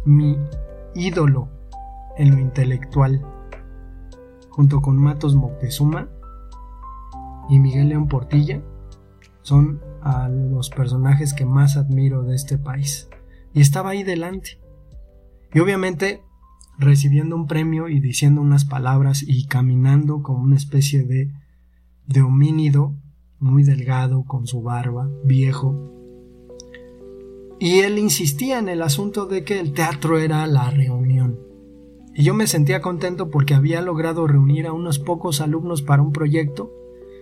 mi 0.05 0.37
ídolo 0.95 1.49
en 2.17 2.31
lo 2.31 2.39
intelectual 2.39 3.25
junto 4.57 4.81
con 4.81 4.97
Matos 4.97 5.35
Moctezuma 5.35 6.09
y 7.47 7.59
Miguel 7.59 7.89
León 7.89 8.07
Portilla, 8.07 8.63
son 9.43 9.79
a 10.01 10.27
los 10.29 10.71
personajes 10.71 11.35
que 11.35 11.45
más 11.45 11.77
admiro 11.77 12.23
de 12.23 12.35
este 12.35 12.57
país. 12.57 13.07
Y 13.53 13.61
estaba 13.61 13.91
ahí 13.91 14.01
delante. 14.01 14.59
Y 15.53 15.59
obviamente 15.59 16.23
recibiendo 16.79 17.35
un 17.35 17.45
premio 17.45 17.87
y 17.87 17.99
diciendo 17.99 18.41
unas 18.41 18.65
palabras 18.65 19.23
y 19.25 19.45
caminando 19.45 20.23
como 20.23 20.39
una 20.39 20.55
especie 20.55 21.03
de, 21.03 21.31
de 22.07 22.21
homínido 22.23 22.95
muy 23.37 23.61
delgado, 23.61 24.23
con 24.23 24.47
su 24.47 24.63
barba, 24.63 25.07
viejo. 25.23 25.93
Y 27.59 27.81
él 27.81 27.99
insistía 27.99 28.57
en 28.57 28.69
el 28.69 28.81
asunto 28.81 29.27
de 29.27 29.43
que 29.43 29.59
el 29.59 29.73
teatro 29.73 30.17
era 30.17 30.47
la 30.47 30.71
reunión. 30.71 31.46
Y 32.17 32.23
yo 32.23 32.33
me 32.33 32.47
sentía 32.47 32.81
contento 32.81 33.29
porque 33.29 33.53
había 33.53 33.79
logrado 33.79 34.25
reunir 34.25 34.65
a 34.65 34.73
unos 34.73 34.97
pocos 34.97 35.39
alumnos 35.39 35.83
para 35.83 36.01
un 36.01 36.11
proyecto 36.11 36.73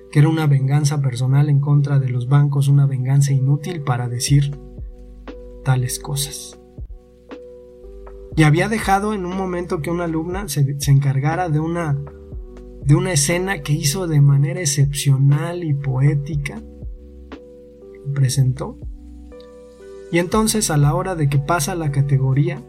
que 0.09 0.19
era 0.19 0.29
una 0.29 0.47
venganza 0.47 1.01
personal 1.01 1.49
en 1.49 1.59
contra 1.59 1.99
de 1.99 2.07
los 2.07 2.29
bancos, 2.29 2.69
una 2.69 2.85
venganza 2.85 3.33
inútil 3.33 3.81
para 3.81 4.07
decir 4.07 4.57
tales 5.65 5.99
cosas. 5.99 6.57
Y 8.37 8.43
había 8.43 8.69
dejado 8.69 9.13
en 9.13 9.25
un 9.25 9.35
momento 9.35 9.81
que 9.81 9.91
una 9.91 10.05
alumna 10.05 10.47
se, 10.47 10.79
se 10.79 10.91
encargara 10.91 11.49
de 11.49 11.59
una 11.59 11.97
de 12.85 12.95
una 12.95 13.11
escena 13.11 13.63
que 13.63 13.73
hizo 13.73 14.07
de 14.07 14.21
manera 14.21 14.61
excepcional 14.61 15.65
y 15.65 15.73
poética, 15.73 16.61
presentó. 18.13 18.77
Y 20.09 20.19
entonces 20.19 20.71
a 20.71 20.77
la 20.77 20.95
hora 20.95 21.15
de 21.15 21.27
que 21.27 21.39
pasa 21.39 21.75
la 21.75 21.91
categoría, 21.91 22.63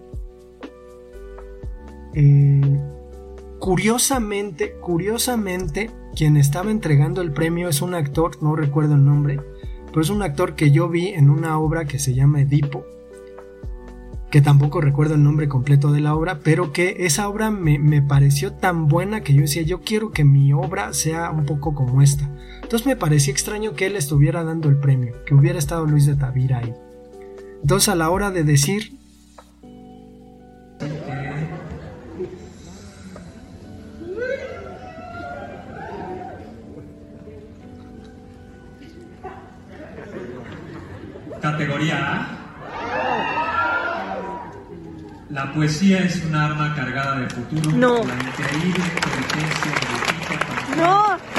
eh, 2.17 2.81
curiosamente, 3.59 4.73
curiosamente, 4.81 5.91
quien 6.14 6.39
estaba 6.39 6.71
entregando 6.71 7.21
el 7.21 7.31
premio 7.31 7.69
es 7.69 7.83
un 7.83 7.95
actor, 7.95 8.43
no 8.43 8.57
recuerdo 8.57 8.95
el 8.95 9.05
nombre, 9.05 9.39
pero 9.89 10.01
es 10.01 10.09
un 10.09 10.23
actor 10.23 10.55
que 10.55 10.71
yo 10.71 10.89
vi 10.89 11.09
en 11.09 11.29
una 11.29 11.59
obra 11.59 11.85
que 11.85 11.99
se 11.99 12.14
llama 12.14 12.41
Edipo, 12.41 12.87
que 14.31 14.41
tampoco 14.41 14.81
recuerdo 14.81 15.14
el 15.14 15.23
nombre 15.23 15.47
completo 15.47 15.93
de 15.93 16.01
la 16.01 16.14
obra, 16.14 16.41
pero 16.43 16.73
que 16.73 16.97
esa 17.01 17.29
obra 17.29 17.51
me, 17.51 18.01
pareció 18.01 18.55
tan 18.55 18.89
buena 18.89 19.21
que 19.21 19.35
yo 19.35 19.43
decía, 19.43 19.61
yo 19.61 19.83
quiero 19.83 20.11
que 20.11 20.25
mi 20.25 20.55
obra 20.55 20.95
sea 20.95 21.31
un 21.31 21.45
poco 21.45 21.75
como 21.75 22.01
esta. 22.01 22.31
Entonces 22.62 22.87
me 22.87 22.97
parecía 22.97 23.33
extraño 23.33 23.75
que 23.75 23.85
él 23.85 23.95
estuviera 23.95 24.43
dando 24.43 24.71
el 24.71 24.79
premio, 24.79 25.14
que 25.27 25.35
hubiera 25.35 25.59
estado 25.59 25.85
Luis 25.85 26.07
de 26.07 26.17
Tavira 26.17 26.61
ahí. 26.61 26.73
Entonces 27.61 27.91
a 27.91 27.95
la 27.95 28.09
hora 28.09 28.31
de 28.31 28.43
decir... 28.43 28.97
Categoría 41.53 41.97
A. 41.97 42.27
La 45.31 45.53
poesía 45.53 46.01
es 46.01 46.25
un 46.25 46.35
arma 46.35 46.75
cargada 46.75 47.21
de 47.21 47.31
futuro. 47.31 47.71
No. 47.71 48.03
La 48.05 48.15
increíble 48.15 48.83
inteligencia 48.97 49.73
de 50.71 50.77
No. 50.77 51.36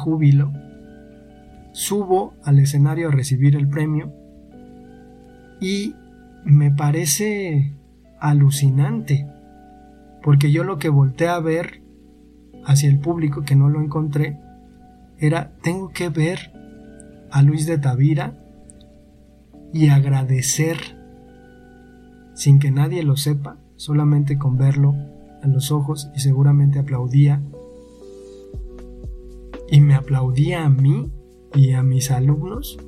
Júbilo, 0.00 0.52
subo 1.72 2.34
al 2.44 2.58
escenario 2.58 3.08
a 3.08 3.12
recibir 3.12 3.54
el 3.56 3.68
premio 3.68 4.12
y 5.60 5.94
me 6.44 6.70
parece 6.70 7.72
alucinante, 8.18 9.26
porque 10.22 10.50
yo 10.50 10.64
lo 10.64 10.78
que 10.78 10.88
volteé 10.88 11.28
a 11.28 11.38
ver 11.38 11.82
hacia 12.64 12.88
el 12.88 12.98
público 12.98 13.42
que 13.42 13.56
no 13.56 13.68
lo 13.68 13.80
encontré 13.80 14.38
era 15.18 15.52
tengo 15.62 15.90
que 15.90 16.08
ver 16.08 16.52
a 17.30 17.42
Luis 17.42 17.66
de 17.66 17.78
Tavira 17.78 18.34
y 19.72 19.88
agradecer 19.88 20.78
sin 22.34 22.58
que 22.58 22.70
nadie 22.70 23.02
lo 23.02 23.16
sepa, 23.16 23.58
solamente 23.76 24.38
con 24.38 24.56
verlo 24.56 24.94
a 25.42 25.46
los 25.46 25.70
ojos 25.70 26.10
y 26.14 26.20
seguramente 26.20 26.78
aplaudía 26.78 27.42
y 29.70 29.80
me 29.80 29.94
aplaudía 29.94 30.64
a 30.64 30.68
mí 30.68 31.10
y 31.54 31.72
a 31.72 31.82
mis 31.82 32.10
alumnos, 32.10 32.78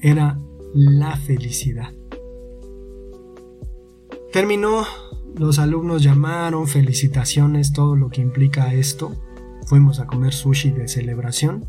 era 0.00 0.38
la 0.74 1.16
felicidad. 1.16 1.92
Terminó, 4.32 4.84
los 5.34 5.58
alumnos 5.58 6.02
llamaron, 6.02 6.66
felicitaciones, 6.66 7.72
todo 7.72 7.96
lo 7.96 8.10
que 8.10 8.20
implica 8.20 8.74
esto. 8.74 9.12
Fuimos 9.66 10.00
a 10.00 10.06
comer 10.06 10.34
sushi 10.34 10.70
de 10.70 10.88
celebración. 10.88 11.66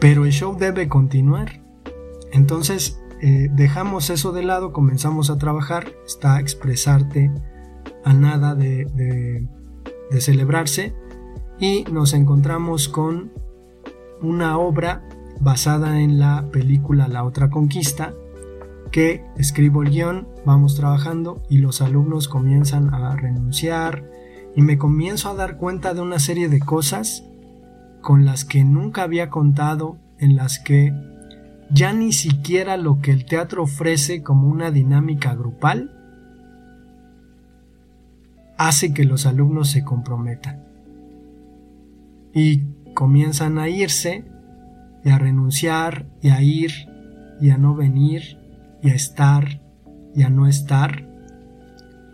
Pero 0.00 0.24
el 0.24 0.32
show 0.32 0.56
debe 0.58 0.88
continuar. 0.88 1.62
Entonces 2.32 3.00
eh, 3.20 3.48
dejamos 3.52 4.10
eso 4.10 4.32
de 4.32 4.42
lado, 4.42 4.72
comenzamos 4.72 5.30
a 5.30 5.38
trabajar. 5.38 5.92
Está 6.04 6.40
expresarte 6.40 7.30
a 8.04 8.12
nada 8.12 8.56
de, 8.56 8.86
de 8.96 9.46
de 10.12 10.20
celebrarse 10.20 10.94
y 11.58 11.84
nos 11.90 12.12
encontramos 12.12 12.88
con 12.88 13.32
una 14.20 14.58
obra 14.58 15.02
basada 15.40 16.00
en 16.00 16.18
la 16.18 16.48
película 16.52 17.08
La 17.08 17.24
otra 17.24 17.50
conquista 17.50 18.14
que 18.92 19.24
escribo 19.36 19.82
el 19.82 19.90
guion, 19.90 20.28
vamos 20.44 20.76
trabajando 20.76 21.42
y 21.48 21.58
los 21.58 21.80
alumnos 21.80 22.28
comienzan 22.28 22.92
a 22.92 23.16
renunciar 23.16 24.08
y 24.54 24.62
me 24.62 24.76
comienzo 24.76 25.30
a 25.30 25.34
dar 25.34 25.56
cuenta 25.56 25.94
de 25.94 26.02
una 26.02 26.18
serie 26.18 26.48
de 26.48 26.60
cosas 26.60 27.24
con 28.02 28.24
las 28.24 28.44
que 28.44 28.64
nunca 28.64 29.02
había 29.02 29.30
contado, 29.30 29.96
en 30.18 30.36
las 30.36 30.58
que 30.58 30.92
ya 31.70 31.92
ni 31.92 32.12
siquiera 32.12 32.76
lo 32.76 33.00
que 33.00 33.12
el 33.12 33.24
teatro 33.24 33.62
ofrece 33.62 34.22
como 34.22 34.48
una 34.48 34.70
dinámica 34.70 35.34
grupal 35.34 36.01
hace 38.56 38.92
que 38.92 39.04
los 39.04 39.26
alumnos 39.26 39.70
se 39.70 39.84
comprometan. 39.84 40.64
Y 42.34 42.62
comienzan 42.94 43.58
a 43.58 43.68
irse 43.68 44.24
y 45.04 45.10
a 45.10 45.18
renunciar 45.18 46.06
y 46.20 46.30
a 46.30 46.42
ir 46.42 46.70
y 47.40 47.50
a 47.50 47.58
no 47.58 47.74
venir 47.74 48.38
y 48.82 48.90
a 48.90 48.94
estar 48.94 49.60
y 50.14 50.22
a 50.22 50.30
no 50.30 50.46
estar, 50.46 51.08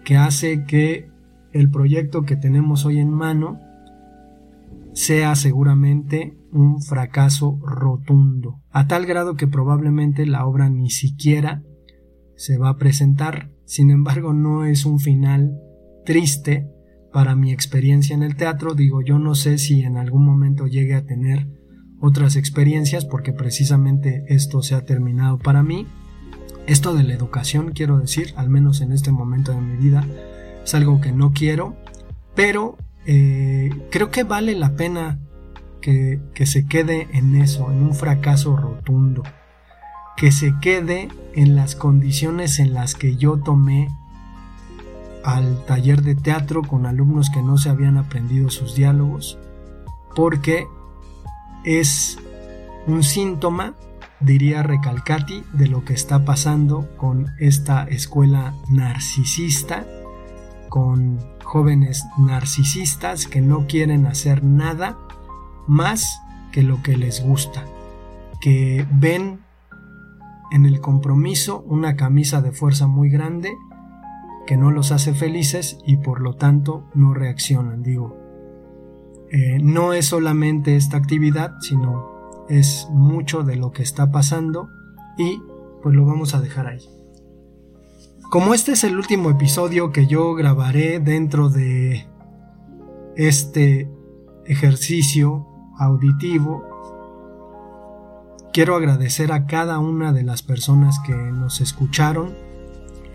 que 0.05 0.17
hace 0.17 0.65
que 0.65 1.11
el 1.53 1.71
proyecto 1.71 2.23
que 2.23 2.37
tenemos 2.37 2.85
hoy 2.85 2.99
en 2.99 3.11
mano 3.11 3.61
sea 4.93 5.35
seguramente 5.35 6.37
un 6.53 6.81
fracaso 6.83 7.61
rotundo, 7.63 8.61
a 8.71 8.87
tal 8.87 9.07
grado 9.07 9.37
que 9.37 9.47
probablemente 9.47 10.27
la 10.27 10.47
obra 10.47 10.71
ni 10.71 10.91
siquiera 10.91 11.63
se 12.37 12.57
va 12.57 12.71
a 12.71 12.77
presentar. 12.77 13.51
Sin 13.65 13.91
embargo, 13.91 14.33
no 14.33 14.65
es 14.65 14.87
un 14.87 14.99
final 14.99 15.61
triste 16.09 16.67
para 17.13 17.37
mi 17.37 17.53
experiencia 17.53 18.15
en 18.15 18.23
el 18.23 18.35
teatro. 18.35 18.73
Digo, 18.73 19.03
yo 19.03 19.19
no 19.19 19.35
sé 19.35 19.59
si 19.59 19.83
en 19.83 19.99
algún 19.99 20.25
momento 20.25 20.67
llegue 20.67 20.95
a 20.95 21.05
tener 21.05 21.47
otras 22.01 22.35
experiencias 22.35 23.05
porque 23.05 23.35
precisamente 23.35 24.25
esto 24.29 24.63
se 24.63 24.75
ha 24.75 24.87
terminado 24.87 25.37
para 25.37 25.63
mí. 25.63 25.87
Esto 26.67 26.95
de 26.95 27.03
la 27.03 27.13
educación, 27.13 27.73
quiero 27.75 27.99
decir, 27.99 28.33
al 28.37 28.49
menos 28.49 28.81
en 28.81 28.93
este 28.93 29.13
momento 29.13 29.53
de 29.53 29.61
mi 29.61 29.77
vida, 29.77 30.07
es 30.65 30.75
algo 30.75 30.99
que 31.03 31.13
no 31.13 31.35
quiero, 31.35 31.77
pero 32.35 32.79
eh, 33.05 33.69
creo 33.91 34.11
que 34.11 34.25
vale 34.25 34.55
la 34.55 34.77
pena 34.77 35.21
que, 35.83 36.23
que 36.33 36.47
se 36.47 36.65
quede 36.65 37.09
en 37.13 37.37
eso, 37.37 37.71
en 37.71 37.83
un 37.83 37.95
fracaso 37.95 38.57
rotundo, 38.57 39.25
que 40.17 40.33
se 40.33 40.55
quede 40.63 41.09
en 41.35 41.55
las 41.55 41.75
condiciones 41.75 42.61
en 42.61 42.73
las 42.73 42.95
que 42.95 43.17
yo 43.17 43.41
tomé 43.41 43.89
al 45.29 45.63
taller 45.67 46.01
de 46.01 46.15
teatro 46.15 46.63
con 46.63 46.87
alumnos 46.87 47.29
que 47.29 47.43
no 47.43 47.59
se 47.59 47.69
habían 47.69 47.99
aprendido 47.99 48.49
sus 48.49 48.75
diálogos, 48.75 49.39
porque 50.17 50.67
es 51.65 52.19
un 52.87 53.03
síntoma, 53.03 53.75
diría 54.21 54.63
Recalcati, 54.63 55.45
de 55.53 55.69
lo 55.69 55.85
que 55.85 55.93
está 55.93 56.25
pasando 56.25 56.89
con 56.97 57.27
esta 57.39 57.85
escuela 57.85 58.55
narcisista, 58.71 59.85
con 60.71 61.19
jóvenes 61.45 62.07
narcisistas 62.17 63.27
que 63.27 63.43
no 63.43 63.67
quieren 63.67 64.07
hacer 64.07 64.43
nada 64.43 64.97
más 65.67 66.23
que 66.53 66.63
lo 66.63 66.83
que 66.83 66.97
les 66.97 67.23
gusta, 67.23 67.67
que 68.41 68.87
ven 68.93 69.41
en 70.53 70.65
el 70.65 70.81
compromiso 70.81 71.61
una 71.67 71.97
camisa 71.97 72.41
de 72.41 72.53
fuerza 72.53 72.87
muy 72.87 73.11
grande 73.11 73.53
que 74.49 74.57
no 74.57 74.71
los 74.71 74.93
hace 74.93 75.13
felices 75.13 75.79
y 75.85 75.99
por 75.99 76.23
lo 76.23 76.37
tanto 76.37 76.89
no 76.95 77.13
reaccionan. 77.13 77.83
Digo, 77.83 78.17
eh, 79.31 79.59
no 79.61 79.93
es 79.93 80.07
solamente 80.07 80.75
esta 80.75 80.97
actividad, 80.97 81.57
sino 81.61 82.47
es 82.49 82.89
mucho 82.91 83.43
de 83.43 83.57
lo 83.57 83.73
que 83.73 83.83
está 83.83 84.11
pasando 84.11 84.71
y 85.19 85.43
pues 85.83 85.95
lo 85.95 86.07
vamos 86.07 86.35
a 86.35 86.41
dejar 86.41 86.67
ahí. 86.67 86.81
Como 88.31 88.55
este 88.55 88.73
es 88.73 88.85
el 88.85 88.97
último 88.97 89.29
episodio 89.29 89.93
que 89.93 90.07
yo 90.07 90.33
grabaré 90.35 90.99
dentro 90.99 91.51
de 91.51 92.07
este 93.17 93.87
ejercicio 94.47 95.47
auditivo, 95.79 96.65
quiero 98.55 98.77
agradecer 98.77 99.31
a 99.31 99.45
cada 99.45 99.79
una 99.79 100.15
de 100.15 100.23
las 100.23 100.41
personas 100.41 101.01
que 101.01 101.13
nos 101.13 101.61
escucharon, 101.61 102.48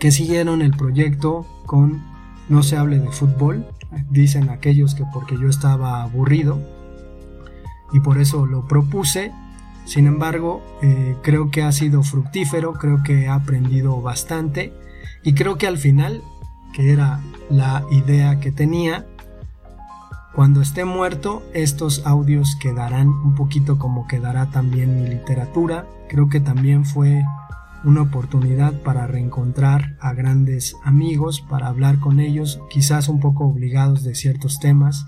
que 0.04 0.12
siguieron 0.12 0.60
el 0.60 0.72
proyecto 0.72 1.46
con 1.64 2.02
No 2.50 2.62
se 2.62 2.76
hable 2.76 2.98
de 2.98 3.10
fútbol, 3.10 3.64
dicen 4.10 4.50
aquellos 4.50 4.94
que 4.94 5.02
porque 5.14 5.34
yo 5.40 5.48
estaba 5.48 6.02
aburrido 6.02 6.60
y 7.90 8.00
por 8.00 8.18
eso 8.18 8.44
lo 8.44 8.68
propuse. 8.68 9.32
Sin 9.86 10.06
embargo, 10.06 10.62
eh, 10.82 11.16
creo 11.22 11.50
que 11.50 11.62
ha 11.62 11.72
sido 11.72 12.02
fructífero, 12.02 12.74
creo 12.74 13.02
que 13.02 13.22
he 13.22 13.28
aprendido 13.28 14.02
bastante 14.02 14.74
y 15.22 15.32
creo 15.32 15.56
que 15.56 15.66
al 15.66 15.78
final, 15.78 16.20
que 16.74 16.92
era 16.92 17.20
la 17.48 17.82
idea 17.90 18.40
que 18.40 18.52
tenía, 18.52 19.06
cuando 20.34 20.60
esté 20.60 20.84
muerto, 20.84 21.42
estos 21.54 22.04
audios 22.04 22.58
quedarán 22.60 23.08
un 23.08 23.34
poquito 23.34 23.78
como 23.78 24.06
quedará 24.06 24.50
también 24.50 25.02
mi 25.02 25.08
literatura. 25.08 25.86
Creo 26.10 26.28
que 26.28 26.40
también 26.40 26.84
fue 26.84 27.24
una 27.84 28.02
oportunidad 28.02 28.82
para 28.82 29.06
reencontrar 29.06 29.96
a 30.00 30.14
grandes 30.14 30.74
amigos, 30.82 31.40
para 31.40 31.68
hablar 31.68 32.00
con 32.00 32.20
ellos, 32.20 32.60
quizás 32.70 33.08
un 33.08 33.20
poco 33.20 33.44
obligados 33.44 34.02
de 34.04 34.14
ciertos 34.14 34.58
temas 34.58 35.06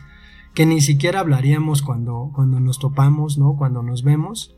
que 0.57 0.65
ni 0.65 0.81
siquiera 0.81 1.21
hablaríamos 1.21 1.83
cuando, 1.83 2.33
cuando 2.35 2.61
nos 2.61 2.79
topamos, 2.79 3.37
¿no? 3.37 3.57
Cuando 3.57 3.83
nos 3.83 4.03
vemos. 4.03 4.57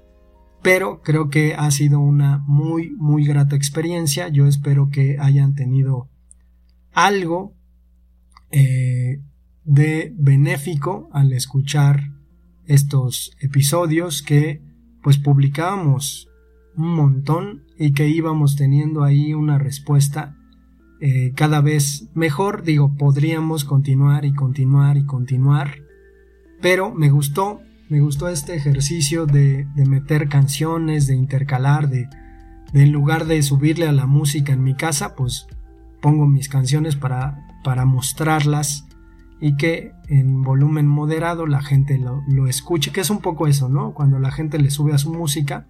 Pero 0.62 1.02
creo 1.02 1.28
que 1.28 1.54
ha 1.54 1.68
sido 1.72 1.98
una 1.98 2.38
muy, 2.46 2.90
muy 2.90 3.24
grata 3.24 3.56
experiencia. 3.56 4.28
Yo 4.28 4.46
espero 4.46 4.90
que 4.90 5.16
hayan 5.18 5.56
tenido 5.56 6.08
algo 6.92 7.52
eh, 8.52 9.20
de 9.64 10.14
benéfico 10.16 11.10
al 11.12 11.32
escuchar 11.32 12.00
estos 12.66 13.32
episodios 13.40 14.22
que 14.22 14.62
pues 15.02 15.18
publicábamos 15.18 16.27
un 16.78 16.94
montón 16.94 17.64
y 17.76 17.92
que 17.92 18.08
íbamos 18.08 18.56
teniendo 18.56 19.02
ahí 19.02 19.34
una 19.34 19.58
respuesta 19.58 20.36
eh, 21.00 21.32
cada 21.34 21.60
vez 21.60 22.08
mejor. 22.14 22.62
Digo, 22.62 22.94
podríamos 22.96 23.64
continuar 23.64 24.24
y 24.24 24.32
continuar 24.32 24.96
y 24.96 25.04
continuar, 25.04 25.82
pero 26.60 26.94
me 26.94 27.10
gustó, 27.10 27.60
me 27.88 28.00
gustó 28.00 28.28
este 28.28 28.54
ejercicio 28.54 29.26
de, 29.26 29.66
de 29.74 29.86
meter 29.86 30.28
canciones, 30.28 31.06
de 31.06 31.14
intercalar, 31.14 31.88
de, 31.88 32.08
de, 32.72 32.82
en 32.82 32.92
lugar 32.92 33.26
de 33.26 33.42
subirle 33.42 33.86
a 33.86 33.92
la 33.92 34.06
música 34.06 34.52
en 34.52 34.62
mi 34.62 34.74
casa, 34.74 35.14
pues 35.14 35.46
pongo 36.00 36.26
mis 36.26 36.48
canciones 36.48 36.96
para, 36.96 37.46
para 37.64 37.84
mostrarlas 37.84 38.86
y 39.40 39.56
que 39.56 39.92
en 40.08 40.42
volumen 40.42 40.86
moderado 40.86 41.46
la 41.46 41.62
gente 41.62 41.98
lo, 41.98 42.22
lo 42.28 42.46
escuche, 42.46 42.92
que 42.92 43.00
es 43.00 43.10
un 43.10 43.20
poco 43.20 43.46
eso, 43.46 43.68
¿no? 43.68 43.94
Cuando 43.94 44.18
la 44.18 44.30
gente 44.30 44.58
le 44.58 44.70
sube 44.70 44.94
a 44.94 44.98
su 44.98 45.12
música, 45.12 45.66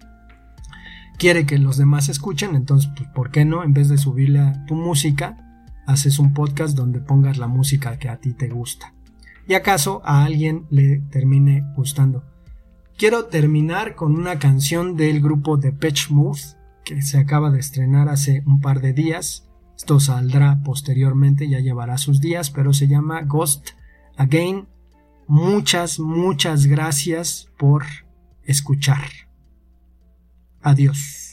quiere 1.19 1.45
que 1.45 1.59
los 1.59 1.77
demás 1.77 2.09
escuchen, 2.09 2.55
entonces, 2.55 2.89
pues, 2.95 3.07
¿por 3.09 3.29
qué 3.29 3.45
no? 3.45 3.63
En 3.63 3.73
vez 3.73 3.89
de 3.89 3.97
subirle 3.99 4.39
a 4.39 4.65
tu 4.65 4.73
música, 4.73 5.37
haces 5.85 6.17
un 6.17 6.33
podcast 6.33 6.75
donde 6.75 7.01
pongas 7.01 7.37
la 7.37 7.47
música 7.47 7.99
que 7.99 8.09
a 8.09 8.17
ti 8.17 8.33
te 8.33 8.47
gusta. 8.47 8.93
Y 9.47 9.53
acaso 9.53 10.01
a 10.05 10.23
alguien 10.23 10.65
le 10.69 10.99
termine 11.11 11.65
gustando. 11.75 12.23
Quiero 12.97 13.25
terminar 13.25 13.95
con 13.95 14.15
una 14.15 14.39
canción 14.39 14.95
del 14.95 15.21
grupo 15.21 15.57
de 15.57 15.71
Patch 15.71 16.09
Mode 16.09 16.41
que 16.85 17.01
se 17.01 17.17
acaba 17.17 17.51
de 17.51 17.59
estrenar 17.59 18.09
hace 18.09 18.43
un 18.45 18.61
par 18.61 18.81
de 18.81 18.93
días. 18.93 19.47
Esto 19.77 19.99
saldrá 19.99 20.61
posteriormente, 20.63 21.49
ya 21.49 21.59
llevará 21.59 21.97
sus 21.97 22.21
días, 22.21 22.49
pero 22.49 22.73
se 22.73 22.87
llama 22.87 23.21
Ghost 23.21 23.69
Again. 24.17 24.67
Muchas, 25.27 25.99
muchas 25.99 26.65
gracias 26.65 27.47
por 27.57 27.83
escuchar. 28.43 29.28
Adiós. 30.61 31.28